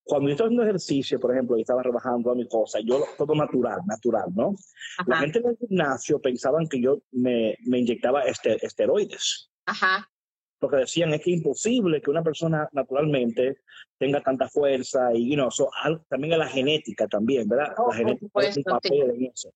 Cuando 0.05 0.29
yo 0.29 0.33
estaba 0.33 0.49
haciendo 0.49 0.65
ejercicio, 0.65 1.19
por 1.19 1.33
ejemplo, 1.33 1.57
y 1.57 1.63
estaba 1.63 1.81
trabajando 1.83 2.31
a 2.31 2.35
mi 2.35 2.47
cosa, 2.47 2.79
yo 2.81 3.03
todo 3.17 3.35
natural, 3.35 3.81
natural, 3.87 4.27
¿no? 4.35 4.55
La 5.07 5.17
gente 5.19 5.39
en 5.39 5.47
el 5.49 5.57
gimnasio 5.59 6.21
pensaban 6.21 6.69
que 6.69 6.81
yo 6.81 7.01
me, 7.13 7.57
me 7.65 7.79
inyectaba 7.79 8.23
este, 8.25 8.65
esteroides 8.65 9.51
ajá, 9.67 10.11
porque 10.59 10.77
decían 10.79 11.13
es 11.15 11.23
que 11.23 11.31
es 11.33 11.37
imposible 11.39 12.01
que 12.01 12.11
una 12.11 12.23
persona 12.23 12.69
naturalmente 12.73 13.59
tenga 13.99 14.21
tanta 14.21 14.49
fuerza 14.49 15.11
y 15.15 15.29
you 15.31 15.35
know, 15.35 15.51
so, 15.51 15.69
al- 15.83 16.05
también 16.09 16.35
a 16.35 16.39
la 16.39 16.49
genética 16.49 17.07
también, 17.07 17.49
¿verdad? 17.49 17.75
Oh, 17.79 17.91
la 17.91 17.97
genética 17.97 18.29
por 18.33 18.45
es 18.45 18.57
un 18.57 18.63
papel 18.65 19.11
en 19.11 19.25
eso. 19.27 19.53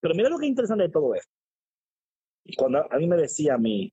Pero 0.00 0.14
mira 0.14 0.28
lo 0.28 0.38
que 0.38 0.46
es 0.46 0.50
interesante 0.50 0.84
de 0.84 0.90
todo 0.90 1.14
esto. 1.14 1.30
Cuando 2.56 2.86
a 2.92 2.96
mí 2.98 3.06
me 3.06 3.16
decía 3.16 3.54
a 3.54 3.58
mí, 3.58 3.92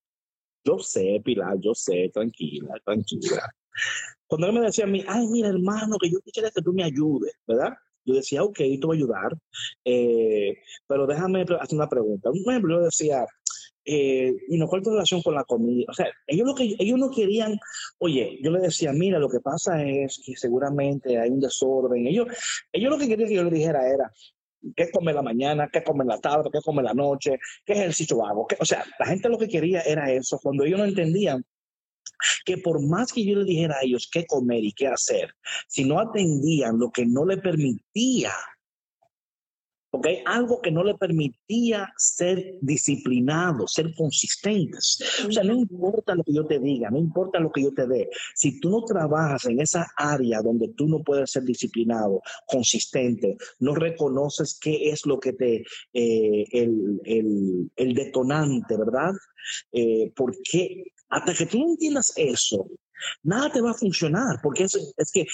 yo 0.64 0.78
sé, 0.80 1.20
Pilar, 1.24 1.58
yo 1.60 1.74
sé, 1.74 2.10
tranquila, 2.14 2.76
tranquila. 2.86 3.50
Cuando 4.28 4.48
él 4.48 4.54
me 4.54 4.62
decía 4.62 4.86
a 4.86 4.88
mí, 4.88 5.04
ay, 5.08 5.28
mira, 5.28 5.50
hermano, 5.50 5.98
que 6.00 6.10
yo 6.10 6.20
quisiera 6.22 6.52
que 6.52 6.62
tú 6.62 6.72
me 6.74 6.84
ayudes, 6.84 7.34
¿verdad? 7.48 7.74
Yo 8.06 8.16
decía, 8.16 8.44
ok, 8.44 8.58
te 8.58 8.80
voy 8.84 8.98
a 8.98 9.00
ayudar, 9.00 9.38
eh, 9.86 10.58
pero 10.88 11.08
déjame 11.08 11.42
hacer 11.60 11.76
una 11.78 11.90
pregunta. 11.90 12.30
Un 12.30 12.44
ejemplo, 12.48 12.78
yo 12.80 12.86
decía, 12.86 13.26
eh, 13.86 14.34
y 14.48 14.58
no 14.58 14.68
cuál 14.68 14.82
tu 14.82 14.92
relación 14.92 15.22
con 15.22 15.36
la 15.36 15.44
comida. 15.44 15.86
O 15.90 15.94
sea, 15.94 16.08
ellos 16.28 16.48
lo 16.48 16.56
que 16.56 16.76
ellos 16.80 16.98
no 16.98 17.10
querían, 17.10 17.58
oye, 18.00 18.40
yo 18.42 18.52
le 18.52 18.60
decía, 18.60 18.92
mira, 18.94 19.20
lo 19.20 19.30
que 19.30 19.40
pasa 19.40 19.84
es 19.84 20.22
que 20.26 20.36
seguramente 20.36 21.20
hay 21.20 21.30
un 21.30 21.40
desorden. 21.40 22.08
Ellos, 22.08 22.28
ellos 22.72 22.92
lo 22.92 22.98
que 22.98 23.08
querían 23.08 23.30
que 23.30 23.36
yo 23.36 23.44
le 23.44 23.52
dijera 23.52 23.88
era, 23.88 24.12
qué 24.76 24.90
come 24.92 25.14
la 25.14 25.22
mañana, 25.22 25.70
qué 25.72 25.84
come 25.84 26.06
la 26.06 26.20
tarde, 26.20 26.50
qué 26.52 26.60
come 26.62 26.84
la 26.84 26.94
noche, 26.94 27.40
qué 27.66 27.74
ejercicio 27.74 28.26
hago. 28.26 28.48
Qué, 28.48 28.56
o 28.60 28.66
sea, 28.66 28.86
la 29.00 29.06
gente 29.06 29.30
lo 29.30 29.38
que 29.38 29.48
quería 29.48 29.82
era 29.82 30.12
eso. 30.12 30.40
Cuando 30.42 30.64
ellos 30.64 30.80
no 30.80 30.86
entendían 30.86 31.46
que 32.46 32.58
por 32.58 32.82
más 32.82 33.12
que 33.12 33.26
yo 33.26 33.36
les 33.36 33.48
dijera 33.48 33.76
a 33.76 33.84
ellos 33.84 34.10
qué 34.12 34.26
comer 34.26 34.64
y 34.64 34.72
qué 34.72 34.88
hacer, 34.88 35.36
si 35.68 35.84
no 35.84 36.00
atendían 36.00 36.80
lo 36.80 36.92
que 36.92 37.06
no 37.06 37.26
le 37.26 37.38
permitía 37.38 38.32
¿ok? 39.94 40.08
Algo 40.26 40.60
que 40.60 40.72
no 40.72 40.84
le 40.84 40.96
permitía 40.96 41.94
ser 41.98 42.58
disciplinado, 42.62 43.68
ser 43.68 43.94
consistentes. 43.96 44.98
O 45.28 45.32
sea, 45.32 45.44
no 45.44 45.54
importa 45.54 46.16
lo 46.16 46.24
que 46.24 46.34
yo 46.34 46.48
te 46.48 46.60
diga, 46.60 46.90
no 46.90 46.98
importa 46.98 47.40
lo 47.40 47.52
que 47.52 47.62
yo 47.62 47.74
te 47.74 47.86
dé. 47.86 48.10
Si 48.34 48.60
tú 48.60 48.72
no 48.72 48.84
trabajas 48.84 49.46
en 49.46 49.60
esa 49.60 49.88
área 49.96 50.42
donde 50.42 50.70
tú 50.70 50.88
no 50.88 51.04
puedes 51.04 51.32
ser 51.32 51.44
disciplinado, 51.44 52.22
consistente, 52.48 53.38
no 53.60 53.76
reconoces 53.76 54.58
qué 54.60 54.90
es 54.90 55.06
lo 55.06 55.20
que 55.20 55.34
te, 55.34 55.64
eh, 55.94 56.46
el, 56.52 57.00
el, 57.04 57.72
el, 57.76 57.94
detonante, 57.94 58.76
¿verdad? 58.76 59.12
Eh, 59.72 60.12
porque 60.16 60.86
hasta 61.14 61.34
que 61.34 61.46
tú 61.46 61.60
no 61.60 61.70
entiendas 61.70 62.12
eso, 62.16 62.68
nada 63.22 63.52
te 63.52 63.62
va 63.62 63.72
a 63.72 63.76
funcionar, 63.76 64.40
porque 64.42 64.64
es, 64.64 64.94
es 64.98 65.12
que 65.12 65.28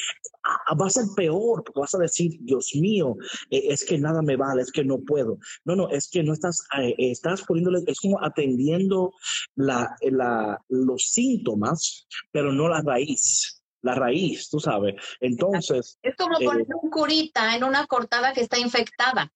va 0.79 0.87
a 0.87 0.89
ser 0.89 1.05
peor, 1.15 1.63
porque 1.63 1.79
vas 1.79 1.95
a 1.95 1.99
decir, 1.99 2.37
Dios 2.41 2.71
mío, 2.75 3.15
eh, 3.49 3.63
es 3.69 3.85
que 3.85 3.97
nada 3.97 4.21
me 4.21 4.35
vale, 4.35 4.61
es 4.61 4.71
que 4.71 4.83
no 4.83 4.99
puedo. 4.99 5.37
No, 5.63 5.75
no, 5.75 5.89
es 5.89 6.09
que 6.09 6.21
no 6.21 6.33
estás, 6.33 6.65
eh, 6.77 6.95
estás 6.97 7.43
poniéndole, 7.43 7.83
es 7.87 7.99
como 8.01 8.21
atendiendo 8.23 9.13
la, 9.55 9.95
la, 10.01 10.59
los 10.67 11.11
síntomas, 11.11 12.07
pero 12.31 12.51
no 12.51 12.67
la 12.67 12.81
raíz 12.81 13.55
la 13.81 13.95
raíz, 13.95 14.49
tú 14.49 14.59
sabes. 14.59 14.95
Entonces. 15.21 15.97
Es 16.01 16.13
como 16.17 16.37
poner 16.37 16.63
eh, 16.63 16.75
un 16.81 16.89
curita 16.89 17.55
en 17.55 17.63
una 17.63 17.87
cortada 17.87 18.33
que 18.33 18.41
está 18.41 18.59
infectada. 18.59 19.31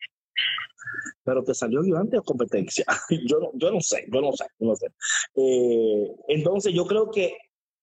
Pero 1.24 1.44
te 1.44 1.54
salió 1.54 1.82
ayudante 1.82 2.18
o 2.18 2.24
competencia. 2.24 2.86
yo, 3.28 3.40
no, 3.40 3.52
yo 3.54 3.72
no 3.72 3.82
sé, 3.82 4.06
yo 4.12 4.22
no 4.22 4.32
sé, 4.34 4.46
no 4.60 4.76
sé. 4.76 4.88
entonces, 6.28 6.74
yo 6.74 6.86
creo 6.86 7.10
que 7.10 7.36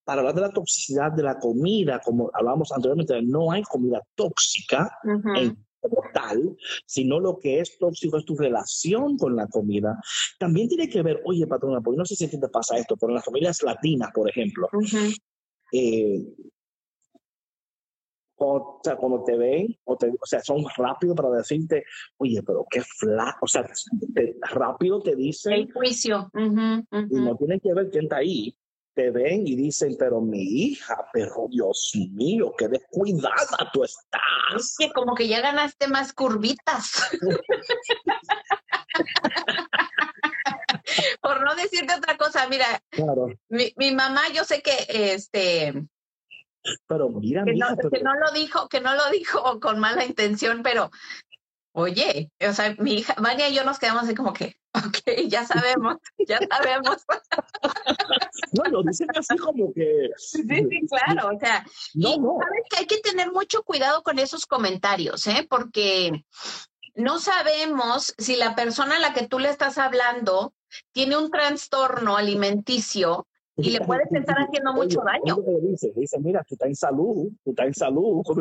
para 0.05 0.21
hablar 0.21 0.35
de 0.35 0.41
la 0.41 0.51
toxicidad 0.51 1.13
de 1.13 1.23
la 1.23 1.39
comida, 1.39 2.01
como 2.05 2.31
hablábamos 2.33 2.73
anteriormente, 2.73 3.21
no 3.23 3.53
hay 3.53 3.63
comida 3.63 4.03
tóxica 4.15 4.91
en 5.37 5.57
tal, 6.13 6.57
sino 6.87 7.21
lo 7.21 7.39
que 7.39 7.61
es 7.61 7.79
tóxico 7.79 8.19
es 8.19 8.25
tu 8.25 8.37
relación 8.37 9.17
con 9.17 9.37
la 9.37 9.47
comida. 9.47 9.99
También 10.39 10.69
tiene 10.69 10.89
que 10.89 11.03
ver, 11.03 11.21
oye, 11.25 11.47
patrona, 11.47 11.81
porque 11.81 11.99
no 11.99 12.05
sé 12.05 12.17
si 12.17 12.29
te 12.29 12.49
pasa 12.49 12.77
esto, 12.77 12.97
pero 12.97 13.11
en 13.11 13.17
las 13.17 13.25
familias 13.25 13.63
latinas, 13.63 14.11
por 14.13 14.29
ejemplo, 14.29 14.69
eh, 15.73 16.25
o 18.41 18.81
sea, 18.83 18.97
cuando 18.97 19.23
te 19.23 19.37
ven, 19.37 19.77
o, 19.85 19.95
o, 19.95 20.27
sea, 20.27 20.41
son 20.41 20.65
rápidos 20.77 21.17
para 21.17 21.31
decirte, 21.31 21.85
oye, 22.17 22.43
pero 22.43 22.67
qué 22.71 22.81
flaco, 22.81 23.41
o 23.43 23.49
sea, 23.49 23.69
rápido 24.53 25.03
te 25.03 25.15
dicen. 25.15 25.53
El 25.53 25.73
juicio. 25.73 26.31
Y 26.35 27.17
no 27.17 27.37
tiene 27.37 27.61
que 27.61 27.75
ver 27.75 27.91
quién 27.91 28.05
está 28.05 28.17
ahí 28.17 28.57
te 28.95 29.11
ven 29.11 29.47
y 29.47 29.57
dicen, 29.57 29.97
pero 29.99 30.21
mi 30.21 30.43
hija, 30.43 31.09
pero 31.13 31.47
Dios 31.51 31.93
mío, 32.13 32.55
qué 32.59 32.69
descuidada 32.69 33.71
tú 33.73 33.85
estás. 33.85 34.21
Es 34.57 34.75
que 34.79 34.93
como 34.93 35.15
que 35.15 35.29
ya 35.29 35.41
ganaste 35.41 35.87
más 35.89 36.13
curvitas. 36.13 37.09
Por 41.23 41.45
no 41.45 41.55
decirte 41.55 41.95
otra 41.95 42.17
cosa, 42.17 42.49
mira, 42.49 42.83
mi, 43.49 43.73
mi, 43.77 43.95
mamá, 43.95 44.23
yo 44.35 44.43
sé 44.45 44.61
que 44.61 44.73
este 44.89 45.73
pero 46.87 47.09
mira, 47.09 47.45
que, 47.45 47.55
no, 47.55 47.67
que 47.91 48.03
no 48.03 48.15
lo 48.15 48.31
dijo, 48.33 48.69
que 48.69 48.81
no 48.81 48.95
lo 48.95 49.11
dijo 49.11 49.61
con 49.61 49.79
mala 49.79 50.05
intención, 50.05 50.63
pero 50.63 50.91
oye, 51.73 52.31
o 52.47 52.53
sea, 52.53 52.75
mi 52.79 52.95
hija, 52.95 53.15
Vania 53.19 53.49
y 53.49 53.55
yo 53.55 53.65
nos 53.65 53.79
quedamos 53.79 54.05
así 54.05 54.15
como 54.15 54.33
que, 54.33 54.57
ok, 54.75 55.29
ya 55.29 55.45
sabemos, 55.45 55.97
ya 56.27 56.39
sabemos. 56.49 57.05
no, 58.53 58.65
lo 58.71 58.83
dicen 58.83 59.09
así 59.17 59.37
como 59.37 59.73
que. 59.73 60.11
Sí, 60.17 60.43
sí, 60.47 60.87
claro, 60.89 61.31
o 61.35 61.39
sea, 61.39 61.65
no, 61.95 62.17
no. 62.17 62.39
sabes 62.41 62.65
que 62.69 62.77
hay 62.79 62.87
que 62.87 62.99
tener 62.99 63.33
mucho 63.33 63.63
cuidado 63.63 64.03
con 64.03 64.19
esos 64.19 64.47
comentarios, 64.47 65.27
¿eh? 65.27 65.47
Porque 65.49 66.25
no 66.95 67.19
sabemos 67.19 68.15
si 68.19 68.37
la 68.37 68.55
persona 68.55 68.97
a 68.97 69.01
la 69.01 69.13
que 69.13 69.27
tú 69.27 69.39
le 69.39 69.49
estás 69.49 69.79
hablando 69.79 70.55
tiene 70.93 71.17
un 71.17 71.31
trastorno 71.31 72.17
alimenticio 72.17 73.27
y 73.57 73.71
le 73.71 73.81
puedes 73.81 74.11
estar 74.13 74.37
haciendo 74.37 74.73
mucho 74.73 75.01
daño. 75.03 75.39
Le 75.47 75.71
dice, 75.71 75.93
dice, 75.95 76.19
mira, 76.19 76.45
tú 76.45 76.55
estás 76.55 76.69
en 76.69 76.77
salud, 76.77 77.29
tú 77.45 77.51
estás 77.51 77.67
en 77.67 77.75
salud, 77.75 78.23
tú 78.25 78.41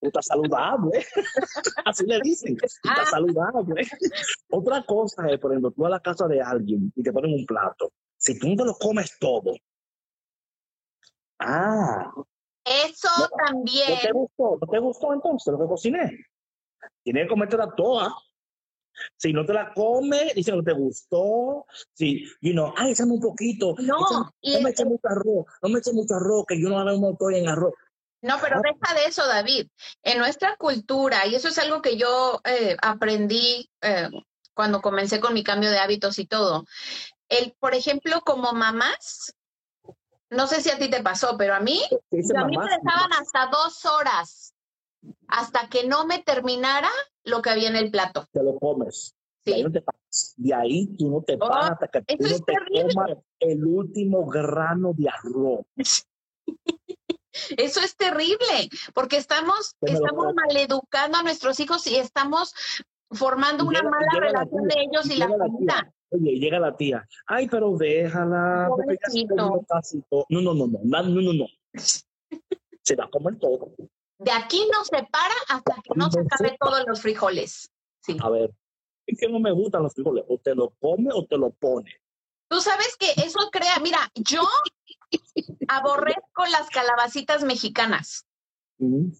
estás 0.00 0.26
saludable. 0.26 1.04
Así 1.84 2.06
le 2.06 2.20
dicen, 2.20 2.56
tú 2.56 2.66
estás 2.66 2.98
ah. 2.98 3.10
saludable. 3.10 3.86
Otra 4.50 4.84
cosa 4.84 5.28
es, 5.28 5.38
por 5.38 5.52
ejemplo, 5.52 5.70
tú 5.70 5.86
a 5.86 5.90
la 5.90 6.00
casa 6.00 6.26
de 6.26 6.40
alguien 6.40 6.92
y 6.94 7.02
te 7.02 7.12
ponen 7.12 7.34
un 7.34 7.46
plato. 7.46 7.92
Si 8.16 8.38
tú 8.38 8.48
no 8.48 8.56
te 8.56 8.64
lo 8.64 8.74
comes 8.74 9.16
todo. 9.18 9.54
Ah. 11.38 12.10
Eso 12.64 13.08
también. 13.46 13.90
¿No 13.90 14.00
te 14.00 14.12
gustó? 14.12 14.58
¿No 14.60 14.66
te 14.66 14.78
gustó 14.78 15.12
entonces 15.12 15.52
lo 15.52 15.58
que 15.58 15.66
cociné? 15.66 16.18
Tienes 17.02 17.24
que 17.24 17.28
comértela 17.28 17.72
toda. 17.76 18.12
Si 19.16 19.32
no 19.32 19.44
te 19.44 19.52
la 19.52 19.72
comes, 19.74 20.34
dice 20.34 20.50
que 20.50 20.56
no 20.56 20.62
te 20.62 20.72
gustó. 20.72 21.66
Si, 21.92 22.24
you 22.40 22.52
know, 22.52 22.72
ay, 22.76 22.92
échame 22.92 23.12
un 23.12 23.20
poquito. 23.20 23.74
No, 23.78 23.98
no 23.98 24.60
me 24.62 24.70
eche 24.70 24.84
mucho 24.84 25.08
arroz, 25.08 25.46
no 25.62 25.68
me 25.68 25.78
eche 25.78 25.92
mucho 25.92 26.14
arroz, 26.14 26.44
que 26.46 26.60
yo 26.60 26.68
no 26.68 26.84
no 26.84 27.10
estoy 27.10 27.38
en 27.38 27.48
arroz. 27.48 27.72
No, 28.22 28.38
pero 28.40 28.60
deja 28.60 28.94
de 28.94 29.06
eso, 29.06 29.26
David. 29.26 29.68
En 30.02 30.18
nuestra 30.18 30.56
cultura, 30.56 31.26
y 31.26 31.34
eso 31.34 31.48
es 31.48 31.58
algo 31.58 31.82
que 31.82 31.96
yo 31.96 32.40
eh, 32.44 32.76
aprendí 32.82 33.70
eh, 33.82 34.08
cuando 34.54 34.80
comencé 34.80 35.20
con 35.20 35.34
mi 35.34 35.44
cambio 35.44 35.70
de 35.70 35.78
hábitos 35.78 36.18
y 36.18 36.26
todo. 36.26 36.64
El, 37.28 37.54
por 37.60 37.74
ejemplo, 37.74 38.20
como 38.22 38.52
mamás, 38.52 39.34
no 40.30 40.46
sé 40.46 40.60
si 40.60 40.70
a 40.70 40.78
ti 40.78 40.88
te 40.88 41.02
pasó, 41.02 41.36
pero 41.36 41.54
a 41.54 41.60
mí, 41.60 41.80
a 41.82 42.44
mí 42.44 42.56
me 42.56 42.64
dejaban 42.64 43.12
hasta 43.12 43.46
dos 43.46 43.84
horas 43.84 44.55
hasta 45.28 45.68
que 45.68 45.86
no 45.86 46.06
me 46.06 46.22
terminara 46.22 46.90
lo 47.24 47.42
que 47.42 47.50
había 47.50 47.68
en 47.68 47.76
el 47.76 47.90
plato. 47.90 48.26
Te 48.32 48.42
lo 48.42 48.58
comes. 48.58 49.14
Sí. 49.44 49.52
De 49.52 49.54
ahí, 49.54 49.62
no 49.62 49.72
te 49.72 49.84
de 50.36 50.54
ahí 50.54 50.86
tú 50.96 51.10
no 51.10 51.22
te 51.22 51.36
oh, 51.40 51.52
hasta 51.52 51.88
que 51.88 52.00
tú 52.02 52.16
no 52.18 52.38
te 52.40 52.54
comas 52.92 53.18
el 53.38 53.64
último 53.64 54.26
grano 54.26 54.92
de 54.96 55.08
arroz. 55.08 55.66
Eso 57.56 57.80
es 57.80 57.96
terrible, 57.96 58.70
porque 58.94 59.18
estamos, 59.18 59.76
estamos 59.82 60.34
maleducando 60.34 61.18
a 61.18 61.22
nuestros 61.22 61.60
hijos 61.60 61.86
y 61.86 61.96
estamos 61.96 62.54
formando 63.10 63.66
una 63.66 63.82
mala 63.82 64.08
relación 64.18 64.66
de 64.66 64.74
ellos 64.80 65.10
y, 65.10 65.16
la 65.18 65.28
comida. 65.28 65.92
Oye, 66.10 66.38
llega 66.38 66.58
la 66.58 66.74
tía, 66.76 67.06
ay, 67.26 67.46
pero 67.48 67.76
déjala. 67.76 68.68
No, 68.68 69.60
no, 70.28 70.54
no, 70.54 70.66
no, 70.66 71.02
no, 71.02 71.32
no. 71.32 71.46
Se 72.82 72.96
va 72.96 73.04
a 73.04 73.10
comer 73.10 73.38
todo. 73.38 73.72
De 74.18 74.32
aquí 74.32 74.66
no 74.72 74.84
se 74.84 75.02
para 75.04 75.34
hasta 75.48 75.74
que 75.82 75.90
no 75.94 76.10
se 76.10 76.20
acabe 76.20 76.56
todos 76.58 76.84
los 76.86 77.00
frijoles. 77.00 77.70
Sí. 78.00 78.16
A 78.22 78.30
ver, 78.30 78.50
es 79.06 79.18
que 79.18 79.28
no 79.28 79.38
me 79.40 79.52
gustan 79.52 79.82
los 79.82 79.94
frijoles. 79.94 80.24
O 80.28 80.38
te 80.38 80.54
lo 80.54 80.70
come 80.80 81.10
o 81.12 81.24
te 81.26 81.36
lo 81.36 81.50
pone. 81.50 82.00
Tú 82.48 82.60
sabes 82.60 82.96
que 82.96 83.10
eso 83.22 83.50
crea, 83.50 83.78
mira, 83.80 83.98
yo 84.14 84.46
aborrezco 85.68 86.46
las 86.50 86.68
calabacitas 86.70 87.42
mexicanas. 87.42 88.26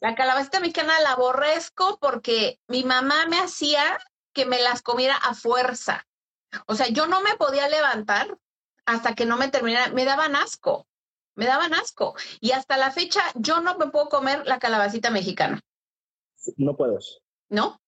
La 0.01 0.15
calabacita 0.15 0.61
mexicana 0.61 1.01
la 1.01 1.13
aborrezco 1.13 1.99
porque 1.99 2.61
mi 2.69 2.85
mamá 2.85 3.27
me 3.27 3.39
hacía 3.39 3.99
que 4.35 4.45
me 4.45 4.61
las 4.61 4.83
comiera 4.83 5.17
a 5.17 5.35
fuerza. 5.35 6.07
O 6.67 6.75
sea, 6.75 6.89
yo 6.89 7.07
no 7.07 7.23
me 7.23 7.37
podía 7.37 7.69
levantar 7.69 8.39
hasta 8.85 9.15
que 9.15 9.25
no 9.25 9.37
me 9.37 9.49
terminara, 9.49 9.91
me 9.93 10.05
daban 10.05 10.37
asco 10.37 10.87
me 11.37 11.47
daban 11.47 11.75
asco. 11.75 12.15
Y 12.41 12.53
hasta 12.53 12.77
la 12.77 12.91
fecha 12.91 13.21
yo 13.35 13.61
no 13.61 13.79
me 13.79 13.89
puedo 13.89 14.09
comer 14.09 14.47
la 14.47 14.59
calabacita 14.59 15.11
mexicana. 15.11 15.61
No 16.57 16.77
puedes. 16.77 17.21
¿No? 17.49 17.81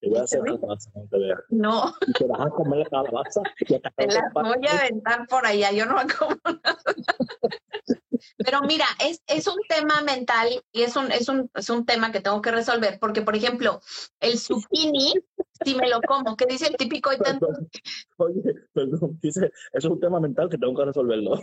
Te 0.00 0.08
voy 0.08 0.18
a 0.18 0.22
hacer 0.22 0.40
calabaza 0.44 0.90
no 0.94 1.08
te 1.10 1.18
veas. 1.18 1.38
No. 1.48 1.94
Y 2.06 2.12
te 2.12 2.24
vas 2.26 2.46
a 2.46 2.50
comer 2.50 2.78
la 2.78 2.84
calabaza. 2.84 3.42
te 3.66 4.06
las 4.06 4.32
voy 4.32 4.66
a 4.68 4.78
aventar 4.78 5.26
por 5.26 5.44
allá, 5.44 5.72
yo 5.72 5.86
no 5.86 5.96
me 5.96 6.06
como 6.06 6.36
nada. 6.44 6.78
Pero 8.36 8.60
mira, 8.62 8.86
es, 9.00 9.22
es 9.26 9.46
un 9.46 9.58
tema 9.68 10.00
mental 10.02 10.48
y 10.72 10.82
es 10.82 10.96
un, 10.96 11.10
es, 11.10 11.28
un, 11.28 11.50
es 11.54 11.70
un 11.70 11.84
tema 11.84 12.12
que 12.12 12.20
tengo 12.20 12.40
que 12.40 12.50
resolver, 12.50 12.98
porque, 13.00 13.22
por 13.22 13.34
ejemplo, 13.34 13.80
el 14.20 14.38
zucchini 14.38 15.14
si 15.64 15.74
me 15.74 15.88
lo 15.88 16.00
como, 16.02 16.36
que 16.36 16.46
dice 16.46 16.66
el 16.68 16.76
típico 16.76 17.10
tanto. 17.18 17.48
Oye, 18.16 18.54
perdón, 18.72 19.18
dice, 19.22 19.46
eso 19.46 19.52
es 19.72 19.84
un 19.84 20.00
tema 20.00 20.20
mental 20.20 20.48
que 20.48 20.58
tengo 20.58 20.74
que 20.76 20.84
resolverlo. 20.84 21.36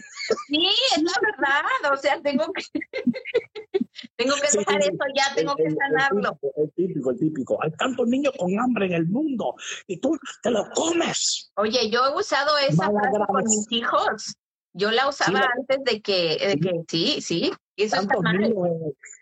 Sí, 0.48 0.70
es 0.96 1.04
la 1.04 1.12
verdad, 1.22 1.94
o 1.94 1.98
sea, 1.98 2.22
tengo 2.22 2.46
que, 2.54 2.64
tengo 4.16 4.36
que 4.36 4.58
dejar 4.58 4.82
sí, 4.82 4.90
eso 4.90 5.04
ya, 5.16 5.36
tengo 5.36 5.54
El- 5.58 5.64
que 5.66 5.76
sanarlo. 5.76 6.40
El 6.56 6.72
típico, 6.74 7.12
el 7.12 7.20
típico. 7.20 7.64
Hay 7.64 7.72
tantos 7.72 8.08
niños 8.08 8.34
con 8.38 8.58
hambre 8.60 8.88
en 8.88 8.94
el 8.94 9.08
mundo 9.08 9.56
y 9.88 10.00
tú 10.00 10.18
te 10.42 10.52
lo 10.52 10.70
comes. 10.72 11.52
Oye, 11.56 11.90
yo 11.90 12.06
he 12.06 12.20
usado 12.20 12.58
esa 12.58 12.90
frase 12.90 13.20
con 13.28 13.44
mis 13.44 13.72
hijos. 13.72 14.36
Yo 14.78 14.92
la 14.92 15.08
usaba 15.08 15.50
antes 15.58 15.78
de 15.86 16.02
que, 16.02 16.38
de 16.38 16.60
que, 16.60 16.84
sí, 16.90 17.22
sí, 17.22 17.52
eso 17.78 17.96
Tantos 17.96 18.24
niños, 18.24 18.54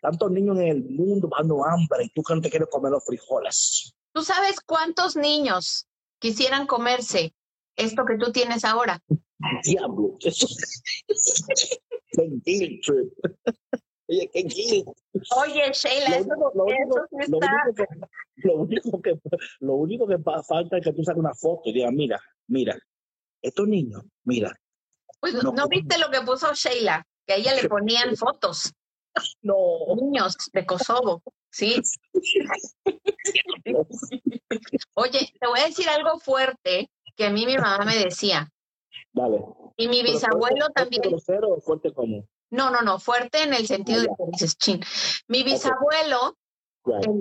tantos 0.02 0.32
niños 0.32 0.58
en 0.60 0.68
el 0.68 0.84
mundo 0.84 1.30
pasando 1.30 1.64
hambre 1.64 2.06
y 2.06 2.10
tú 2.10 2.24
que 2.24 2.34
no 2.34 2.42
te 2.42 2.50
quieres 2.50 2.70
comer 2.70 2.92
los 2.92 3.06
frijoles. 3.06 3.94
¿Tú 4.14 4.22
sabes 4.22 4.62
cuántos 4.62 5.16
niños 5.16 5.88
quisieran 6.20 6.68
comerse 6.68 7.34
esto 7.76 8.06
que 8.06 8.18
tú 8.18 8.32
tienes 8.32 8.64
ahora? 8.64 9.00
Diablo. 9.64 10.18
Eso. 10.22 10.48
Oye, 14.08 14.30
qué 14.32 14.44
guilt. 14.44 14.88
Oye, 15.36 15.72
Sheila, 15.74 16.20
Lo 16.54 16.68
eso, 16.68 18.56
único, 18.56 19.02
que, 19.02 19.20
lo 19.62 19.76
único 19.76 20.08
que, 20.08 20.18
falta 20.48 20.78
es 20.78 20.84
que 20.84 20.94
tú 20.94 21.04
saques 21.04 21.20
una 21.20 21.34
foto 21.34 21.70
y 21.70 21.74
digas, 21.74 21.92
mira, 21.92 22.22
mira, 22.48 22.78
estos 23.42 23.68
niños, 23.68 24.04
mira, 24.26 24.56
Pues, 25.20 25.34
no, 25.34 25.52
¿No 25.52 25.68
viste 25.68 25.98
lo 25.98 26.12
que 26.12 26.22
puso 26.22 26.54
Sheila? 26.54 27.04
Que 27.26 27.34
a 27.34 27.38
ella 27.38 27.56
le 27.56 27.68
ponían 27.70 28.16
fotos, 28.16 28.74
no, 29.42 29.56
niños 29.96 30.36
de 30.52 30.66
Kosovo. 30.66 31.24
Sí. 31.54 31.80
Oye, 34.96 35.34
te 35.40 35.48
voy 35.48 35.60
a 35.60 35.66
decir 35.68 35.88
algo 35.90 36.20
fuerte 36.20 36.90
que 37.16 37.26
a 37.26 37.30
mí 37.30 37.46
mi 37.46 37.58
mamá 37.58 37.86
me 37.86 37.96
decía. 37.96 38.50
dale. 39.12 39.44
Y 39.78 39.88
mi 39.88 40.04
bisabuelo 40.04 40.66
fuerte- 40.68 40.74
también. 40.74 41.02
grosero 41.04 41.50
o 41.50 41.62
fuerte 41.62 41.94
como? 41.94 42.28
No, 42.52 42.70
no, 42.70 42.82
no, 42.82 43.00
fuerte 43.00 43.44
en 43.44 43.54
el 43.54 43.68
sentido 43.68 44.02
de 44.02 44.08
Ah, 44.12 44.16
que 44.18 44.24
dices 44.32 44.58
chin. 44.58 44.82
Mi 45.28 45.44
bisabuelo, 45.44 46.38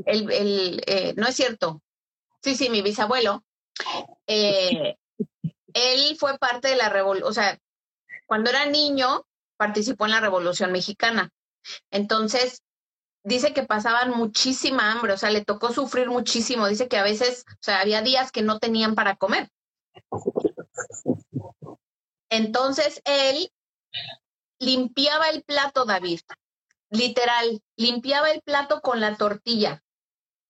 el, 0.07 0.31
el, 0.33 0.83
eh, 0.87 1.15
no 1.17 1.27
es 1.29 1.37
cierto. 1.37 1.83
Sí, 2.43 2.55
sí, 2.55 2.69
mi 2.71 2.83
bisabuelo. 2.83 3.43
eh, 4.27 4.97
él 5.75 6.17
fue 6.19 6.37
parte 6.39 6.69
de 6.69 6.77
la 6.77 6.91
revolución, 6.91 7.31
o 7.31 7.33
sea, 7.33 7.59
cuando 8.27 8.51
era 8.51 8.67
niño 8.67 9.25
participó 9.57 10.05
en 10.05 10.11
la 10.11 10.21
Revolución 10.21 10.71
Mexicana. 10.73 11.31
Entonces, 11.91 12.63
dice 13.25 13.53
que 13.53 13.63
pasaban 13.63 14.11
muchísima 14.11 14.93
hambre, 14.93 15.13
o 15.13 15.17
sea, 15.19 15.31
le 15.31 15.45
tocó 15.45 15.73
sufrir 15.73 16.09
muchísimo. 16.09 16.67
Dice 16.67 16.89
que 16.89 16.99
a 16.99 17.03
veces, 17.03 17.45
o 17.49 17.63
sea, 17.63 17.81
había 17.81 18.03
días 18.03 18.33
que 18.33 18.43
no 18.43 18.59
tenían 18.59 18.95
para 18.95 19.17
comer. 19.17 19.49
Entonces, 22.31 23.01
él 23.05 23.53
limpiaba 24.59 25.29
el 25.29 25.43
plato, 25.43 25.85
David, 25.85 26.21
literal, 26.91 27.63
limpiaba 27.77 28.31
el 28.31 28.43
plato 28.43 28.81
con 28.81 29.01
la 29.01 29.17
tortilla. 29.17 29.83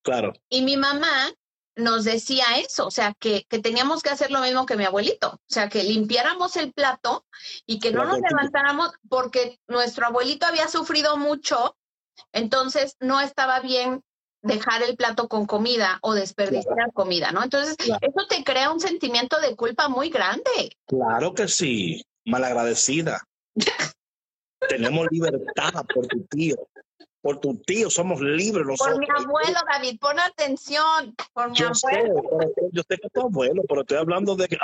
Claro. 0.03 0.33
Y 0.49 0.63
mi 0.63 0.77
mamá 0.77 1.33
nos 1.75 2.05
decía 2.05 2.45
eso, 2.59 2.87
o 2.87 2.91
sea, 2.91 3.15
que, 3.19 3.47
que 3.49 3.59
teníamos 3.59 4.03
que 4.03 4.11
hacer 4.11 4.31
lo 4.31 4.41
mismo 4.41 4.67
que 4.67 4.77
mi 4.77 4.85
abuelito, 4.85 5.31
o 5.31 5.41
sea, 5.49 5.69
que 5.69 5.83
limpiáramos 5.83 6.57
el 6.57 6.73
plato 6.73 7.25
y 7.67 7.79
que 7.79 7.93
no 7.93 8.01
La 8.01 8.05
nos 8.05 8.19
tortilla. 8.19 8.37
levantáramos 8.37 8.93
porque 9.09 9.59
nuestro 9.69 10.07
abuelito 10.07 10.47
había 10.47 10.69
sufrido 10.69 11.17
mucho, 11.17 11.77
entonces 12.33 12.97
no 13.01 13.21
estaba 13.21 13.61
bien 13.61 14.03
dejar 14.43 14.83
el 14.83 14.97
plato 14.97 15.29
con 15.29 15.47
comida 15.47 15.99
o 16.03 16.15
desperdiciar 16.15 16.93
comida, 16.93 17.31
¿no? 17.31 17.45
Entonces, 17.45 17.77
Claro. 17.77 18.01
eso 18.03 18.27
te 18.29 18.43
crea 18.43 18.71
un 18.73 18.81
sentimiento 18.81 19.41
de 19.41 19.55
culpa 19.55 19.89
muy 19.89 20.11
grande. 20.11 20.77
Claro 20.87 21.33
que 21.35 21.47
sí. 21.49 22.05
Malagradecida. 22.25 23.21
Tenemos 24.69 25.07
libertad 25.11 25.85
por 25.95 26.07
tu 26.07 26.25
tío. 26.27 26.57
Por 27.21 27.39
tu 27.39 27.57
tío 27.63 27.89
somos 27.89 28.21
libres 28.21 28.67
nosotros. 28.67 28.97
Por 28.97 29.01
mi 29.01 29.07
abuelo, 29.25 29.61
David, 29.73 29.99
pon 30.01 30.19
atención, 30.19 31.15
por 31.33 31.51
mi 31.51 31.57
Yo 31.57 31.73
sé, 31.73 31.87
abuelo. 31.99 32.23
pero 32.57 32.71
yo 32.73 32.83
sé 32.83 32.99
que 32.99 33.07
es 33.07 33.13
tu 33.13 33.21
abuelo, 33.21 33.63
pero 33.69 33.83
estoy 33.83 33.99
hablando 33.99 34.35
de. 34.35 34.49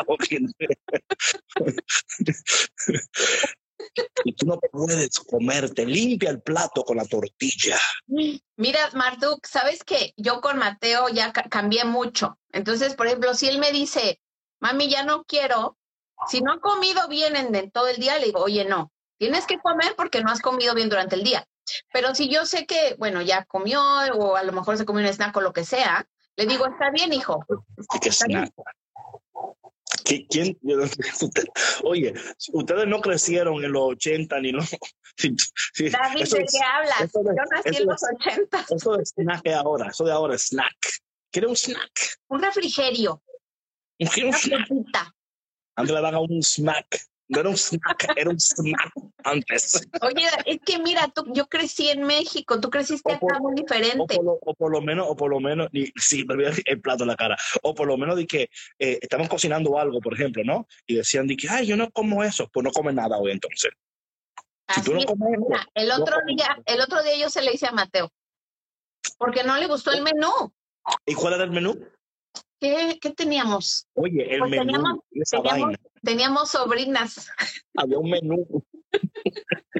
y 4.25 4.33
tú 4.35 4.47
no 4.47 4.59
puedes 4.59 5.19
comerte. 5.21 5.87
Limpia 5.87 6.31
el 6.31 6.41
plato 6.43 6.83
con 6.85 6.97
la 6.97 7.05
tortilla. 7.05 7.79
Mira, 8.57 8.91
Marduk, 8.95 9.47
sabes 9.47 9.85
que 9.85 10.15
yo 10.17 10.41
con 10.41 10.59
Mateo 10.59 11.09
ya 11.09 11.33
ca- 11.33 11.49
cambié 11.49 11.85
mucho. 11.85 12.39
Entonces, 12.53 12.95
por 12.95 13.07
ejemplo, 13.07 13.35
si 13.35 13.49
él 13.49 13.59
me 13.59 13.71
dice, 13.73 14.21
mami, 14.61 14.89
ya 14.89 15.05
no 15.05 15.25
quiero, 15.25 15.79
si 16.29 16.41
no 16.41 16.53
ha 16.55 16.61
comido 16.61 17.07
bien 17.09 17.37
en, 17.37 17.55
en 17.55 17.71
todo 17.71 17.89
el 17.89 17.97
día, 17.97 18.19
le 18.19 18.27
digo, 18.27 18.41
oye, 18.41 18.65
no, 18.65 18.93
tienes 19.19 19.47
que 19.47 19.59
comer 19.59 19.95
porque 19.97 20.23
no 20.23 20.31
has 20.31 20.41
comido 20.41 20.75
bien 20.75 20.89
durante 20.89 21.15
el 21.17 21.23
día. 21.23 21.47
Pero 21.93 22.15
si 22.15 22.29
yo 22.31 22.47
sé 22.47 22.67
que, 22.67 22.97
bueno, 22.99 23.21
ya 23.21 23.45
comió 23.45 23.83
o 24.15 24.37
a 24.37 24.43
lo 24.43 24.53
mejor 24.53 24.79
se 24.79 24.87
comió 24.87 25.03
un 25.07 25.13
snack 25.13 25.37
o 25.37 25.41
lo 25.43 25.53
que 25.53 25.65
sea, 25.65 26.09
le 26.37 26.47
digo, 26.47 26.67
está 26.67 26.91
bien, 26.91 27.13
hijo. 27.13 27.45
Está 28.09 28.27
bien. 28.27 28.53
Snack. 30.09 30.27
¿Qui- 30.27 30.27
¿Quién? 30.31 30.59
Oye, 31.85 32.15
ustedes 32.53 32.87
no 32.87 33.01
crecieron 33.01 33.63
en 33.65 33.73
los 33.73 33.83
80 33.93 34.41
ni 34.41 34.53
no. 34.53 34.61
Sí, 35.21 35.35
sí, 35.75 35.89
David, 35.89 36.23
eso 36.23 36.37
¿de 36.37 36.43
es- 36.45 36.53
qué 36.53 36.59
hablas? 36.65 37.13
Yo 37.13 37.23
nací 37.51 37.77
en 37.83 37.87
los 37.87 38.01
es- 38.03 38.09
80. 38.21 38.67
Eso 38.71 38.97
de 38.97 39.05
snack 39.05 39.41
es 39.45 39.55
ahora, 39.55 39.89
eso 39.89 40.05
de 40.05 40.13
ahora 40.13 40.35
es 40.37 40.43
snack. 40.47 40.77
¿Quiere 41.33 41.49
un 41.49 41.57
snack? 41.57 41.91
Un 42.29 42.41
refrigerio, 42.41 43.21
¿Quiere 43.99 44.23
un 44.23 44.29
una 44.29 44.39
snack? 44.39 44.67
frutita. 44.69 45.15
Antes 45.75 45.95
le 45.97 46.01
daban 46.01 46.21
un 46.31 46.41
smack. 46.43 47.08
No 47.29 47.41
era 47.41 47.49
un 47.51 47.57
snack, 47.57 48.15
era 48.17 48.31
un 48.31 48.41
snack 48.41 48.91
antes. 49.25 49.87
Oye, 50.01 50.27
es 50.47 50.59
que 50.65 50.79
mira, 50.79 51.09
tú, 51.09 51.25
yo 51.35 51.47
crecí 51.47 51.91
en 51.91 52.03
México, 52.05 52.59
tú 52.59 52.71
creciste 52.71 53.13
O 53.13 53.19
por- 53.19 53.33
acá 53.33 53.41
muy 53.41 53.53
O 53.53 53.55
diferente. 53.57 54.17
por, 54.17 54.25
lo, 54.25 54.39
o 54.41 54.55
por 54.55 54.73
lo 54.73 54.81
menos, 54.81 55.07
o 55.11 55.15
por 55.15 55.31
lo 55.31 55.39
menos, 55.39 55.69
y, 55.73 55.93
sí, 56.01 56.25
me 56.25 56.35
olvidé 56.35 56.63
el 56.65 56.81
plato 56.81 57.05
en 57.05 57.09
la 57.09 57.17
cara. 57.17 57.37
O 57.63 57.75
por 57.75 57.87
lo 57.87 57.99
menos 57.99 58.17
de 58.17 58.27
que 58.27 58.49
eh, 58.79 58.99
estaban 59.03 59.29
cocinando 59.29 59.79
algo, 59.79 60.01
por 60.01 60.15
ejemplo, 60.15 60.43
¿no? 60.43 60.67
Y 60.87 60.97
decían 60.97 61.27
de 61.27 61.37
que, 61.37 61.49
ay, 61.51 61.67
yo 61.67 61.77
no 61.77 61.91
como 61.91 62.25
eso. 62.25 62.49
Pues 62.51 62.65
no 62.65 62.71
comes 62.73 62.95
nada 62.95 63.19
hoy 63.19 63.33
entonces. 63.33 63.73
Si 64.75 64.83
tú 64.83 64.95
no 64.95 65.05
comes 65.05 65.39
Mira, 65.39 65.67
el 65.75 65.91
otro 65.93 66.17
día, 66.27 66.59
el 66.65 66.81
otro 66.81 67.03
día 67.03 67.17
yo 67.19 67.31
se 67.31 67.43
le 67.43 67.53
hice 67.53 67.67
a 67.67 67.73
Mateo, 67.73 68.11
porque 69.19 69.43
no 69.43 69.57
le 69.59 69.67
gustó 69.67 69.93
el 69.93 70.03
menú. 70.03 70.31
¿y 71.05 71.15
cuál 71.15 71.35
era 71.35 71.45
el 71.45 71.51
menú? 71.51 71.79
¿Qué, 72.61 72.99
qué 73.01 73.11
teníamos? 73.11 73.87
Oye, 73.95 74.33
el 74.35 74.41
Pues 74.41 74.51
menú, 74.51 74.63
teníamos- 74.65 74.99
esa 75.13 75.37
teníamos- 75.39 75.63
vaina. 75.63 75.79
Teníamos 76.03 76.51
sobrinas, 76.51 77.29
Había 77.77 77.99
un 77.99 78.11
menú. 78.11 78.65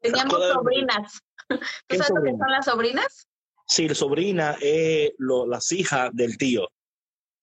teníamos 0.00 0.48
sobrinas. 0.52 1.20
¿Tú 1.48 1.58
¿Qué 1.88 1.96
sabes 1.98 2.12
lo 2.14 2.22
que 2.22 2.30
son 2.30 2.50
las 2.50 2.64
sobrinas? 2.64 3.26
Sí, 3.66 3.88
la 3.88 3.94
sobrina 3.94 4.56
es 4.60 5.12
lo- 5.18 5.46
las 5.46 5.70
hijas 5.72 6.10
del 6.12 6.36
tío. 6.38 6.68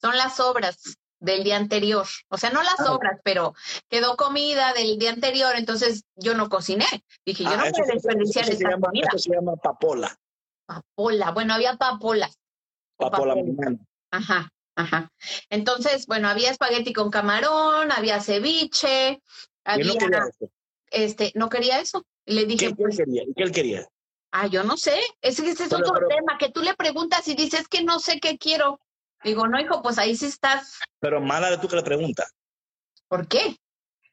Son 0.01 0.15
las 0.17 0.39
obras 0.39 0.97
del 1.19 1.43
día 1.43 1.57
anterior. 1.57 2.05
O 2.29 2.37
sea, 2.37 2.49
no 2.51 2.61
las 2.63 2.79
Ah. 2.79 2.93
obras, 2.93 3.19
pero 3.23 3.53
quedó 3.89 4.15
comida 4.17 4.73
del 4.73 4.97
día 4.99 5.11
anterior, 5.11 5.53
entonces 5.55 6.03
yo 6.15 6.33
no 6.35 6.49
cociné. 6.49 6.85
Dije, 7.25 7.43
yo 7.43 7.49
Ah, 7.51 7.57
no 7.57 7.71
puedo 7.71 7.93
desperdiciar 7.93 8.45
eso 8.45 8.51
se 8.53 8.57
esa 8.59 8.69
llama, 8.71 8.87
comida. 8.87 9.07
eso 9.09 9.17
se 9.17 9.31
llama 9.33 9.55
papola. 9.55 10.15
Papola, 10.65 11.31
bueno, 11.31 11.53
había 11.53 11.75
papolas. 11.77 12.37
O 12.97 13.09
Papola 13.09 13.33
papel. 13.35 13.53
mañana. 13.53 13.77
Ajá, 14.11 14.49
ajá. 14.75 15.11
Entonces, 15.49 16.05
bueno, 16.07 16.27
había 16.29 16.51
espagueti 16.51 16.93
con 16.93 17.09
camarón, 17.11 17.91
había 17.91 18.19
ceviche, 18.21 19.09
él 19.09 19.19
había, 19.65 19.85
no 19.93 19.97
quería 19.99 20.19
eso. 20.29 20.51
este, 20.91 21.31
no 21.35 21.49
quería 21.49 21.79
eso. 21.79 22.05
Le 22.25 22.41
¿Qué, 22.41 22.47
dije, 22.47 22.57
qué 22.65 22.65
él 22.71 22.75
pues, 22.77 22.97
quería? 22.97 23.23
¿Y 23.23 23.33
¿Qué 23.33 23.43
él 23.43 23.51
quería? 23.51 23.87
ah, 24.31 24.47
yo 24.47 24.63
no 24.63 24.77
sé. 24.77 24.99
Ese 25.21 25.47
es 25.49 25.57
Pero- 25.57 25.77
otro 25.77 25.93
pero- 25.93 26.07
tema, 26.07 26.37
que 26.37 26.49
tú 26.49 26.61
le 26.61 26.73
preguntas 26.75 27.27
y 27.27 27.35
dices 27.35 27.67
que 27.67 27.83
no 27.83 27.99
sé 27.99 28.19
qué 28.19 28.37
quiero. 28.37 28.79
Digo, 29.23 29.47
no, 29.47 29.59
hijo, 29.59 29.81
pues 29.81 29.97
ahí 29.97 30.15
sí 30.15 30.25
estás. 30.27 30.77
Pero 30.99 31.19
mala 31.21 31.49
de 31.49 31.57
tú 31.57 31.67
que 31.67 31.75
le 31.75 31.83
preguntas. 31.83 32.31
¿Por 33.07 33.27
qué? 33.27 33.57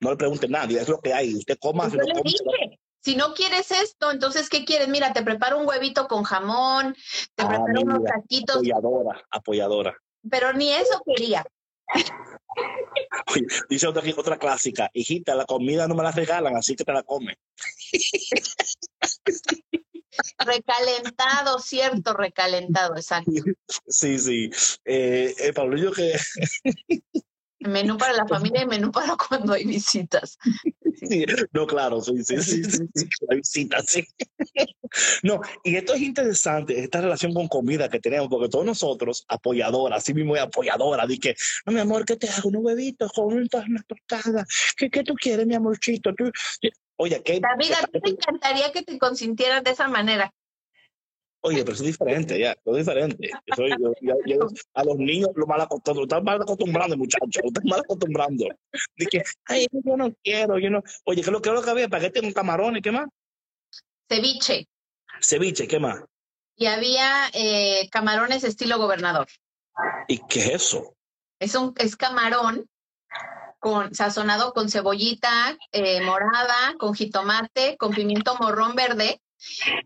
No 0.01 0.11
le 0.11 0.17
pregunte 0.17 0.49
nadie, 0.49 0.81
es 0.81 0.89
lo 0.89 0.99
que 1.01 1.13
hay. 1.13 1.35
Usted 1.35 1.57
coma, 1.59 1.85
Pues 1.85 1.93
se 1.93 1.99
yo 1.99 2.03
lo 2.03 2.09
le 2.09 2.13
come. 2.15 2.31
dije, 2.31 2.81
si 3.05 3.17
no 3.17 3.35
quieres 3.35 3.71
esto, 3.71 4.11
entonces, 4.11 4.49
¿qué 4.49 4.65
quieres? 4.65 4.89
Mira, 4.89 5.13
te 5.13 5.23
preparo 5.23 5.59
un 5.59 5.69
huevito 5.69 6.09
con 6.09 6.23
jamón, 6.23 6.95
te 7.35 7.43
Ah, 7.45 7.49
preparo 7.49 7.81
unos 7.83 8.05
taquitos, 8.05 8.57
Apoyadora, 8.57 9.23
apoyadora. 9.31 9.95
pero 10.31 10.55
ni 10.55 10.73
eso 10.73 11.03
quería. 11.05 11.45
Oye, 13.27 13.47
Dice 13.69 13.87
otra, 13.87 14.03
otra 14.17 14.39
clásica, 14.39 14.91
hijita, 14.95 15.35
la 15.35 15.45
comida 15.45 15.87
no 15.87 15.95
me 15.95 16.03
la 16.03 16.13
regalan, 16.13 16.57
así 16.57 16.75
que 16.75 16.85
te 16.85 16.93
la 16.95 17.03
comes. 17.03 17.37
Recalentado, 20.39 21.59
cierto, 21.59 22.15
recalentado, 22.15 22.97
exacto. 22.97 23.31
Sí, 23.87 24.19
sí. 24.19 24.51
Eh, 24.85 25.35
eh, 25.39 25.53
Pablillo 25.53 25.93
que 25.93 26.15
Menú 27.67 27.97
para 27.97 28.13
la 28.13 28.27
familia 28.27 28.63
y 28.63 28.67
menú 28.67 28.93
para 28.93 29.17
cuando 29.29 29.55
hay 29.55 29.65
visitas. 29.65 30.39
Sí, 30.97 31.25
no, 31.53 31.67
claro, 31.67 32.01
sí, 32.01 32.23
sí, 32.23 32.41
sí, 32.41 32.65
sí, 32.65 32.89
sí, 32.95 33.09
la 33.29 33.37
visita, 33.37 33.83
sí. 33.83 34.07
No, 35.23 35.41
y 35.63 35.77
esto 35.77 35.95
es 35.95 36.03
interesante, 36.03 36.79
esta 36.79 37.01
relación 37.01 37.33
con 37.33 37.49
comida 37.49 37.89
que 37.89 38.01
tenemos, 38.01 38.29
porque 38.29 38.49
todos 38.49 38.65
nosotros, 38.65 39.25
apoyadoras, 39.29 39.99
así 39.99 40.15
mismo 40.15 40.37
es 40.37 40.43
apoyadora, 40.43 41.07
de 41.07 41.19
que, 41.19 41.35
no, 41.67 41.73
mi 41.73 41.81
amor, 41.81 42.05
¿qué 42.05 42.17
te 42.17 42.29
hago? 42.29 42.51
Un 42.51 42.57
huevito 42.59 43.09
con 43.09 43.33
una 43.33 43.83
tostada. 43.83 44.45
¿Qué, 44.77 44.91
¿Qué 44.91 45.03
tú 45.03 45.15
quieres, 45.15 45.47
mi 45.47 45.55
amorcito? 45.55 46.15
Tú, 46.15 46.31
oye, 46.97 47.23
¿qué? 47.25 47.41
David, 47.41 47.73
a 47.73 47.87
ti 47.87 48.01
te 48.01 48.11
encantaría 48.11 48.73
que 48.73 48.83
te 48.83 48.99
consintieran 48.99 49.65
de 49.65 49.71
esa 49.71 49.89
manera. 49.89 50.33
Oye, 51.47 51.59
pero 51.63 51.75
eso 51.75 51.83
es 51.85 51.89
diferente, 51.89 52.39
ya, 52.39 52.53
eso 52.53 52.71
es 52.71 52.87
diferente. 52.87 53.31
Eso, 53.45 53.67
yo- 53.67 53.93
yo- 54.01 54.15
yo- 54.27 54.49
a 54.75 54.83
los 54.85 54.97
niños 54.97 55.29
lo 55.35 55.47
mal 55.47 55.61
acostumbrando, 55.61 56.01
lo 56.01 56.05
están 56.07 56.25
mal 56.25 56.41
acostumbrando, 56.41 56.97
muchachos, 56.97 57.43
lo 57.43 57.49
están 57.49 57.65
mal 57.67 57.81
acostumbrando. 57.81 58.47
De 58.97 59.07
que, 59.07 59.23
ay, 59.45 59.67
yo 59.71 59.97
no 59.97 60.11
quiero, 60.23 60.59
yo 60.59 60.71
no. 60.71 60.83
Oye, 61.05 61.17
¿qué 61.21 61.29
es 61.29 61.33
lo 61.33 61.43
que, 61.43 61.51
es 61.51 61.55
lo 61.55 61.63
que 61.63 61.71
había? 61.71 61.89
Paquete 61.89 62.23
con 62.23 62.33
camarones, 62.33 62.81
¿qué 62.83 62.91
más? 62.91 63.07
Ceviche. 64.09 64.67
Ceviche, 65.21 65.69
¿qué 65.69 65.79
más? 65.79 66.01
Y 66.57 66.67
había 66.67 67.29
eh, 67.35 67.89
camarones 67.91 68.43
estilo 68.45 68.79
gobernador. 68.79 69.27
¿Y 70.09 70.19
qué 70.27 70.41
es 70.41 70.51
eso? 70.51 70.95
Es 71.39 71.55
un 71.55 71.75
es 71.77 71.97
camarón 71.97 72.67
con 73.59 73.95
sazonado 73.95 74.53
con 74.53 74.71
cebollita 74.71 75.57
eh, 75.73 76.01
morada, 76.03 76.75
con 76.79 76.95
jitomate, 76.95 77.77
con 77.77 77.93
pimiento 77.93 78.37
morrón 78.39 78.75
verde. 78.75 79.21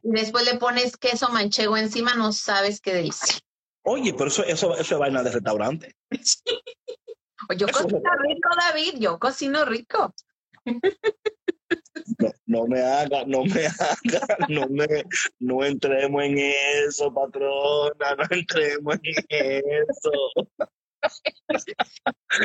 Y 0.02 0.10
después 0.10 0.44
le 0.44 0.58
pones 0.58 0.96
queso 0.96 1.28
manchego 1.30 1.76
encima, 1.76 2.14
no 2.14 2.32
sabes 2.32 2.80
qué 2.80 2.94
delicia. 2.94 3.38
Oye, 3.82 4.12
pero 4.12 4.28
eso, 4.28 4.44
eso, 4.44 4.76
eso 4.76 4.94
es 4.94 4.98
vaina 4.98 5.22
de 5.22 5.30
restaurante. 5.30 5.96
Yo 7.56 7.66
Eso 7.66 7.82
cocino 7.84 8.12
rico, 8.18 8.50
David, 8.58 8.94
yo 8.98 9.18
cocino 9.18 9.64
rico. 9.64 10.14
No, 12.18 12.32
no 12.46 12.66
me 12.66 12.80
haga, 12.80 13.24
no 13.26 13.44
me 13.44 13.66
haga, 13.66 14.36
no 14.48 14.66
me, 14.68 14.86
no 15.38 15.64
entremos 15.64 16.22
en 16.24 16.38
eso, 16.38 17.12
patrona, 17.12 18.16
no 18.16 18.24
entremos 18.36 18.96
en 19.02 19.62
eso. 19.88 20.10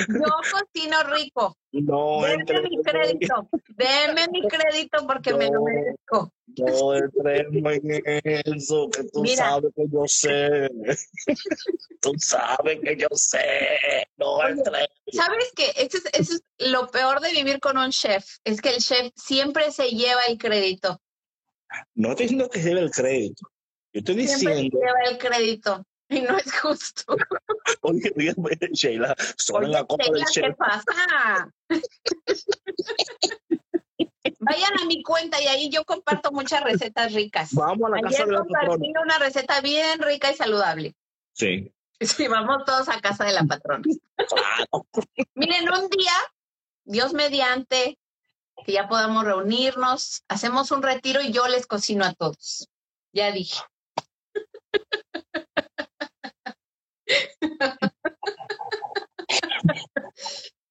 Yo 0.08 0.32
cocino 0.52 1.04
rico. 1.16 1.58
No 1.72 2.22
Denme 2.22 2.62
mi 2.62 2.82
crédito. 2.84 3.50
Denme 3.70 4.28
mi 4.32 4.42
crédito 4.48 5.06
porque 5.08 5.34
me 5.34 5.50
lo 5.50 5.64
merezco. 5.64 6.34
No 6.58 6.96
entremos 6.96 7.74
en 7.84 8.22
eso, 8.56 8.90
que 8.90 9.04
tú 9.06 9.22
Mira. 9.22 9.36
sabes 9.38 9.72
que 9.76 9.86
yo 9.92 10.04
sé. 10.06 10.70
tú 12.00 12.14
sabes 12.18 12.80
que 12.82 12.96
yo 12.96 13.08
sé. 13.14 14.08
No 14.18 14.34
Oye. 14.36 14.62
¿Sabes 15.12 15.52
qué? 15.56 15.74
Eso 15.76 15.98
es, 15.98 16.06
eso 16.14 16.34
es 16.36 16.72
lo 16.72 16.88
peor 16.88 17.20
de 17.22 17.32
vivir 17.32 17.60
con 17.60 17.78
un 17.78 17.90
chef. 17.92 18.38
Es 18.44 18.62
que 18.62 18.70
el 18.70 18.78
chef 18.78 19.12
siempre 19.16 19.72
se 19.72 19.90
lleva 19.90 20.22
el 20.28 20.38
crédito. 20.38 21.02
No 21.96 22.12
estoy 22.12 22.26
diciendo 22.26 22.50
que 22.50 22.62
se 22.62 22.70
debe 22.70 22.82
el 22.82 22.92
crédito. 22.92 23.48
Yo 23.94 24.00
estoy 24.00 24.28
Siempre 24.28 24.56
se 24.56 24.62
diciendo, 24.62 24.80
lleva 24.80 25.02
el 25.10 25.18
crédito. 25.18 25.86
Y 26.10 26.22
no 26.22 26.38
es 26.38 26.60
justo. 26.60 27.06
oye, 27.82 28.12
oye, 28.16 28.34
Sheila, 28.72 29.16
solo 29.38 29.66
en 29.66 29.72
la 29.72 29.86
copa 29.86 30.04
del 30.06 30.24
Sheila, 30.26 30.26
¿qué 30.26 30.42
chef. 30.42 30.58
pasa? 30.58 31.50
Vayan 34.40 34.80
a 34.82 34.86
mi 34.86 35.02
cuenta 35.02 35.42
y 35.42 35.48
ahí 35.48 35.70
yo 35.70 35.86
comparto 35.86 36.32
muchas 36.32 36.64
recetas 36.64 37.14
ricas. 37.14 37.54
Vamos 37.54 37.88
a 37.88 37.96
la 37.96 38.02
casa 38.02 38.26
de 38.26 38.32
la 38.32 38.44
patrona. 38.44 39.02
una 39.02 39.18
receta 39.18 39.62
bien 39.62 40.02
rica 40.02 40.32
y 40.32 40.36
saludable. 40.36 40.96
Sí, 41.34 41.74
Sí, 42.00 42.28
vamos 42.28 42.66
todos 42.66 42.90
a 42.90 43.00
casa 43.00 43.24
de 43.24 43.34
la 43.34 43.44
patrona. 43.44 43.84
claro. 44.16 44.86
Miren, 45.36 45.70
un 45.70 45.90
día, 45.90 46.12
Dios 46.84 47.14
mediante, 47.14 47.98
que 48.66 48.72
ya 48.74 48.88
podamos 48.88 49.24
reunirnos, 49.24 50.24
hacemos 50.28 50.72
un 50.72 50.82
retiro 50.84 51.22
y 51.22 51.32
yo 51.32 51.48
les 51.48 51.66
cocino 51.66 52.04
a 52.06 52.14
todos. 52.14 52.68
Ya 53.14 53.32
dije. 53.32 53.62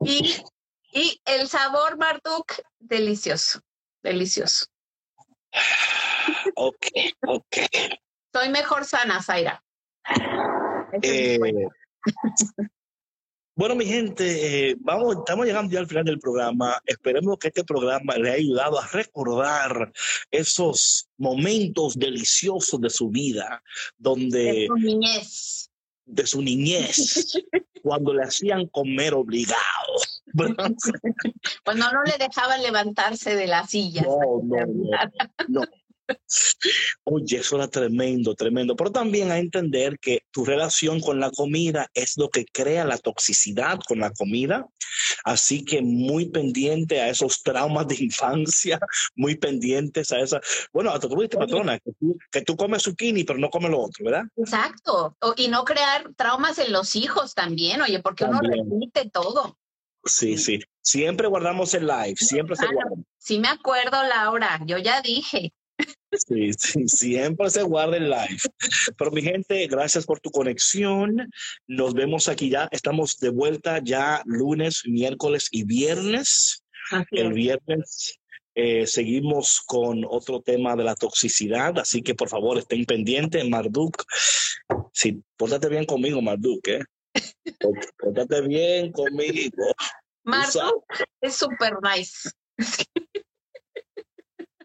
Y, 0.01 0.37
y 0.93 1.21
el 1.25 1.49
sabor, 1.49 1.97
Marduk, 1.99 2.53
delicioso, 2.79 3.61
delicioso. 4.03 4.67
Ok, 6.55 6.87
ok. 7.27 7.57
Soy 8.33 8.49
mejor 8.49 8.85
sana, 8.85 9.23
Zaira. 9.23 9.63
Eh. 11.03 11.39
Bueno, 13.55 13.75
mi 13.75 13.85
gente, 13.85 14.71
eh, 14.71 14.77
vamos, 14.81 15.17
estamos 15.17 15.47
llegando 15.47 15.73
ya 15.73 15.81
al 15.81 15.87
final 15.87 16.05
del 16.05 16.19
programa. 16.19 16.81
Esperemos 16.87 17.39
que 17.39 17.49
este 17.49 17.65
programa 17.65 18.17
le 18.17 18.31
haya 18.31 18.39
ayudado 18.39 18.81
a 18.81 18.89
recordar 18.89 19.93
esos 20.31 21.09
momentos 21.19 21.99
deliciosos 21.99 22.81
de 22.81 22.91
su 22.91 23.11
vida, 23.11 23.63
donde 23.99 24.43
de 24.43 24.67
tu 24.69 24.77
niñez. 24.77 25.71
de 26.07 26.27
su 26.27 26.41
niñez, 26.41 27.39
cuando 27.83 28.15
le 28.15 28.23
hacían 28.23 28.67
comer 28.69 29.15
obligado. 29.15 29.61
Cuando 31.65 31.93
no 31.93 32.03
le 32.05 32.17
dejaban 32.19 32.63
levantarse 32.63 33.37
de 33.37 33.47
la 33.47 33.67
silla. 33.67 34.03
No, 34.03 34.41
no, 34.43 34.67
no, 34.67 34.99
no. 35.49 35.63
Oye, 37.05 37.39
eso 37.39 37.57
era 37.57 37.69
tremendo, 37.69 38.35
tremendo. 38.35 38.77
Pero 38.77 38.91
también 38.93 39.31
a 39.31 39.39
entender 39.39 39.99
que 39.99 40.23
tu 40.31 40.45
relación 40.45 41.01
con 41.01 41.21
la 41.21 41.31
comida 41.31 41.89
es 41.95 42.17
lo 42.17 42.29
que 42.29 42.45
crea 42.45 42.85
la 42.85 42.99
toxicidad 42.99 43.79
con 43.87 44.01
la 44.01 44.11
comida. 44.13 44.67
Así 45.25 45.65
que 45.65 45.83
muy 45.83 46.29
pendiente 46.31 47.01
a 47.01 47.09
esos 47.09 47.43
traumas 47.43 47.89
de 47.89 47.97
infancia, 48.05 48.79
muy 49.17 49.37
pendientes 49.37 50.13
a 50.13 50.21
esa. 50.21 50.41
Bueno, 50.73 50.91
hasta 50.91 51.09
tú 51.09 51.17
viste, 51.19 51.37
patrona, 51.37 51.79
que 51.79 51.93
tú, 51.99 52.19
que 52.31 52.43
tú 52.43 52.57
comes 52.57 52.83
zucchini, 52.83 53.25
pero 53.25 53.39
no 53.39 53.51
comes 53.51 53.71
lo 53.71 53.81
otro, 53.81 54.05
¿verdad? 54.05 54.25
Exacto. 54.37 55.17
O- 55.21 55.35
y 55.37 55.49
no 55.49 55.65
crear 55.65 56.13
traumas 56.17 56.59
en 56.59 56.73
los 56.73 56.95
hijos 56.97 57.35
también, 57.35 57.81
oye, 57.83 58.01
porque 58.01 58.25
uno 58.25 58.41
También. 58.41 58.65
repite 58.71 59.11
todo. 59.11 59.59
Sí, 60.05 60.37
sí. 60.37 60.59
Siempre 60.81 61.29
guardamos 61.29 61.73
el 61.75 61.87
live, 61.87 62.17
siempre 62.17 62.57
se 62.57 62.65
Ah, 62.67 62.71
guarda. 62.73 62.97
Sí 63.19 63.39
me 63.39 63.49
acuerdo, 63.49 64.03
Laura, 64.03 64.61
yo 64.67 64.79
ya 64.79 65.01
dije. 65.01 65.53
Sí, 66.13 66.53
sí, 66.53 66.89
siempre 66.89 67.49
se 67.49 67.63
guarda 67.63 67.97
el 67.97 68.11
live. 68.11 68.39
Pero 68.99 69.11
mi 69.11 69.23
gente, 69.23 69.67
gracias 69.67 70.05
por 70.05 70.21
tu 70.21 70.31
conexión. 70.31 71.31
Nos 71.67 71.95
vemos 71.95 72.29
aquí 72.29 72.51
ya. 72.51 72.69
Estamos 72.71 73.19
de 73.19 73.31
vuelta 73.31 73.81
ya 73.83 74.23
lunes, 74.27 74.83
miércoles 74.87 75.49
y 75.51 75.65
viernes. 75.65 76.65
El 77.11 77.33
viernes 77.33 78.19
eh, 78.55 78.87
seguimos 78.87 79.63
con 79.65 80.05
otro 80.07 80.43
tema 80.43 80.77
de 80.77 80.85
la 80.85 80.95
toxicidad, 80.95 81.79
así 81.79 82.03
que 82.03 82.15
por 82.15 82.29
favor 82.29 82.59
estén 82.59 82.85
pendientes. 82.85 83.49
Marduk, 83.49 84.05
sí, 84.93 85.23
pórtate 85.37 85.69
bien 85.69 85.87
conmigo, 85.87 86.21
Marduk, 86.21 86.69
¿eh? 86.69 86.85
Pórtate 87.99 88.41
bien 88.43 88.93
conmigo. 88.93 89.73
Martu 90.25 90.85
es 91.21 91.35
súper 91.35 91.75
nice. 91.83 92.31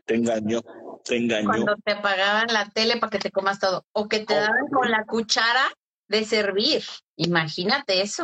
Te 0.07 0.15
engañó, 0.15 0.61
te 1.03 1.17
engañó. 1.17 1.45
Cuando 1.47 1.75
te 1.83 1.91
apagaban 1.91 2.47
la 2.47 2.69
tele 2.69 2.95
para 2.97 3.09
que 3.11 3.19
te 3.19 3.29
comas 3.29 3.59
todo. 3.59 3.85
O 3.91 4.07
que 4.07 4.21
te 4.21 4.33
Oh. 4.35 4.39
daban 4.39 4.67
con 4.73 4.89
la 4.89 5.05
cuchara 5.05 5.69
de 6.07 6.23
servir. 6.23 6.81
Imagínate 7.17 8.01
eso. 8.01 8.23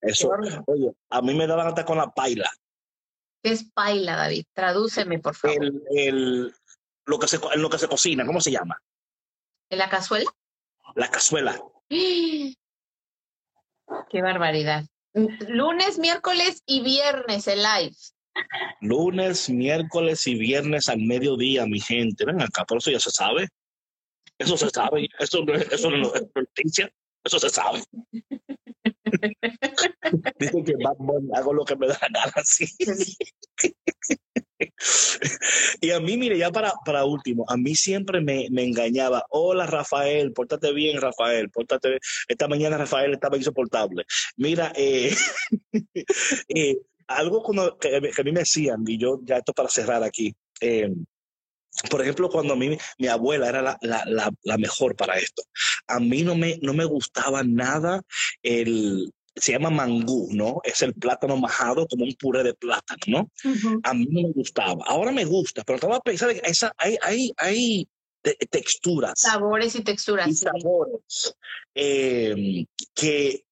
Eso, 0.00 0.30
oye, 0.66 0.92
a 1.10 1.20
mí 1.20 1.34
me 1.34 1.46
daban 1.46 1.66
hasta 1.68 1.84
con 1.84 1.98
la 1.98 2.10
paila. 2.10 2.50
¿Qué 3.42 3.52
es 3.52 3.70
paila, 3.70 4.16
David? 4.16 4.46
Tradúceme, 4.54 5.18
por 5.18 5.34
favor. 5.34 5.62
El, 5.62 5.82
el, 5.90 6.54
lo 7.04 7.18
que 7.18 7.28
se, 7.28 7.38
lo 7.56 7.68
que 7.68 7.78
se 7.78 7.86
cocina, 7.88 8.24
¿cómo 8.24 8.40
se 8.40 8.50
llama? 8.50 8.80
¿En 9.68 9.78
la 9.78 9.90
cazuela? 9.90 10.30
La 10.94 11.10
cazuela. 11.10 11.60
Qué 11.90 12.54
barbaridad. 14.22 14.84
Lunes, 15.48 15.98
miércoles 15.98 16.62
y 16.64 16.82
viernes 16.82 17.46
el 17.46 17.62
live. 17.62 17.94
Lunes, 18.80 19.50
miércoles 19.50 20.26
y 20.26 20.34
viernes 20.34 20.88
al 20.88 21.00
mediodía, 21.00 21.66
mi 21.66 21.80
gente. 21.80 22.24
Ven 22.24 22.42
acá, 22.42 22.64
por 22.64 22.78
eso 22.78 22.90
ya 22.90 23.00
se 23.00 23.10
sabe. 23.10 23.48
Eso 24.38 24.56
se 24.56 24.70
sabe. 24.70 25.08
Eso 25.18 25.44
no 25.44 25.54
es, 25.54 25.72
eso 25.72 25.90
no 25.90 26.14
es 26.14 26.22
noticia. 26.34 26.92
Eso 27.24 27.38
se 27.38 27.48
sabe. 27.48 27.82
Dicen 30.38 30.64
que 30.64 30.74
Bunny, 30.98 31.30
hago 31.34 31.54
lo 31.54 31.64
que 31.64 31.76
me 31.76 31.86
da 31.86 31.98
la 32.00 32.08
gana, 32.08 32.44
sí. 32.44 32.66
y 35.80 35.90
a 35.90 36.00
mí, 36.00 36.16
mire, 36.16 36.36
ya 36.36 36.50
para, 36.50 36.72
para 36.84 37.04
último, 37.04 37.44
a 37.48 37.56
mí 37.56 37.74
siempre 37.74 38.20
me, 38.20 38.48
me 38.50 38.64
engañaba. 38.64 39.24
Hola, 39.30 39.66
Rafael, 39.66 40.32
pórtate 40.32 40.72
bien, 40.72 41.00
Rafael, 41.00 41.50
pórtate 41.50 41.90
bien. 41.90 42.00
Esta 42.28 42.48
mañana 42.48 42.76
Rafael 42.76 43.14
estaba 43.14 43.36
insoportable. 43.36 44.04
Mira, 44.36 44.72
eh, 44.76 45.14
eh, 46.48 46.78
algo 47.06 47.42
que, 47.80 48.00
que 48.14 48.20
a 48.20 48.24
mí 48.24 48.32
me 48.32 48.40
decían, 48.40 48.84
y 48.86 48.98
yo 48.98 49.20
ya 49.24 49.38
esto 49.38 49.52
para 49.52 49.68
cerrar 49.68 50.02
aquí. 50.02 50.34
eh, 50.60 50.92
por 51.90 52.00
ejemplo, 52.00 52.28
cuando 52.30 52.54
a 52.54 52.56
mí 52.56 52.76
mi 52.98 53.08
abuela 53.08 53.48
era 53.48 53.60
la, 53.60 53.76
la, 53.82 54.04
la, 54.06 54.30
la 54.44 54.58
mejor 54.58 54.94
para 54.94 55.18
esto, 55.18 55.42
a 55.88 55.98
mí 55.98 56.22
no 56.22 56.36
me, 56.36 56.58
no 56.62 56.72
me 56.72 56.84
gustaba 56.84 57.42
nada 57.42 58.00
el, 58.42 59.12
se 59.34 59.52
llama 59.52 59.70
mangú, 59.70 60.28
¿no? 60.30 60.60
Es 60.62 60.82
el 60.82 60.94
plátano 60.94 61.36
majado 61.36 61.86
como 61.88 62.04
un 62.04 62.14
puré 62.14 62.44
de 62.44 62.54
plátano, 62.54 63.00
¿no? 63.08 63.30
A 63.82 63.92
mí 63.92 64.06
no 64.08 64.22
me 64.28 64.32
gustaba. 64.32 64.84
Ahora 64.86 65.10
me 65.10 65.24
gusta, 65.24 65.64
pero 65.64 65.76
estaba 65.76 66.00
pensando 66.00 66.34
que 66.34 66.48
esa, 66.48 66.72
hay, 66.76 66.96
hay, 67.02 67.32
hay 67.38 67.88
texturas. 68.50 69.14
Sabores 69.16 69.74
y 69.74 69.82
texturas. 69.82 70.28
Y 70.28 70.34
sabores 70.34 71.36
eh, 71.74 72.66
que 72.94 73.43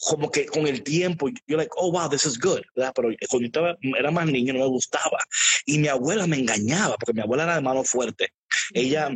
como 0.00 0.30
que 0.30 0.46
con 0.46 0.66
el 0.66 0.82
tiempo, 0.82 1.28
yo 1.46 1.56
like, 1.56 1.70
oh, 1.76 1.90
wow, 1.92 2.08
this 2.08 2.26
is 2.26 2.38
good, 2.38 2.62
¿verdad? 2.74 2.92
Pero 2.94 3.08
cuando 3.28 3.42
yo 3.42 3.46
estaba, 3.46 3.76
era 3.98 4.10
más 4.10 4.26
niño 4.26 4.52
no 4.52 4.60
me 4.60 4.66
gustaba. 4.66 5.18
Y 5.64 5.78
mi 5.78 5.88
abuela 5.88 6.26
me 6.26 6.36
engañaba, 6.36 6.96
porque 6.96 7.14
mi 7.14 7.22
abuela 7.22 7.44
era 7.44 7.56
de 7.56 7.62
mano 7.62 7.84
fuerte. 7.84 8.32
Ella 8.72 9.10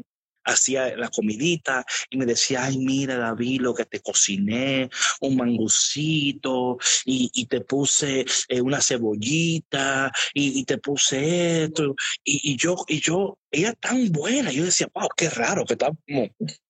hacía 0.44 0.96
la 0.96 1.08
comidita 1.10 1.84
y 2.08 2.16
me 2.16 2.26
decía, 2.26 2.64
ay, 2.64 2.78
mira, 2.78 3.16
David, 3.16 3.60
lo 3.60 3.74
que 3.74 3.84
te 3.84 4.00
cociné, 4.00 4.88
un 5.20 5.36
mangucito, 5.36 6.78
y, 7.04 7.30
y 7.34 7.46
te 7.46 7.60
puse 7.60 8.24
eh, 8.48 8.60
una 8.60 8.80
cebollita, 8.80 10.10
y, 10.34 10.60
y, 10.60 10.64
te 10.64 10.78
puse 10.78 11.64
esto. 11.64 11.94
Y, 12.24 12.52
y, 12.52 12.56
yo, 12.56 12.76
y 12.88 13.00
yo, 13.00 13.38
ella 13.50 13.74
tan 13.74 14.10
buena, 14.10 14.50
yo 14.50 14.64
decía, 14.64 14.88
wow, 14.94 15.08
qué 15.16 15.28
raro, 15.30 15.64
que 15.64 15.74
está 15.74 15.90
como... 16.06 16.30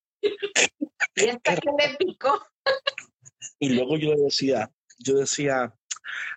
¿Y 1.17 1.25
esta 1.25 1.57
que 1.57 1.71
le 1.79 1.97
picó? 1.97 2.43
Y 3.61 3.69
luego 3.69 3.97
yo 3.97 4.15
le 4.15 4.23
decía, 4.23 4.71
yo 4.99 5.19
decía, 5.19 5.73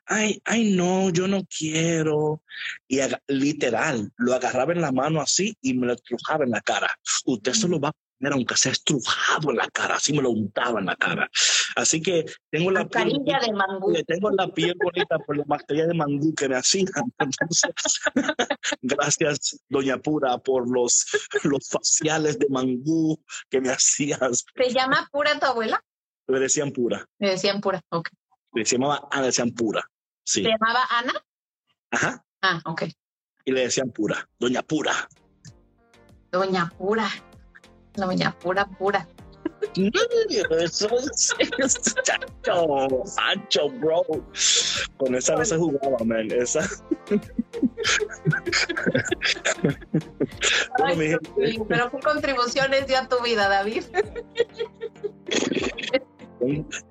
ay, 0.06 0.42
ay, 0.46 0.76
no, 0.76 1.10
yo 1.10 1.28
no 1.28 1.46
quiero. 1.46 2.44
Y 2.88 3.00
literal, 3.28 4.12
lo 4.18 4.34
agarraba 4.34 4.74
en 4.74 4.82
la 4.82 4.92
mano 4.92 5.22
así 5.22 5.58
y 5.62 5.74
me 5.74 5.88
lo 5.88 5.94
estrujaba 5.94 6.44
en 6.44 6.52
la 6.52 6.62
cara. 6.62 6.94
Usted 7.26 7.54
se 7.54 7.68
lo 7.68 7.80
va 7.80 7.90
a 7.90 7.94
poner 8.20 8.34
aunque 8.34 8.58
sea 8.58 8.72
estrujado 8.72 9.52
en 9.52 9.58
la 9.58 9.68
cara, 9.70 9.96
así 9.96 10.14
me 10.14 10.22
lo 10.22 10.32
untaba 10.32 10.80
en 10.80 10.86
la 10.86 10.96
cara. 10.96 11.30
Así 11.76 12.02
que 12.02 12.26
tengo 12.50 12.72
la, 12.72 12.88
piel, 12.88 13.20
de 13.24 13.54
mangú. 13.54 13.94
Tengo 14.06 14.30
la 14.32 14.48
piel 14.48 14.76
bonita 14.82 15.18
por 15.20 15.38
la 15.38 15.46
mascarilla 15.46 15.88
de 15.88 15.94
mangú 15.94 16.34
que 16.34 16.50
me 16.50 16.56
hacían. 16.56 16.88
gracias, 18.82 19.64
Doña 19.70 19.98
Pura, 19.98 20.38
por 20.38 20.70
los, 20.70 21.06
los 21.44 21.70
faciales 21.70 22.38
de 22.38 22.48
mangú 22.50 23.18
que 23.50 23.62
me 23.62 23.70
hacías. 23.70 24.46
¿Se 24.56 24.74
llama 24.74 25.08
Pura 25.12 25.40
tu 25.40 25.46
abuela? 25.46 25.82
Le 26.28 26.40
decían 26.40 26.72
pura. 26.72 27.06
Le 27.20 27.32
decían 27.32 27.60
pura, 27.62 27.82
ok. 27.90 28.10
Le 28.54 28.64
llamaba 28.64 29.08
Ana, 29.12 29.22
le 29.22 29.28
decían 29.28 29.52
pura. 29.52 29.90
Sí. 30.24 30.44
¿Se 30.44 30.50
llamaba 30.50 30.86
Ana? 30.90 31.14
Ajá. 31.92 32.26
Ah, 32.42 32.62
ok. 32.66 32.84
Y 33.46 33.52
le 33.52 33.62
decían 33.62 33.92
pura, 33.92 34.28
doña 34.40 34.62
pura. 34.62 35.08
Doña 36.32 36.72
pura. 36.78 37.10
Doña 37.94 38.32
pura, 38.40 38.66
pura. 38.66 39.08
Eso 40.60 40.90
es 41.00 41.34
chacho, 42.04 42.90
Sancho, 43.06 43.70
bro. 43.70 44.04
Con 44.98 45.16
esa 45.16 45.36
no 45.36 45.46
se 45.46 45.58
jugaba, 45.58 45.98
man. 46.06 46.30
Esa. 46.32 46.62
Ay, 50.84 51.18
pero 51.68 51.92
qué 51.92 52.00
contribuciones 52.00 52.88
dio 52.88 52.98
a 52.98 53.08
tu 53.08 53.22
vida, 53.24 53.48
David. 53.50 53.84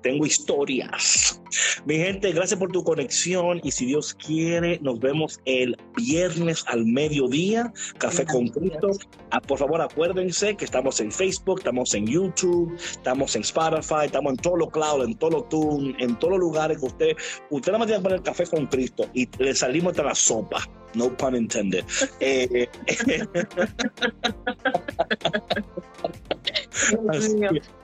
Tengo 0.01 0.25
historias. 0.25 1.41
Mi 1.85 1.97
gente, 1.97 2.31
gracias 2.31 2.59
por 2.59 2.71
tu 2.71 2.83
conexión 2.83 3.59
y 3.63 3.71
si 3.71 3.85
Dios 3.85 4.15
quiere, 4.15 4.79
nos 4.81 4.99
vemos 4.99 5.39
el 5.45 5.77
viernes 5.95 6.63
al 6.67 6.85
mediodía, 6.85 7.71
Café 7.97 8.25
con 8.25 8.47
Cristo. 8.47 8.91
Ah, 9.31 9.41
por 9.41 9.59
favor, 9.59 9.81
acuérdense 9.81 10.55
que 10.55 10.65
estamos 10.65 10.99
en 10.99 11.11
Facebook, 11.11 11.59
estamos 11.59 11.93
en 11.93 12.07
YouTube, 12.07 12.75
estamos 12.79 13.35
en 13.35 13.41
Spotify, 13.41 14.05
estamos 14.05 14.31
en 14.31 14.37
todos 14.37 14.59
los 14.59 14.71
cloud, 14.71 15.05
en 15.05 15.15
todos 15.15 15.33
los 15.33 15.49
tune, 15.49 15.95
en 15.99 16.17
todos 16.17 16.31
los 16.31 16.39
lugares 16.39 16.79
que 16.79 16.85
usted, 16.85 17.15
usted 17.49 17.71
nada 17.71 17.79
más 17.79 17.87
tiene 17.87 18.01
que 18.01 18.09
poner 18.09 18.23
Café 18.23 18.45
con 18.45 18.65
Cristo 18.67 19.05
y 19.13 19.27
le 19.37 19.53
salimos 19.53 19.95
de 19.95 20.03
la 20.03 20.15
sopa. 20.15 20.67
No 20.95 21.15
pun 21.17 21.35
intended. 21.35 21.83
eh, 22.19 22.69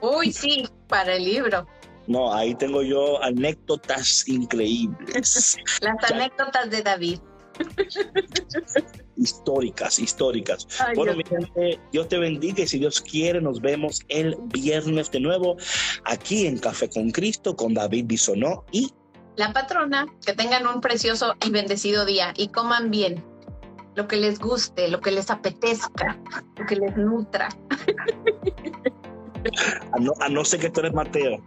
Uy, 0.00 0.32
sí, 0.32 0.68
para 0.88 1.14
el 1.14 1.24
libro. 1.24 1.66
No, 2.06 2.32
ahí 2.32 2.54
tengo 2.54 2.82
yo 2.82 3.22
anécdotas 3.22 4.26
increíbles. 4.28 5.56
Las 5.80 6.10
anécdotas 6.10 6.70
de 6.70 6.82
David. 6.82 7.18
históricas, 9.16 9.98
históricas. 9.98 10.66
bueno, 10.94 11.14
mi 11.14 11.24
gente, 11.24 11.78
Dios 11.92 12.08
te 12.08 12.18
bendiga 12.18 12.62
y 12.62 12.66
si 12.66 12.78
Dios 12.78 13.00
quiere, 13.00 13.40
nos 13.40 13.60
vemos 13.60 14.00
el 14.08 14.34
viernes 14.46 15.10
de 15.10 15.20
nuevo 15.20 15.56
aquí 16.04 16.46
en 16.46 16.58
Café 16.58 16.88
con 16.88 17.10
Cristo 17.10 17.54
con 17.54 17.74
David 17.74 18.06
Bisonó 18.06 18.64
y 18.72 18.90
la 19.36 19.52
patrona. 19.52 20.06
Que 20.24 20.32
tengan 20.32 20.66
un 20.66 20.80
precioso 20.80 21.34
y 21.44 21.50
bendecido 21.50 22.04
día 22.04 22.34
y 22.36 22.48
coman 22.48 22.90
bien 22.90 23.24
lo 23.94 24.06
que 24.08 24.16
les 24.16 24.38
guste, 24.38 24.88
lo 24.88 25.00
que 25.00 25.10
les 25.10 25.30
apetezca, 25.30 26.18
lo 26.56 26.66
que 26.66 26.76
les 26.76 26.96
nutra. 26.96 27.48
A 29.92 29.98
no, 29.98 30.12
a 30.20 30.28
no 30.28 30.44
ser 30.44 30.60
que 30.60 30.70
tú 30.70 30.80
eres 30.80 30.92
Mateo. 30.92 31.40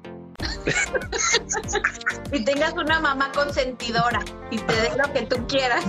y 2.32 2.44
tengas 2.44 2.74
una 2.74 3.00
mamá 3.00 3.32
consentidora 3.32 4.20
y 4.50 4.58
te 4.58 4.74
dé 4.74 4.91
lo 4.98 5.14
que 5.14 5.22
tú 5.24 5.46
quieras. 5.48 5.86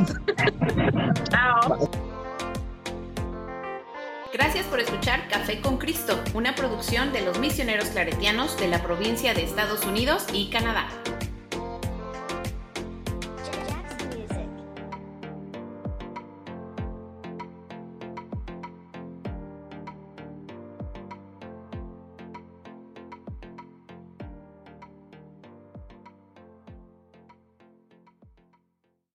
Chao. 1.31 1.91
Gracias 4.33 4.67
por 4.67 4.81
escuchar 4.81 5.29
Café 5.29 5.61
con 5.61 5.79
Cristo, 5.79 6.19
una 6.35 6.57
producción 6.57 7.13
de 7.13 7.23
los 7.23 7.39
misioneros 7.39 7.91
claretianos 7.91 8.57
de 8.59 8.67
la 8.67 8.83
provincia 8.83 9.33
de 9.33 9.45
Estados 9.45 9.85
Unidos 9.85 10.27
y 10.33 10.51
Canadá. 10.51 10.89